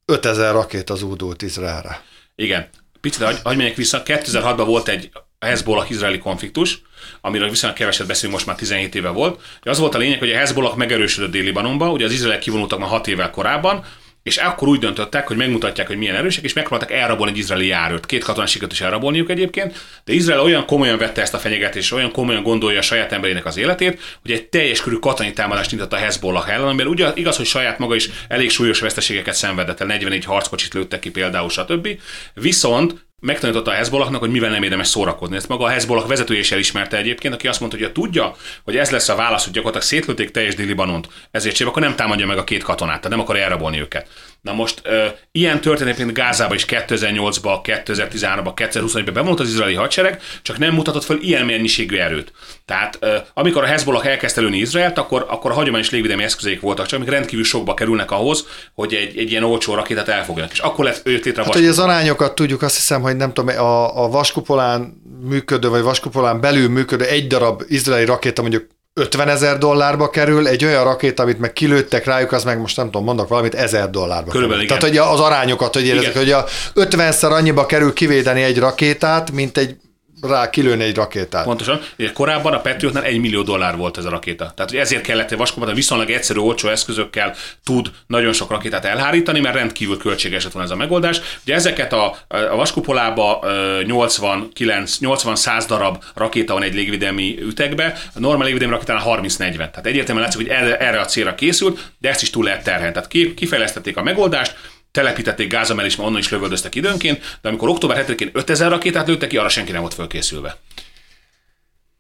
5000 0.05 0.53
rakét 0.53 0.91
az 0.91 1.03
údult 1.03 1.43
Izraelre. 1.43 2.03
Igen. 2.35 2.69
Picit, 3.01 3.23
hogy, 3.23 3.39
hogy 3.43 3.57
menjek 3.57 3.77
vissza, 3.77 4.03
2006-ban 4.05 4.63
volt 4.67 4.89
egy 4.89 5.11
Hezbollah-izraeli 5.39 6.19
konfliktus, 6.19 6.83
amiről 7.21 7.49
viszonylag 7.49 7.79
keveset 7.79 8.07
beszélünk, 8.07 8.35
most 8.35 8.47
már 8.47 8.57
17 8.57 8.95
éve 8.95 9.09
volt. 9.09 9.41
Az 9.63 9.79
volt 9.79 9.95
a 9.95 9.99
lényeg, 9.99 10.19
hogy 10.19 10.31
a 10.31 10.37
Hezbollah 10.37 10.77
megerősödött 10.77 11.31
Dél-Libanonba, 11.31 11.91
ugye 11.91 12.05
az 12.05 12.13
izraelek 12.13 12.39
kivonultak 12.39 12.79
már 12.79 12.89
6 12.89 13.07
évvel 13.07 13.31
korábban, 13.31 13.85
és 14.23 14.37
akkor 14.37 14.69
úgy 14.69 14.79
döntöttek, 14.79 15.27
hogy 15.27 15.37
megmutatják, 15.37 15.87
hogy 15.87 15.97
milyen 15.97 16.17
erősek, 16.17 16.45
és 16.45 16.53
megpróbáltak 16.53 16.97
elrabolni 16.97 17.33
egy 17.33 17.39
izraeli 17.39 17.67
járőt. 17.67 18.07
Két 18.07 18.25
katonás 18.25 18.51
sikerült 18.51 18.73
is 18.73 18.81
elrabolniuk 18.81 19.31
egyébként, 19.31 19.85
de 20.05 20.13
Izrael 20.13 20.41
olyan 20.41 20.67
komolyan 20.67 20.99
vette 20.99 21.21
ezt 21.21 21.35
a 21.35 21.39
fenyegetést, 21.39 21.85
és 21.85 21.93
olyan 21.93 22.13
komolyan 22.13 22.43
gondolja 22.43 22.79
a 22.79 22.83
saját 22.83 23.13
emberének 23.13 23.47
az 23.47 23.57
életét, 23.57 24.01
hogy 24.23 24.31
egy 24.31 24.49
teljes 24.49 24.81
körű 24.81 24.97
katonai 24.97 25.33
támadást 25.33 25.71
nyitott 25.71 25.93
a 25.93 25.97
Hezbollah 25.97 26.49
ellen, 26.49 26.69
amiben 26.69 26.87
ugye 26.87 27.13
igaz, 27.15 27.37
hogy 27.37 27.47
saját 27.47 27.79
maga 27.79 27.95
is 27.95 28.09
elég 28.29 28.51
súlyos 28.51 28.81
veszteségeket 28.81 29.35
szenvedett 29.35 29.81
el, 29.81 29.87
44 29.87 30.25
harckocsit 30.25 30.75
lőttek 30.75 31.01
ki 31.01 31.11
például, 31.11 31.49
stb. 31.49 31.89
Viszont 32.35 33.09
megtanította 33.21 33.71
a 33.71 33.75
Hezbollahnak, 33.75 34.21
hogy 34.21 34.31
mivel 34.31 34.51
nem 34.51 34.63
érdemes 34.63 34.89
szórakozni. 34.89 35.37
Ezt 35.37 35.49
maga 35.49 35.65
a 35.65 35.69
Hezbollah 35.69 36.09
vezetője 36.09 36.41
is 36.41 36.53
elismerte 36.53 36.97
egyébként, 36.97 37.35
aki 37.35 37.49
azt 37.49 37.61
mondta, 37.61 37.79
hogy 37.79 37.87
ha 37.87 37.93
tudja, 37.93 38.35
hogy 38.65 38.77
ez 38.77 38.91
lesz 38.91 39.09
a 39.09 39.15
válasz, 39.15 39.45
hogy 39.45 39.53
gyakorlatilag 39.53 39.87
szétlőtték 39.87 40.31
teljes 40.31 40.55
Dél-Libanont, 40.55 41.09
ezért 41.31 41.57
sem, 41.57 41.69
akkor 41.69 41.83
nem 41.83 41.97
támadja 41.97 42.27
meg 42.27 42.39
a 42.39 42.45
két 42.45 42.63
katonát, 42.63 42.97
tehát 42.97 43.11
nem 43.11 43.21
akar 43.21 43.37
elrabolni 43.37 43.81
őket. 43.81 44.09
Na 44.41 44.53
most 44.53 44.81
ö, 44.85 45.07
ilyen 45.33 45.61
történet, 45.61 45.99
mint 45.99 46.13
Gázába 46.13 46.55
is 46.55 46.65
2008-ba, 46.69 47.59
2013-ba, 47.63 48.53
2021-ben 48.57 49.15
bevonult 49.15 49.41
az 49.41 49.49
izraeli 49.49 49.75
hadsereg, 49.75 50.21
csak 50.43 50.59
nem 50.59 50.75
mutatott 50.75 51.05
fel 51.05 51.19
ilyen 51.21 51.47
mennyiségű 51.47 51.97
erőt. 51.97 52.33
Tehát 52.65 52.97
ö, 53.01 53.17
amikor 53.35 53.63
a 53.63 53.67
Hezbollah 53.67 54.07
elkezdte 54.07 54.41
lőni 54.41 54.59
Izraelt, 54.59 54.99
akkor, 54.99 55.27
akkor 55.29 55.51
a 55.51 55.55
hagyományos 55.55 55.91
légvédelmi 55.91 56.23
eszközeik 56.23 56.61
voltak, 56.61 56.87
csak 56.87 56.99
amik 56.99 57.11
rendkívül 57.11 57.45
sokba 57.45 57.75
kerülnek 57.75 58.11
ahhoz, 58.11 58.47
hogy 58.75 58.95
egy, 58.95 59.19
egy 59.19 59.31
ilyen 59.31 59.45
olcsó 59.45 59.75
rakétát 59.75 60.09
elfogjanak. 60.09 60.53
És 60.53 60.59
akkor 60.59 60.85
lett 60.85 61.01
őt 61.05 61.25
létre 61.25 61.43
hát, 61.43 61.55
hogy 61.55 61.67
az 61.67 61.79
arányokat 61.79 62.35
tudjuk, 62.35 62.63
azt 62.63 62.75
hiszem, 62.75 63.03
hogy 63.03 63.17
nem 63.17 63.33
tudom, 63.33 63.59
a, 63.59 64.05
a 64.05 64.09
vaskupolán 64.09 65.03
működő, 65.29 65.69
vagy 65.69 65.83
vaskupolán 65.83 66.41
belül 66.41 66.69
működő 66.69 67.05
egy 67.05 67.27
darab 67.27 67.63
izraeli 67.69 68.05
rakéta 68.05 68.41
mondjuk 68.41 68.67
50 69.01 69.29
ezer 69.29 69.59
dollárba 69.59 70.11
kerül, 70.11 70.49
egy 70.49 70.65
olyan 70.65 70.85
rakét, 70.85 71.21
amit 71.21 71.39
meg 71.39 71.53
kilőttek 71.53 72.05
rájuk, 72.05 72.33
az 72.33 72.45
meg 72.45 72.61
most 72.61 72.77
nem 72.77 72.87
tudom, 72.87 73.05
mondok 73.05 73.29
valamit, 73.29 73.55
ezer 73.55 73.91
dollárba 73.91 74.31
Körülbelül 74.31 74.67
kerül. 74.67 74.79
Igen. 74.79 74.91
Tehát, 74.91 75.09
hogy 75.13 75.21
az 75.21 75.27
arányokat, 75.27 75.75
hogy 75.75 75.87
érezzük, 75.87 76.17
hogy 76.17 76.31
a 76.31 76.45
50-szer 76.75 77.31
annyiba 77.31 77.67
kerül 77.67 77.93
kivédeni 77.93 78.43
egy 78.43 78.59
rakétát, 78.59 79.31
mint 79.31 79.59
egy 79.59 79.77
rá 80.23 80.51
kilőni 80.51 80.85
egy 80.85 80.95
rakétát. 80.95 81.45
Pontosan. 81.45 81.81
Korábban 82.15 82.53
a 82.53 82.61
Patriotnál 82.61 83.05
egy 83.05 83.19
millió 83.19 83.43
dollár 83.43 83.77
volt 83.77 83.99
ez 83.99 84.05
a 84.05 84.11
rakéta. 84.11 84.53
Tehát 84.57 84.71
hogy 84.71 84.81
ezért 84.81 85.03
kellett 85.03 85.31
egy 85.31 85.39
vaskomat, 85.39 85.75
viszonylag 85.75 86.11
egyszerű, 86.11 86.39
olcsó 86.39 86.69
eszközökkel 86.69 87.35
tud 87.65 87.91
nagyon 88.07 88.33
sok 88.33 88.51
rakétát 88.51 88.85
elhárítani, 88.85 89.41
mert 89.41 89.55
rendkívül 89.55 89.97
költséges 89.97 90.43
lett 90.43 90.53
volna 90.53 90.69
ez 90.69 90.75
a 90.75 90.79
megoldás. 90.79 91.21
Ugye 91.43 91.55
ezeket 91.55 91.93
a, 91.93 92.17
a 92.29 92.57
vaskupolába 92.57 93.41
80-100 93.83 95.65
darab 95.67 96.03
rakéta 96.15 96.53
van 96.53 96.63
egy 96.63 96.75
légvédelmi 96.75 97.39
ütegbe, 97.41 97.99
a 98.15 98.19
normál 98.19 98.45
légvédelmi 98.45 98.75
rakétánál 98.75 99.05
30-40. 99.07 99.57
Tehát 99.57 99.87
egyértelműen 99.87 100.27
látszik, 100.27 100.47
hogy 100.47 100.57
erre 100.79 101.01
a 101.01 101.05
célra 101.05 101.35
készült, 101.35 101.91
de 101.99 102.09
ezt 102.09 102.23
is 102.23 102.31
túl 102.31 102.45
lehet 102.45 102.65
terhelni. 102.65 102.93
Tehát 102.93 103.35
kifejlesztették 103.35 103.97
a 103.97 104.03
megoldást, 104.03 104.57
telepítették 104.91 105.49
Gáza 105.49 105.75
és 105.75 105.99
onnan 105.99 106.19
is 106.19 106.31
lövöldöztek 106.31 106.75
időnként, 106.75 107.39
de 107.43 107.49
amikor 107.49 107.69
október 107.69 108.05
7-én 108.07 108.31
5000 108.33 108.71
rakétát 108.71 109.07
lőttek 109.07 109.29
ki, 109.29 109.37
arra 109.37 109.49
senki 109.49 109.73
nem 109.73 109.81
volt 109.81 109.95
fölkészülve. 109.95 110.57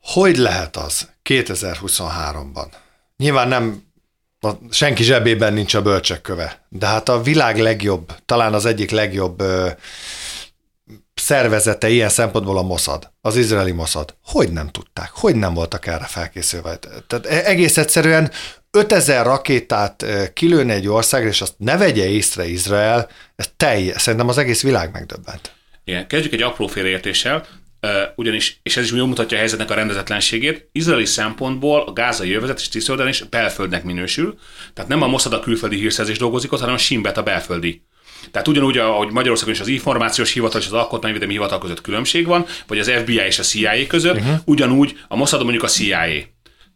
Hogy 0.02 0.36
lehet 0.36 0.76
az 0.76 1.08
2023-ban? 1.24 2.66
Nyilván 3.16 3.48
nem 3.48 3.88
senki 4.70 5.02
zsebében 5.02 5.52
nincs 5.52 5.74
a 5.74 5.82
bölcsekköve, 5.82 6.66
de 6.68 6.86
hát 6.86 7.08
a 7.08 7.22
világ 7.22 7.58
legjobb, 7.58 8.12
talán 8.26 8.54
az 8.54 8.64
egyik 8.64 8.90
legjobb 8.90 9.40
ö, 9.40 9.68
szervezete 11.14 11.88
ilyen 11.88 12.08
szempontból 12.08 12.58
a 12.58 12.62
Mossad, 12.62 13.10
az 13.20 13.36
izraeli 13.36 13.72
Mossad. 13.72 14.14
Hogy 14.24 14.52
nem 14.52 14.68
tudták? 14.68 15.10
Hogy 15.14 15.36
nem 15.36 15.54
voltak 15.54 15.86
erre 15.86 16.04
felkészülve? 16.04 16.78
Tehát 17.06 17.26
e-, 17.26 17.44
egész 17.44 17.76
egyszerűen 17.76 18.30
5000 18.70 19.24
rakétát 19.24 20.06
kilőni 20.34 20.72
egy 20.72 20.88
országra, 20.88 21.28
és 21.28 21.40
azt 21.40 21.54
ne 21.58 21.76
vegye 21.76 22.08
észre 22.08 22.48
Izrael, 22.48 23.08
ez 23.36 23.50
teljes, 23.56 24.02
szerintem 24.02 24.28
az 24.28 24.38
egész 24.38 24.62
világ 24.62 24.92
megdöbbent. 24.92 25.52
Igen, 25.84 26.06
kezdjük 26.06 26.32
egy 26.32 26.42
apró 26.42 26.66
félreértéssel, 26.66 27.46
ugyanis, 28.16 28.60
és 28.62 28.76
ez 28.76 28.84
is 28.84 28.92
jól 28.92 29.06
mutatja 29.06 29.36
a 29.36 29.40
helyzetnek 29.40 29.70
a 29.70 29.74
rendezetlenségét, 29.74 30.68
izraeli 30.72 31.04
szempontból 31.04 31.80
a 31.80 31.92
gázai 31.92 32.32
övezet 32.32 32.58
és 32.58 32.68
Cisjordan 32.68 33.08
is 33.08 33.22
belföldnek 33.22 33.84
minősül, 33.84 34.38
tehát 34.74 34.90
nem 34.90 35.02
a 35.02 35.06
Mossad 35.06 35.32
a 35.32 35.40
külföldi 35.40 35.76
hírszerzés 35.76 36.18
dolgozik 36.18 36.52
ott, 36.52 36.60
hanem 36.60 36.74
a 36.74 36.78
Simbet 36.78 37.16
a 37.16 37.22
belföldi. 37.22 37.82
Tehát 38.30 38.48
ugyanúgy, 38.48 38.78
ahogy 38.78 39.10
Magyarországon 39.10 39.54
is 39.54 39.60
az 39.60 39.68
információs 39.68 40.32
hivatal 40.32 40.60
és 40.60 40.66
az 40.66 40.72
alkotmányvédelmi 40.72 41.32
hivatal 41.32 41.58
között 41.58 41.80
különbség 41.80 42.26
van, 42.26 42.46
vagy 42.66 42.78
az 42.78 42.90
FBI 42.90 43.16
és 43.26 43.38
a 43.38 43.42
CIA 43.42 43.86
között, 43.88 44.16
uh-huh. 44.16 44.38
ugyanúgy 44.44 44.98
a 45.08 45.16
Mossad 45.16 45.42
mondjuk 45.42 45.62
a 45.62 45.68
CIA. 45.68 46.06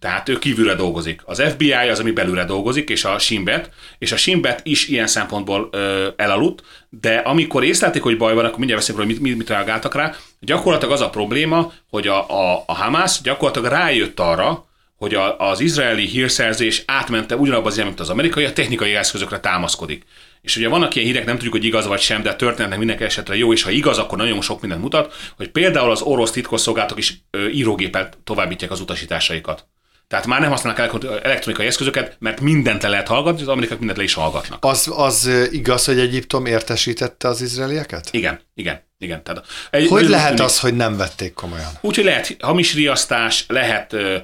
Tehát 0.04 0.28
ő 0.28 0.38
kívülre 0.38 0.74
dolgozik. 0.74 1.22
Az 1.24 1.42
FBI 1.50 1.72
az, 1.72 2.00
ami 2.00 2.10
belülre 2.10 2.44
dolgozik, 2.44 2.88
és 2.88 3.04
a 3.04 3.18
Simbet, 3.18 3.70
és 3.98 4.12
a 4.12 4.16
Simbet 4.16 4.60
is 4.62 4.88
ilyen 4.88 5.06
szempontból 5.06 5.68
ö, 5.72 6.08
elaludt, 6.16 6.62
de 6.88 7.16
amikor 7.16 7.64
észlelték, 7.64 8.02
hogy 8.02 8.16
baj 8.16 8.34
van, 8.34 8.44
akkor 8.44 8.58
mindjárt 8.58 8.80
beszélünk 8.80 9.06
hogy 9.06 9.14
mit, 9.14 9.22
mit, 9.22 9.36
mit 9.36 9.48
reagáltak 9.48 9.94
rá. 9.94 10.14
Gyakorlatilag 10.40 10.94
az 10.94 11.00
a 11.00 11.10
probléma, 11.10 11.72
hogy 11.90 12.08
a, 12.08 12.30
a, 12.30 12.64
a 12.66 12.74
Hamas 12.74 13.20
gyakorlatilag 13.22 13.70
rájött 13.70 14.20
arra, 14.20 14.66
hogy 14.96 15.14
a, 15.14 15.38
az 15.38 15.60
izraeli 15.60 16.06
hírszerzés 16.06 16.82
átmente 16.86 17.36
ugyanabban 17.36 17.66
az 17.66 17.76
mint 17.76 18.00
az 18.00 18.10
amerikai, 18.10 18.44
a 18.44 18.52
technikai 18.52 18.94
eszközökre 18.94 19.40
támaszkodik. 19.40 20.04
És 20.42 20.56
ugye 20.56 20.68
vannak 20.68 20.94
ilyen 20.94 21.06
hírek, 21.06 21.24
nem 21.24 21.34
tudjuk, 21.34 21.52
hogy 21.52 21.64
igaz 21.64 21.86
vagy 21.86 22.00
sem, 22.00 22.22
de 22.22 22.30
a 22.30 22.36
történetnek 22.36 22.78
minden 22.78 22.98
esetre 22.98 23.36
jó, 23.36 23.52
és 23.52 23.62
ha 23.62 23.70
igaz, 23.70 23.98
akkor 23.98 24.18
nagyon 24.18 24.40
sok 24.40 24.60
mindent 24.60 24.82
mutat, 24.82 25.14
hogy 25.36 25.48
például 25.48 25.90
az 25.90 26.02
orosz 26.02 26.30
titkosszolgálatok 26.30 26.98
is 26.98 27.22
írógéppel 27.52 28.08
továbbítják 28.24 28.70
az 28.70 28.80
utasításaikat. 28.80 29.66
Tehát 30.14 30.28
már 30.28 30.40
nem 30.40 30.50
használnak 30.50 31.06
elektronikai 31.22 31.66
eszközöket, 31.66 32.16
mert 32.18 32.40
mindent 32.40 32.82
le 32.82 32.88
lehet 32.88 33.08
hallgatni, 33.08 33.42
az 33.42 33.48
amerikák 33.48 33.78
mindent 33.78 33.98
le 33.98 34.04
is 34.04 34.14
hallgatnak. 34.14 34.64
Az, 34.64 34.90
az 34.96 35.30
igaz, 35.50 35.84
hogy 35.84 35.98
Egyiptom 35.98 36.46
értesítette 36.46 37.28
az 37.28 37.40
izraelieket? 37.40 38.08
Igen, 38.10 38.40
igen, 38.54 38.80
igen. 38.98 39.22
Tehát 39.22 39.44
egy, 39.70 39.88
hogy 39.88 40.08
lehet 40.08 40.40
az, 40.40 40.60
hogy 40.60 40.74
nem 40.74 40.96
vették 40.96 41.32
komolyan? 41.32 41.70
Úgyhogy 41.80 42.04
lehet 42.04 42.36
hamis 42.40 42.74
riasztás, 42.74 43.44
lehet 43.48 43.92
ö, 43.92 44.16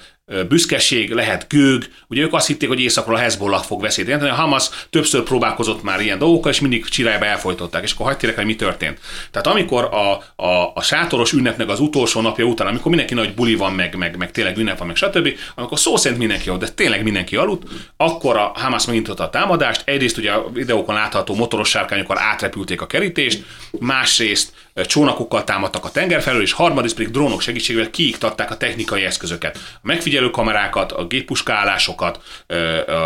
büszkeség, 0.49 1.13
lehet 1.13 1.47
gőg. 1.49 1.91
Ugye 2.09 2.23
ők 2.23 2.33
azt 2.33 2.47
hitték, 2.47 2.69
hogy 2.69 2.81
északról 2.81 3.17
a 3.17 3.19
Hezbollah 3.19 3.63
fog 3.63 3.81
veszélyt 3.81 4.07
jelenteni. 4.07 4.37
A 4.37 4.41
Hamas 4.41 4.69
többször 4.91 5.23
próbálkozott 5.23 5.83
már 5.83 6.01
ilyen 6.01 6.19
dolgokkal, 6.19 6.53
és 6.53 6.61
mindig 6.61 6.85
csirályba 6.85 7.25
elfolytották. 7.25 7.83
És 7.83 7.93
akkor 7.93 8.07
hagyj 8.07 8.27
hogy 8.27 8.45
mi 8.45 8.57
történt. 8.57 8.99
Tehát 9.31 9.47
amikor 9.47 9.85
a, 9.85 10.13
a, 10.43 10.73
a 10.75 10.83
sátoros 10.83 11.33
ünnepnek 11.33 11.69
az 11.69 11.81
utolsó 11.81 12.21
napja 12.21 12.45
után, 12.45 12.67
amikor 12.67 12.89
mindenki 12.89 13.15
nagy 13.15 13.35
buli 13.35 13.55
van, 13.55 13.73
meg, 13.73 13.97
meg, 13.97 14.17
meg 14.17 14.31
tényleg 14.31 14.57
ünnep 14.57 14.79
van, 14.79 14.87
meg 14.87 14.97
stb., 14.97 15.29
amikor 15.55 15.79
szó 15.79 15.97
szerint 15.97 16.21
mindenki 16.21 16.51
ott, 16.51 16.61
de 16.61 16.69
tényleg 16.69 17.03
mindenki 17.03 17.37
aludt, 17.37 17.63
akkor 17.97 18.37
a 18.37 18.53
Hamas 18.55 18.87
megindította 18.87 19.23
a 19.23 19.31
támadást. 19.31 19.83
Egyrészt 19.85 20.19
ugye 20.19 20.33
a 20.33 20.51
videókon 20.53 20.95
látható 20.95 21.35
motoros 21.35 21.69
sárkányokkal 21.69 22.19
átrepülték 22.19 22.81
a 22.81 22.87
kerítést, 22.87 23.45
másrészt 23.79 24.53
csónakokkal 24.87 25.45
támadtak 25.45 25.85
a 25.85 25.91
tenger 25.91 26.23
felől, 26.23 26.43
és 26.43 26.53
harmadrészt 26.53 26.95
pedig 26.95 27.11
drónok 27.11 27.41
segítségével 27.41 27.91
kiiktatták 27.91 28.51
a 28.51 28.57
technikai 28.57 29.05
eszközöket. 29.05 29.59
A 29.75 29.79
megfigyelő 29.83 30.20
kamerákat, 30.31 30.93
a 30.93 31.07
géppuskálásokat, 31.07 32.21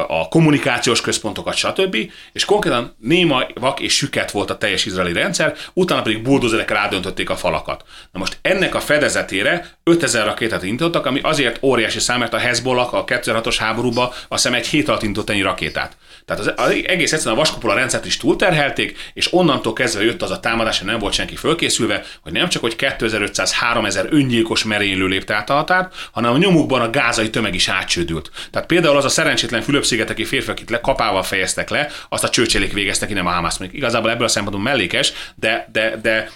a 0.06 0.28
kommunikációs 0.28 1.00
központokat, 1.00 1.54
stb. 1.54 1.96
És 2.32 2.44
konkrétan 2.44 2.96
néma, 3.00 3.46
vak 3.54 3.80
és 3.80 3.96
süket 3.96 4.30
volt 4.30 4.50
a 4.50 4.58
teljes 4.58 4.84
izraeli 4.84 5.12
rendszer, 5.12 5.54
utána 5.72 6.02
pedig 6.02 6.22
buldozerekkel 6.22 6.76
átdöntötték 6.76 7.30
a 7.30 7.36
falakat. 7.36 7.84
Na 8.12 8.18
most 8.18 8.38
ennek 8.42 8.74
a 8.74 8.80
fedezetére 8.80 9.68
5000 9.84 10.24
rakétát 10.24 10.62
indítottak, 10.62 11.06
ami 11.06 11.20
azért 11.22 11.62
óriási 11.62 11.98
szám, 11.98 12.18
mert 12.18 12.34
a 12.34 12.38
Hezbollah 12.38 12.94
a 12.94 13.04
2006-os 13.04 13.56
háborúba 13.58 14.14
a 14.28 14.36
szem 14.36 14.54
egy 14.54 14.66
hét 14.66 14.88
alatt 14.88 15.02
indított 15.02 15.30
ennyi 15.30 15.42
rakétát. 15.42 15.96
Tehát 16.24 16.42
az, 16.42 16.52
az 16.56 16.70
egész 16.70 17.12
egyszerűen 17.12 17.36
a 17.36 17.40
vaskopola 17.40 17.74
rendszert 17.74 18.06
is 18.06 18.16
túlterhelték, 18.16 19.10
és 19.14 19.32
onnantól 19.32 19.72
kezdve 19.72 20.04
jött 20.04 20.22
az 20.22 20.30
a 20.30 20.40
támadás, 20.40 20.78
hogy 20.78 20.86
nem 20.86 20.98
volt 20.98 21.12
senki 21.12 21.36
fölkészülve, 21.36 22.04
hogy 22.22 22.32
nem 22.32 22.48
csak 22.48 22.62
hogy 22.62 22.76
2500-3000 22.78 24.10
öngyilkos 24.10 24.64
merénylő 24.64 25.06
lépte 25.06 25.34
át 25.34 25.50
a 25.50 25.54
határt, 25.54 25.94
hanem 26.12 26.32
a 26.32 26.36
nyomukban 26.36 26.80
a 26.80 26.90
gázai 27.04 27.30
tömeg 27.30 27.54
is 27.54 27.68
átcsődült. 27.68 28.30
Tehát 28.50 28.68
például 28.68 28.96
az 28.96 29.04
a 29.04 29.08
szerencsétlen 29.08 29.62
Fülöp-szigeteki 29.62 30.24
férfi, 30.24 30.50
akit 30.50 30.70
le, 30.70 30.80
kapával 30.80 31.22
fejeztek 31.22 31.70
le, 31.70 31.90
azt 32.08 32.24
a 32.24 32.28
csőcselék 32.28 32.72
végeztek 32.72 33.08
ki, 33.08 33.14
nem 33.14 33.26
a 33.26 33.30
Hamas. 33.30 33.58
Még 33.58 33.74
igazából 33.74 34.10
ebből 34.10 34.26
a 34.26 34.28
szempontból 34.28 34.64
mellékes, 34.64 35.12
de, 35.34 35.68
de, 35.72 35.96
de 36.02 36.30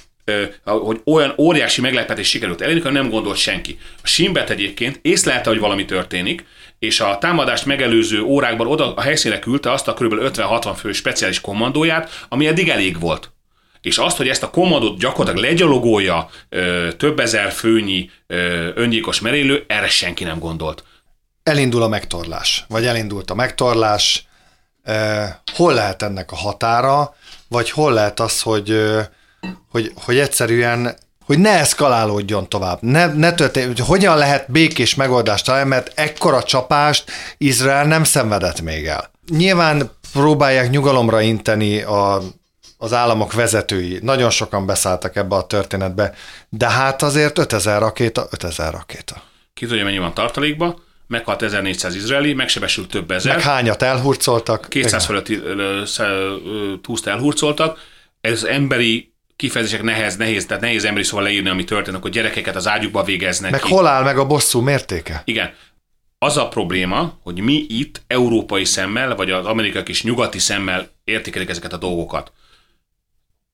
hogy 0.65 1.01
olyan 1.05 1.35
óriási 1.39 1.81
meglepetés 1.81 2.29
sikerült 2.29 2.61
elérni, 2.61 2.91
nem 2.91 3.11
gondolt 3.11 3.37
senki. 3.37 3.79
A 4.03 4.07
Simbet 4.07 4.51
egyébként 4.51 4.99
észlelte, 5.03 5.51
hogy 5.51 5.59
valami 5.59 5.85
történik, 5.85 6.45
és 6.79 7.01
a 7.01 7.19
támadást 7.21 7.67
megelőző 7.67 8.23
órákban 8.23 8.67
oda 8.67 8.95
a 8.95 9.01
helyszínre 9.01 9.39
küldte 9.39 9.73
azt 9.73 9.89
a 9.89 9.95
kb. 9.95 10.15
50-60 10.15 10.75
fő 10.79 10.93
speciális 10.93 11.41
kommandóját, 11.41 12.27
ami 12.29 12.47
eddig 12.47 12.69
elég 12.69 13.01
volt. 13.01 13.33
És 13.81 13.99
azt, 13.99 14.17
hogy 14.17 14.29
ezt 14.29 14.43
a 14.43 14.51
kommandót 14.51 14.99
gyakorlatilag 14.99 15.51
legyalogolja 15.51 16.29
ö, 16.49 16.89
több 16.97 17.21
ezer 17.21 17.53
főnyi 17.53 18.11
ö, 18.27 18.69
öngyilkos 18.75 19.21
merélő, 19.21 19.65
erre 19.67 19.89
senki 19.89 20.25
nem 20.25 20.39
gondolt. 20.39 20.85
Elindul 21.43 21.83
a 21.83 21.89
megtorlás, 21.89 22.65
vagy 22.69 22.87
elindult 22.87 23.31
a 23.31 23.35
megtorlás, 23.35 24.27
ö, 24.85 25.25
hol 25.55 25.75
lehet 25.75 26.03
ennek 26.03 26.33
a 26.33 26.37
határa, 26.37 27.15
vagy 27.49 27.71
hol 27.71 27.93
lehet 27.93 28.21
az, 28.21 28.43
hogy, 28.43 28.81
hogy, 29.71 29.93
hogy 30.05 30.19
egyszerűen 30.19 30.97
hogy 31.29 31.39
ne 31.39 31.59
eszkalálódjon 31.59 32.49
tovább, 32.49 32.79
ne, 32.81 33.07
ne 33.07 33.33
történjen, 33.33 33.73
hogy 33.77 33.87
hogyan 33.87 34.17
lehet 34.17 34.51
békés 34.51 34.95
megoldást 34.95 35.45
találni, 35.45 35.69
mert 35.69 35.93
ekkora 35.95 36.43
csapást 36.43 37.11
Izrael 37.39 37.85
nem 37.85 38.05
szenvedett 38.05 38.61
még 38.61 38.87
el. 38.87 39.11
Nyilván 39.31 39.91
próbálják 40.13 40.71
nyugalomra 40.71 41.21
inteni 41.21 41.81
a, 41.81 42.23
az 42.79 42.93
államok 42.93 43.33
vezetői. 43.33 43.99
Nagyon 44.03 44.31
sokan 44.31 44.67
beszálltak 44.67 45.17
ebbe 45.17 45.35
a 45.35 45.47
történetbe, 45.47 46.15
de 46.49 46.69
hát 46.69 47.03
azért 47.03 47.39
5000 47.39 47.81
rakéta, 47.81 48.27
5000 48.31 48.73
rakéta. 48.73 49.23
Ki 49.55 49.67
tudja, 49.67 49.85
mennyi 49.85 49.99
van 49.99 50.15
tartalékba? 50.15 50.87
meghalt 51.09 51.43
1400 51.43 51.95
izraeli, 51.95 52.33
megsebesült 52.33 52.89
több 52.89 53.11
ezer. 53.11 53.35
Meg 53.35 53.45
hányat 53.45 53.83
elhurcoltak? 53.83 54.67
200 54.69 55.05
fölött 55.05 55.29
túszt 56.83 57.07
elhurcoltak. 57.07 57.79
Ez 58.21 58.45
emberi 58.45 59.13
kifejezések 59.37 59.83
nehez, 59.83 60.17
nehéz, 60.17 60.47
tehát 60.47 60.63
nehéz 60.63 60.85
emberi 60.85 61.05
szóval 61.05 61.25
leírni, 61.25 61.49
ami 61.49 61.65
történik, 61.65 62.03
hogy 62.03 62.11
gyerekeket 62.11 62.57
az 62.57 62.69
ágyukba 62.69 63.03
végeznek. 63.03 63.51
Meg 63.51 63.61
ki. 63.61 63.73
hol 63.73 63.87
áll 63.87 64.03
meg 64.03 64.19
a 64.19 64.27
bosszú 64.27 64.61
mértéke? 64.61 65.23
Igen. 65.25 65.55
Az 66.19 66.37
a 66.37 66.49
probléma, 66.49 67.19
hogy 67.23 67.41
mi 67.41 67.67
itt 67.69 68.03
európai 68.07 68.65
szemmel, 68.65 69.15
vagy 69.15 69.31
az 69.31 69.47
amerikai 69.47 69.83
is 69.87 70.03
nyugati 70.03 70.39
szemmel 70.39 70.89
értékelik 71.05 71.49
ezeket 71.49 71.73
a 71.73 71.77
dolgokat. 71.77 72.33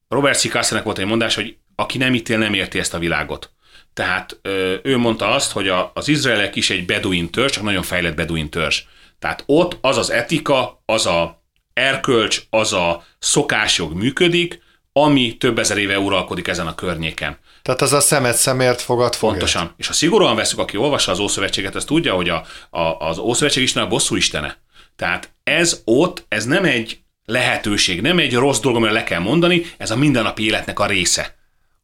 Robert 0.09 0.39
C. 0.39 0.83
volt 0.83 0.99
egy 0.99 1.07
mondás, 1.07 1.35
hogy 1.35 1.57
aki 1.75 1.99
nem 1.99 2.15
ítél, 2.15 2.39
nem 2.39 2.55
érti 2.55 2.79
ezt 2.79 2.95
a 2.95 2.99
világot. 2.99 3.51
Tehát 3.93 4.41
ő 4.83 4.97
mondta 4.97 5.31
azt, 5.31 5.53
hogy 5.53 5.69
az 5.95 6.09
izraelek 6.09 6.57
is 6.57 6.71
egy 6.71 6.87
beduin 6.87 7.31
törzs, 7.31 7.53
csak 7.53 7.63
nagyon 7.63 7.83
fejlett 7.83 8.15
beduin 8.15 8.51
törzs. 8.51 8.83
Tehát 9.19 9.43
ott 9.47 9.79
az 9.81 9.97
az 9.97 10.11
etika, 10.11 10.83
az 10.87 11.07
a 11.07 11.43
erkölcs, 11.73 12.43
az 12.51 12.73
a 12.73 13.05
szokásjog 13.19 13.93
működik, 13.93 14.63
ami 14.93 15.37
több 15.37 15.59
ezer 15.59 15.79
éve 15.79 15.99
uralkodik 15.99 16.49
ezen 16.49 16.67
a 16.67 16.75
környéken. 16.75 17.39
Tehát 17.63 17.83
az 17.83 17.93
a 17.93 18.01
szemet 18.01 18.37
szemért 18.37 18.81
fogad 18.81 19.15
fogért. 19.15 19.39
Pontosan. 19.39 19.75
És 19.77 19.87
ha 19.87 19.93
szigorúan 19.93 20.37
veszük, 20.37 20.59
aki 20.59 20.77
olvassa 20.77 21.13
az 21.13 21.19
Ószövetséget, 21.19 21.75
az 21.75 21.85
tudja, 21.85 22.15
hogy 22.15 22.29
a, 22.29 22.45
a, 22.71 22.81
az 22.81 23.19
Ószövetség 23.19 23.63
Isten 23.63 23.83
a 23.83 23.89
bosszú 23.89 24.17
istene. 24.17 24.63
Tehát 24.97 25.35
ez 25.43 25.83
ott, 25.85 26.25
ez 26.29 26.45
nem 26.45 26.65
egy 26.65 27.04
lehetőség, 27.25 28.01
nem 28.01 28.19
egy 28.19 28.35
rossz 28.35 28.61
dolog, 28.61 28.77
amire 28.77 28.93
le 28.93 29.05
kell 29.05 29.21
mondani, 29.21 29.63
ez 29.77 29.91
a 29.91 29.97
mindennapi 29.97 30.45
életnek 30.45 30.79
a 30.79 30.87
része. 30.87 31.35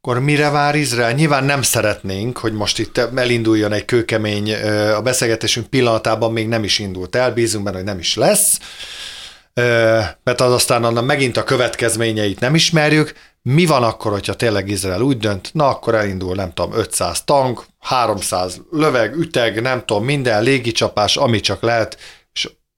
Akkor 0.02 0.20
mire 0.20 0.50
vár 0.50 0.74
Izrael? 0.74 1.12
Nyilván 1.12 1.44
nem 1.44 1.62
szeretnénk, 1.62 2.38
hogy 2.38 2.52
most 2.52 2.78
itt 2.78 2.98
elinduljon 2.98 3.72
egy 3.72 3.84
kőkemény, 3.84 4.54
a 4.94 5.02
beszélgetésünk 5.02 5.66
pillanatában 5.66 6.32
még 6.32 6.48
nem 6.48 6.64
is 6.64 6.78
indult 6.78 7.16
el, 7.16 7.32
bízunk 7.32 7.64
benne, 7.64 7.76
hogy 7.76 7.84
nem 7.84 7.98
is 7.98 8.14
lesz 8.14 8.58
mert 10.24 10.40
az 10.40 10.52
aztán 10.52 10.84
annak 10.84 11.04
megint 11.04 11.36
a 11.36 11.44
következményeit 11.44 12.40
nem 12.40 12.54
ismerjük. 12.54 13.12
Mi 13.42 13.66
van 13.66 13.82
akkor, 13.82 14.12
hogyha 14.12 14.34
tényleg 14.34 14.68
Izrael 14.68 15.00
úgy 15.00 15.18
dönt, 15.18 15.50
na 15.52 15.68
akkor 15.68 15.94
elindul, 15.94 16.34
nem 16.34 16.52
tudom, 16.52 16.72
500 16.72 17.24
tank, 17.24 17.64
300 17.80 18.60
löveg, 18.70 19.16
üteg, 19.16 19.60
nem 19.60 19.82
tudom, 19.84 20.04
minden 20.04 20.42
légicsapás, 20.42 21.16
ami 21.16 21.40
csak 21.40 21.62
lehet, 21.62 21.98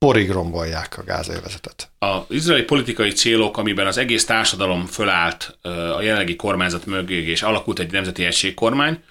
porig 0.02 0.30
rombolják 0.30 0.98
a 0.98 1.04
gázélvezetet. 1.04 1.90
Az 1.98 2.20
izraeli 2.28 2.62
politikai 2.62 3.10
célok, 3.10 3.58
amiben 3.58 3.86
az 3.86 3.96
egész 3.96 4.24
társadalom 4.24 4.86
fölállt 4.86 5.58
a 5.96 6.02
jelenlegi 6.02 6.36
kormányzat 6.36 6.86
mögé, 6.86 7.26
és 7.26 7.42
alakult 7.42 7.78
egy 7.78 7.92
nemzeti 7.92 8.24
egységkormány, 8.24 9.02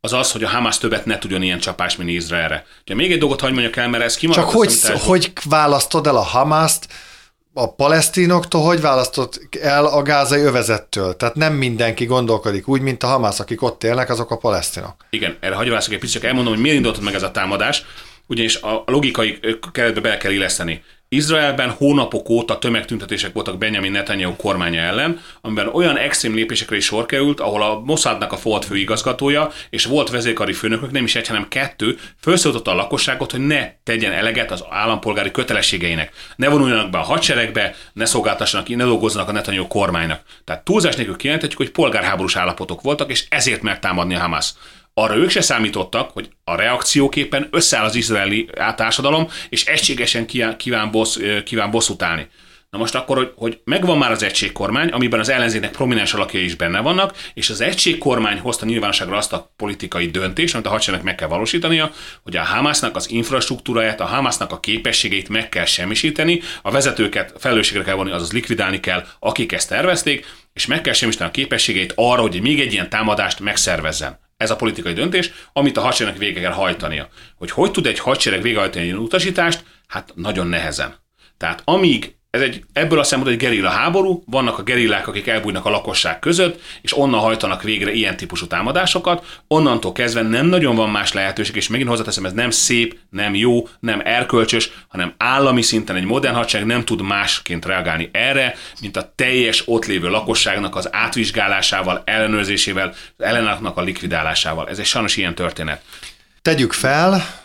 az 0.00 0.12
az, 0.12 0.32
hogy 0.32 0.42
a 0.42 0.48
Hamas 0.48 0.78
többet 0.78 1.04
ne 1.04 1.18
tudjon 1.18 1.42
ilyen 1.42 1.58
csapás, 1.58 1.96
mint 1.96 2.10
Izraelre. 2.10 2.66
Ugye 2.82 2.94
még 2.94 3.12
egy 3.12 3.18
dolgot 3.18 3.40
hagyd 3.40 3.52
mondjak 3.52 3.76
el, 3.76 3.88
mert 3.88 4.04
ez 4.04 4.16
kimarad. 4.16 4.44
Csak 4.44 4.52
hogy, 4.52 4.72
hogy 5.00 5.32
választod 5.48 6.06
el 6.06 6.16
a 6.16 6.22
Hamaszt, 6.22 6.86
a 7.54 7.74
palesztinoktól 7.74 8.62
hogy 8.62 8.80
választott 8.80 9.40
el 9.60 9.86
a 9.86 10.02
gázai 10.02 10.40
övezettől? 10.40 11.16
Tehát 11.16 11.34
nem 11.34 11.54
mindenki 11.54 12.04
gondolkodik 12.04 12.68
úgy, 12.68 12.80
mint 12.80 13.02
a 13.02 13.06
Hamász, 13.06 13.40
akik 13.40 13.62
ott 13.62 13.84
élnek, 13.84 14.10
azok 14.10 14.30
a 14.30 14.36
palesztinok. 14.36 14.94
Igen, 15.10 15.36
erre 15.40 15.54
hagyj 15.54 15.74
egy 15.74 15.98
picit, 15.98 16.10
csak 16.10 16.24
elmondom, 16.24 16.52
hogy 16.52 16.62
miért 16.62 16.76
indult 16.76 17.00
meg 17.00 17.14
ez 17.14 17.22
a 17.22 17.30
támadás, 17.30 17.84
ugyanis 18.30 18.56
a 18.56 18.82
logikai 18.86 19.38
keretbe 19.72 20.00
bele 20.00 20.16
kell 20.16 20.32
illeszteni. 20.32 20.82
Izraelben 21.12 21.70
hónapok 21.70 22.28
óta 22.28 22.58
tömegtüntetések 22.58 23.32
voltak 23.32 23.58
Benjamin 23.58 23.92
Netanyahu 23.92 24.36
kormánya 24.36 24.80
ellen, 24.80 25.20
amiben 25.40 25.68
olyan 25.68 25.96
extrém 25.96 26.34
lépésekre 26.34 26.76
is 26.76 26.84
sor 26.84 27.06
került, 27.06 27.40
ahol 27.40 27.62
a 27.62 27.80
Mossadnak 27.84 28.32
a 28.32 28.38
volt 28.42 28.64
főigazgatója 28.64 29.50
és 29.70 29.84
volt 29.84 30.10
vezérkari 30.10 30.52
főnökök, 30.52 30.90
nem 30.90 31.04
is 31.04 31.14
egy, 31.14 31.26
hanem 31.26 31.48
kettő, 31.48 31.98
felszólította 32.20 32.70
a 32.70 32.74
lakosságot, 32.74 33.30
hogy 33.30 33.46
ne 33.46 33.70
tegyen 33.82 34.12
eleget 34.12 34.50
az 34.50 34.64
állampolgári 34.70 35.30
kötelességeinek. 35.30 36.12
Ne 36.36 36.48
vonuljanak 36.48 36.90
be 36.90 36.98
a 36.98 37.02
hadseregbe, 37.02 37.74
ne 37.92 38.04
szolgáltassanak, 38.04 38.68
ne 38.68 38.84
dolgozzanak 38.84 39.28
a 39.28 39.32
Netanyahu 39.32 39.66
kormánynak. 39.66 40.22
Tehát 40.44 40.64
túlzás 40.64 40.96
nélkül 40.96 41.16
kijelenthetjük, 41.16 41.58
hogy 41.58 41.70
polgárháborús 41.70 42.36
állapotok 42.36 42.82
voltak, 42.82 43.10
és 43.10 43.26
ezért 43.28 43.62
megtámadni 43.62 44.14
a 44.14 44.20
Hamas 44.20 44.52
arra 45.00 45.16
ők 45.16 45.30
se 45.30 45.40
számítottak, 45.40 46.10
hogy 46.10 46.30
a 46.44 46.54
reakcióképpen 46.54 47.48
összeáll 47.50 47.84
az 47.84 47.94
izraeli 47.94 48.48
társadalom, 48.76 49.28
és 49.48 49.64
egységesen 49.64 50.26
kíván, 50.56 50.90
bossz, 50.90 51.18
kíván 51.44 51.70
bosszút 51.70 52.02
állni. 52.02 52.28
Na 52.70 52.78
most 52.78 52.94
akkor, 52.94 53.16
hogy, 53.16 53.32
hogy 53.36 53.60
megvan 53.64 53.98
már 53.98 54.10
az 54.10 54.22
egységkormány, 54.22 54.88
amiben 54.88 55.20
az 55.20 55.28
ellenzéknek 55.28 55.70
prominens 55.70 56.14
alakjai 56.14 56.44
is 56.44 56.54
benne 56.54 56.80
vannak, 56.80 57.16
és 57.34 57.50
az 57.50 57.60
egységkormány 57.60 58.38
hozta 58.38 58.66
nyilvánosságra 58.66 59.16
azt 59.16 59.32
a 59.32 59.52
politikai 59.56 60.10
döntést, 60.10 60.54
amit 60.54 60.66
a 60.66 60.70
hadseregnek 60.70 61.06
meg 61.06 61.14
kell 61.14 61.28
valósítania, 61.28 61.90
hogy 62.22 62.36
a 62.36 62.44
Hamasnak 62.44 62.96
az 62.96 63.10
infrastruktúráját, 63.10 64.00
a 64.00 64.04
Hamasnak 64.04 64.52
a 64.52 64.60
képességeit 64.60 65.28
meg 65.28 65.48
kell 65.48 65.64
semmisíteni, 65.64 66.40
a 66.62 66.70
vezetőket 66.70 67.32
felelősségre 67.38 67.84
kell 67.84 67.94
vonni, 67.94 68.10
azaz 68.10 68.32
likvidálni 68.32 68.80
kell, 68.80 69.06
akik 69.18 69.52
ezt 69.52 69.68
tervezték, 69.68 70.26
és 70.52 70.66
meg 70.66 70.80
kell 70.80 70.92
semmisíteni 70.92 71.30
a 71.30 71.32
képességeit 71.32 71.92
arra, 71.96 72.20
hogy 72.20 72.40
még 72.40 72.60
egy 72.60 72.72
ilyen 72.72 72.88
támadást 72.88 73.40
megszervezzen. 73.40 74.29
Ez 74.40 74.50
a 74.50 74.56
politikai 74.56 74.92
döntés, 74.92 75.30
amit 75.52 75.76
a 75.76 75.80
hadseregnek 75.80 76.20
vége 76.20 76.40
kell 76.40 76.52
hajtania. 76.52 77.08
Hogy 77.36 77.50
hogy 77.50 77.70
tud 77.70 77.86
egy 77.86 77.98
hadsereg 77.98 78.42
végrehajtani 78.42 78.88
egy 78.88 78.94
utasítást? 78.94 79.64
Hát 79.86 80.12
nagyon 80.14 80.46
nehezen. 80.46 80.94
Tehát 81.36 81.62
amíg 81.64 82.14
ez 82.30 82.40
egy, 82.40 82.64
ebből 82.72 82.98
a 82.98 83.02
szempontból 83.02 83.32
egy 83.32 83.48
gerilla 83.48 83.70
háború, 83.70 84.22
vannak 84.26 84.58
a 84.58 84.62
gerillák, 84.62 85.08
akik 85.08 85.26
elbújnak 85.26 85.64
a 85.64 85.70
lakosság 85.70 86.18
között, 86.18 86.60
és 86.80 86.96
onnan 86.96 87.20
hajtanak 87.20 87.62
végre 87.62 87.92
ilyen 87.92 88.16
típusú 88.16 88.46
támadásokat, 88.46 89.42
onnantól 89.48 89.92
kezdve 89.92 90.22
nem 90.22 90.46
nagyon 90.46 90.74
van 90.74 90.90
más 90.90 91.12
lehetőség, 91.12 91.56
és 91.56 91.68
megint 91.68 91.88
hozzáteszem, 91.88 92.24
ez 92.24 92.32
nem 92.32 92.50
szép, 92.50 92.98
nem 93.10 93.34
jó, 93.34 93.68
nem 93.80 94.00
erkölcsös, 94.04 94.70
hanem 94.88 95.14
állami 95.16 95.62
szinten 95.62 95.96
egy 95.96 96.04
modern 96.04 96.34
hadsereg 96.34 96.66
nem 96.66 96.84
tud 96.84 97.02
másként 97.02 97.66
reagálni 97.66 98.08
erre, 98.12 98.54
mint 98.80 98.96
a 98.96 99.12
teljes 99.14 99.62
ott 99.66 99.86
lévő 99.86 100.08
lakosságnak 100.08 100.76
az 100.76 100.88
átvizsgálásával, 100.92 102.02
ellenőrzésével, 102.04 102.94
ellenállóknak 103.18 103.76
a 103.76 103.82
likvidálásával. 103.82 104.68
Ez 104.68 104.78
egy 104.78 104.84
sajnos 104.84 105.16
ilyen 105.16 105.34
történet. 105.34 105.82
Tegyük 106.42 106.72
fel, 106.72 107.38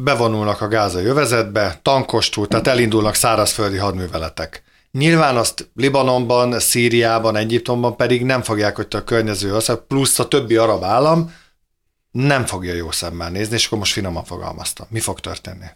bevonulnak 0.00 0.60
a 0.60 0.68
gázai 0.68 1.04
övezetbe, 1.04 1.78
tankostul, 1.82 2.48
tehát 2.48 2.66
elindulnak 2.66 3.14
szárazföldi 3.14 3.76
hadműveletek. 3.76 4.62
Nyilván 4.90 5.36
azt 5.36 5.70
Libanonban, 5.74 6.60
Szíriában, 6.60 7.36
Egyiptomban 7.36 7.96
pedig 7.96 8.24
nem 8.24 8.42
fogják, 8.42 8.76
hogy 8.76 8.86
a 8.90 9.04
környező 9.04 9.54
ország, 9.54 9.76
plusz 9.76 10.18
a 10.18 10.28
többi 10.28 10.56
arab 10.56 10.84
állam 10.84 11.34
nem 12.10 12.46
fogja 12.46 12.74
jó 12.74 12.90
szemmel 12.90 13.30
nézni, 13.30 13.54
és 13.54 13.66
akkor 13.66 13.78
most 13.78 13.92
finoman 13.92 14.24
fogalmazta. 14.24 14.86
Mi 14.90 15.00
fog 15.00 15.20
történni? 15.20 15.66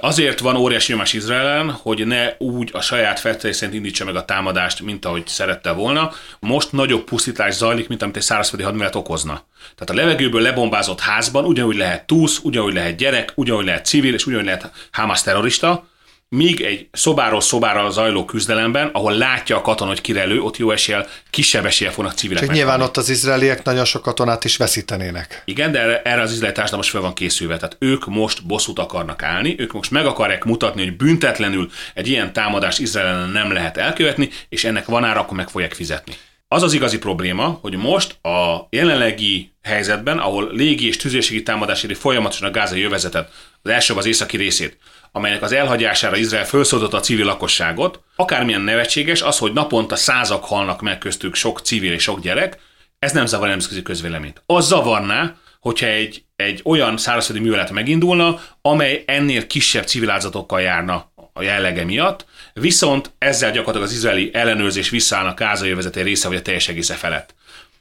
Azért 0.00 0.38
van 0.38 0.56
óriási 0.56 0.92
nyomás 0.92 1.12
Izraelen, 1.12 1.70
hogy 1.70 2.06
ne 2.06 2.28
úgy 2.38 2.70
a 2.72 2.80
saját 2.80 3.20
feltételei 3.20 3.52
szerint 3.52 3.76
indítsa 3.76 4.04
meg 4.04 4.16
a 4.16 4.24
támadást, 4.24 4.82
mint 4.82 5.04
ahogy 5.04 5.26
szerette 5.26 5.72
volna. 5.72 6.12
Most 6.40 6.72
nagyobb 6.72 7.04
pusztítás 7.04 7.54
zajlik, 7.54 7.88
mint 7.88 8.02
amit 8.02 8.16
egy 8.16 8.22
szárazföldi 8.22 8.64
hadművelet 8.64 8.94
okozna. 8.94 9.44
Tehát 9.76 9.90
a 9.90 9.94
levegőből 9.94 10.40
lebombázott 10.40 11.00
házban 11.00 11.44
ugyanúgy 11.44 11.76
lehet 11.76 12.06
túsz, 12.06 12.38
ugyanúgy 12.42 12.74
lehet 12.74 12.96
gyerek, 12.96 13.32
ugyanúgy 13.34 13.64
lehet 13.64 13.86
civil, 13.86 14.14
és 14.14 14.26
ugyanúgy 14.26 14.44
lehet 14.44 14.70
Hamas 14.92 15.22
terrorista, 15.22 15.86
míg 16.28 16.60
egy 16.60 16.88
szobáról 16.92 17.40
szobára 17.40 17.90
zajló 17.90 18.24
küzdelemben, 18.24 18.90
ahol 18.92 19.12
látja 19.12 19.56
a 19.56 19.60
katona, 19.60 19.90
hogy 19.90 20.00
kirelő, 20.00 20.40
ott 20.40 20.56
jó 20.56 20.70
eséllyel, 20.70 21.06
kisebb 21.30 21.66
eséllyel 21.66 21.94
fognak 21.94 22.14
civilek 22.14 22.44
Csak 22.44 22.52
nyilván 22.52 22.80
ott 22.80 22.96
az 22.96 23.08
izraeliek 23.08 23.64
nagyon 23.64 23.84
sok 23.84 24.02
katonát 24.02 24.44
is 24.44 24.56
veszítenének. 24.56 25.42
Igen, 25.44 25.72
de 25.72 25.80
erre, 25.80 26.02
erre 26.02 26.20
az 26.20 26.32
izraeli 26.32 26.54
társadalom 26.54 26.80
most 26.80 26.90
fel 26.90 27.00
van 27.00 27.14
készülve. 27.14 27.56
Tehát 27.56 27.76
ők 27.78 28.06
most 28.06 28.46
bosszút 28.46 28.78
akarnak 28.78 29.22
állni, 29.22 29.54
ők 29.58 29.72
most 29.72 29.90
meg 29.90 30.06
akarják 30.06 30.44
mutatni, 30.44 30.82
hogy 30.82 30.96
büntetlenül 30.96 31.70
egy 31.94 32.08
ilyen 32.08 32.32
támadást 32.32 32.78
Izraelen 32.78 33.28
nem 33.28 33.52
lehet 33.52 33.76
elkövetni, 33.76 34.28
és 34.48 34.64
ennek 34.64 34.86
van 34.86 35.04
ára, 35.04 35.20
akkor 35.20 35.36
meg 35.36 35.48
fogják 35.48 35.74
fizetni. 35.74 36.12
Az 36.50 36.62
az 36.62 36.72
igazi 36.72 36.98
probléma, 36.98 37.58
hogy 37.62 37.76
most 37.76 38.24
a 38.24 38.66
jelenlegi 38.70 39.52
helyzetben, 39.62 40.18
ahol 40.18 40.48
légi 40.52 40.86
és 40.86 40.96
tüzérségi 40.96 41.42
támadás 41.42 41.82
éri 41.82 41.94
folyamatosan 41.94 42.48
a 42.48 42.50
gázai 42.50 42.80
jövezetet, 42.80 43.30
az 43.62 43.70
első 43.70 43.94
az 43.94 44.06
északi 44.06 44.36
részét, 44.36 44.78
amelynek 45.12 45.42
az 45.42 45.52
elhagyására 45.52 46.16
Izrael 46.16 46.46
felszólította 46.46 46.96
a 46.96 47.00
civil 47.00 47.24
lakosságot, 47.24 48.00
akármilyen 48.16 48.60
nevetséges, 48.60 49.22
az, 49.22 49.38
hogy 49.38 49.52
naponta 49.52 49.96
százak 49.96 50.44
halnak 50.44 50.80
meg 50.80 50.98
köztük 50.98 51.34
sok 51.34 51.60
civil 51.60 51.92
és 51.92 52.02
sok 52.02 52.20
gyerek, 52.20 52.58
ez 52.98 53.12
nem 53.12 53.26
zavar 53.26 53.48
nemzetközi 53.48 53.82
közvéleményt. 53.82 54.42
Az 54.46 54.66
zavarná, 54.66 55.36
hogyha 55.60 55.86
egy, 55.86 56.24
egy 56.36 56.60
olyan 56.64 56.96
szárazföldi 56.96 57.42
művelet 57.42 57.70
megindulna, 57.70 58.40
amely 58.62 59.04
ennél 59.06 59.46
kisebb 59.46 59.84
civil 59.86 60.10
áldozatokkal 60.10 60.60
járna 60.60 61.12
a 61.32 61.42
jellege 61.42 61.84
miatt, 61.84 62.26
viszont 62.52 63.12
ezzel 63.18 63.50
gyakorlatilag 63.50 63.86
az 63.86 63.94
izraeli 63.94 64.30
ellenőrzés 64.32 64.90
visszaállna 64.90 65.30
a 65.30 65.34
gázai 65.34 65.70
övezeté 65.70 66.00
része 66.00 66.28
vagy 66.28 66.36
a 66.36 66.42
teljes 66.42 66.68
egésze 66.68 66.94
felett. 66.94 67.34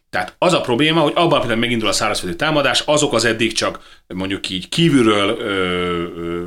Tehát 0.10 0.36
az 0.38 0.54
a 0.54 0.62
probléma, 0.62 1.02
hogy 1.02 1.14
abban 1.16 1.40
például 1.40 1.60
megindul 1.60 1.88
a 1.88 1.92
szárazföldi 1.92 2.36
támadás, 2.36 2.84
azok 2.86 3.14
az 3.14 3.26
eddig 3.26 3.54
csak 3.54 4.00
mondjuk 4.08 4.50
így 4.50 4.70
kívülről 4.70 5.38
ö, 5.40 5.44
ö, 5.44 6.44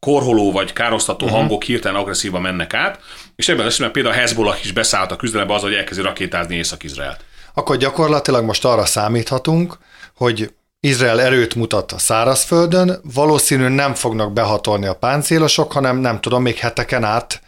korholó 0.00 0.52
vagy 0.52 0.72
károsztató 0.72 1.24
uh-huh. 1.24 1.40
hangok 1.40 1.62
hirtelen 1.62 2.00
agresszívan 2.00 2.42
mennek 2.42 2.74
át, 2.74 3.00
és 3.36 3.48
ebben 3.48 3.60
az 3.60 3.66
esetben 3.66 3.92
például 3.92 4.14
a 4.14 4.18
Hezbollah 4.18 4.64
is 4.64 4.72
beszállt 4.72 5.10
a 5.12 5.16
küzdelembe 5.16 5.54
az, 5.54 5.62
hogy 5.62 5.74
elkezdi 5.74 6.02
rakétázni 6.02 6.56
Észak-Izraelt. 6.56 7.24
Akkor 7.54 7.76
gyakorlatilag 7.76 8.44
most 8.44 8.64
arra 8.64 8.84
számíthatunk, 8.84 9.78
hogy 10.16 10.52
Izrael 10.80 11.20
erőt 11.20 11.54
mutat 11.54 11.92
a 11.92 11.98
szárazföldön, 11.98 13.00
valószínűleg 13.14 13.72
nem 13.72 13.94
fognak 13.94 14.32
behatolni 14.32 14.86
a 14.86 14.94
páncélosok, 14.94 15.72
hanem 15.72 15.96
nem 15.96 16.20
tudom, 16.20 16.42
még 16.42 16.56
heteken 16.56 17.04
át 17.04 17.40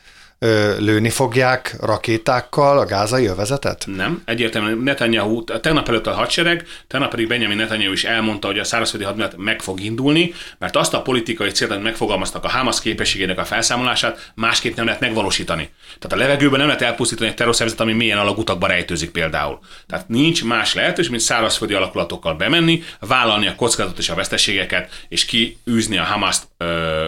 lőni 0.79 1.11
fogják 1.11 1.77
rakétákkal 1.81 2.79
a 2.79 2.85
gázai 2.85 3.27
övezetet? 3.27 3.85
Nem, 3.87 4.23
egyértelműen 4.25 4.79
Netanyahu, 4.79 5.45
tegnap 5.45 5.89
előtt 5.89 6.07
a 6.07 6.13
hadsereg, 6.13 6.67
tegnap 6.87 7.11
pedig 7.11 7.29
Benjamin 7.29 7.57
Netanyahu 7.57 7.93
is 7.93 8.05
elmondta, 8.05 8.47
hogy 8.47 8.59
a 8.59 8.65
szárazföldi 8.65 9.05
hadművelet 9.05 9.37
meg 9.37 9.63
fog 9.63 9.81
indulni, 9.81 10.35
mert 10.59 10.77
azt 10.77 10.95
a 10.95 11.03
politikai 11.03 11.51
célt, 11.51 11.71
amit 11.71 11.83
megfogalmaztak 11.83 12.45
a 12.45 12.49
Hamas 12.49 12.81
képességének 12.81 13.39
a 13.39 13.45
felszámolását, 13.45 14.33
másképp 14.35 14.77
nem 14.77 14.85
lehet 14.85 15.01
megvalósítani. 15.01 15.71
Tehát 15.99 16.13
a 16.13 16.27
levegőben 16.27 16.59
nem 16.59 16.67
lehet 16.67 16.83
elpusztítani 16.83 17.29
egy 17.29 17.35
terrorszervezet, 17.35 17.81
ami 17.81 17.93
mélyen 17.93 18.19
alagutakba 18.19 18.67
rejtőzik 18.67 19.11
például. 19.11 19.59
Tehát 19.87 20.09
nincs 20.09 20.45
más 20.45 20.75
lehetőség, 20.75 21.11
mint 21.11 21.23
szárazföldi 21.23 21.75
alakulatokkal 21.75 22.35
bemenni, 22.35 22.83
vállalni 23.01 23.47
a 23.47 23.55
kockázatot 23.55 23.99
és 23.99 24.09
a 24.09 24.15
veszteségeket, 24.15 24.91
és 25.09 25.25
kiűzni 25.25 25.99
a 25.99 26.03
Hamaszt 26.03 26.47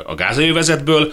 a 0.05 0.15
gázai 0.15 0.49
övezetből, 0.49 1.13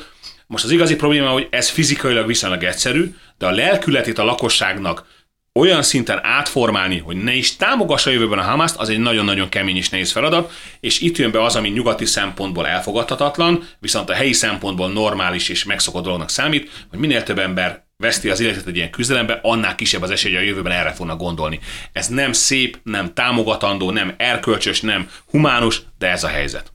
most 0.52 0.64
az 0.64 0.72
igazi 0.72 0.96
probléma, 0.96 1.30
hogy 1.30 1.48
ez 1.50 1.70
fizikailag 1.70 2.28
viszonylag 2.28 2.64
egyszerű, 2.64 3.16
de 3.38 3.46
a 3.46 3.52
lelkületét 3.52 4.18
a 4.18 4.24
lakosságnak 4.24 5.06
olyan 5.54 5.84
szinten 5.84 6.20
átformálni, 6.24 6.98
hogy 6.98 7.24
ne 7.24 7.34
is 7.34 7.56
támogassa 7.56 8.10
a 8.10 8.14
jövőben 8.14 8.40
a 8.40 8.42
Hamaszt, 8.42 8.76
az 8.76 8.90
egy 8.90 9.00
nagyon-nagyon 9.00 9.50
kemény 9.50 9.76
és 9.76 9.90
nehéz 9.90 10.12
feladat, 10.12 10.52
és 10.80 11.00
itt 11.00 11.18
jön 11.18 11.32
be 11.32 11.44
az, 11.44 11.56
ami 11.56 11.70
nyugati 11.70 12.06
szempontból 12.06 12.68
elfogadhatatlan, 12.68 13.68
viszont 13.80 14.10
a 14.10 14.14
helyi 14.14 14.34
szempontból 14.34 14.92
normális 14.92 15.50
és 15.50 15.64
megszokott 15.64 16.04
dolognak 16.04 16.30
számít, 16.30 16.86
hogy 16.90 17.00
minél 17.00 17.24
több 17.24 17.40
ember 17.40 17.86
veszti 17.98 18.30
az 18.30 18.40
életet 18.40 18.68
egy 18.68 18.76
ilyen 18.76 18.92
küzdelembe, 18.92 19.40
annál 19.44 19.76
kisebb 19.76 20.02
az 20.02 20.12
esély, 20.12 20.34
hogy 20.34 20.44
a 20.44 20.46
jövőben 20.46 20.72
erre 20.72 20.92
fognak 20.92 21.20
gondolni. 21.20 21.60
Ez 21.92 22.08
nem 22.08 22.34
szép, 22.34 22.80
nem 22.84 23.14
támogatandó, 23.14 23.92
nem 23.92 24.14
erkölcsös, 24.18 24.82
nem 24.82 25.10
humánus, 25.26 25.82
de 25.98 26.10
ez 26.10 26.24
a 26.24 26.28
helyzet. 26.28 26.74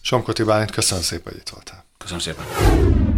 Somkoti 0.00 0.42
Bálint, 0.42 0.70
köszönöm 0.70 1.02
szépen, 1.02 1.32
hogy 1.32 1.40
itt 1.40 1.48
voltál. 1.48 1.83
Köszönöm 2.04 2.20
szépen. 2.20 3.13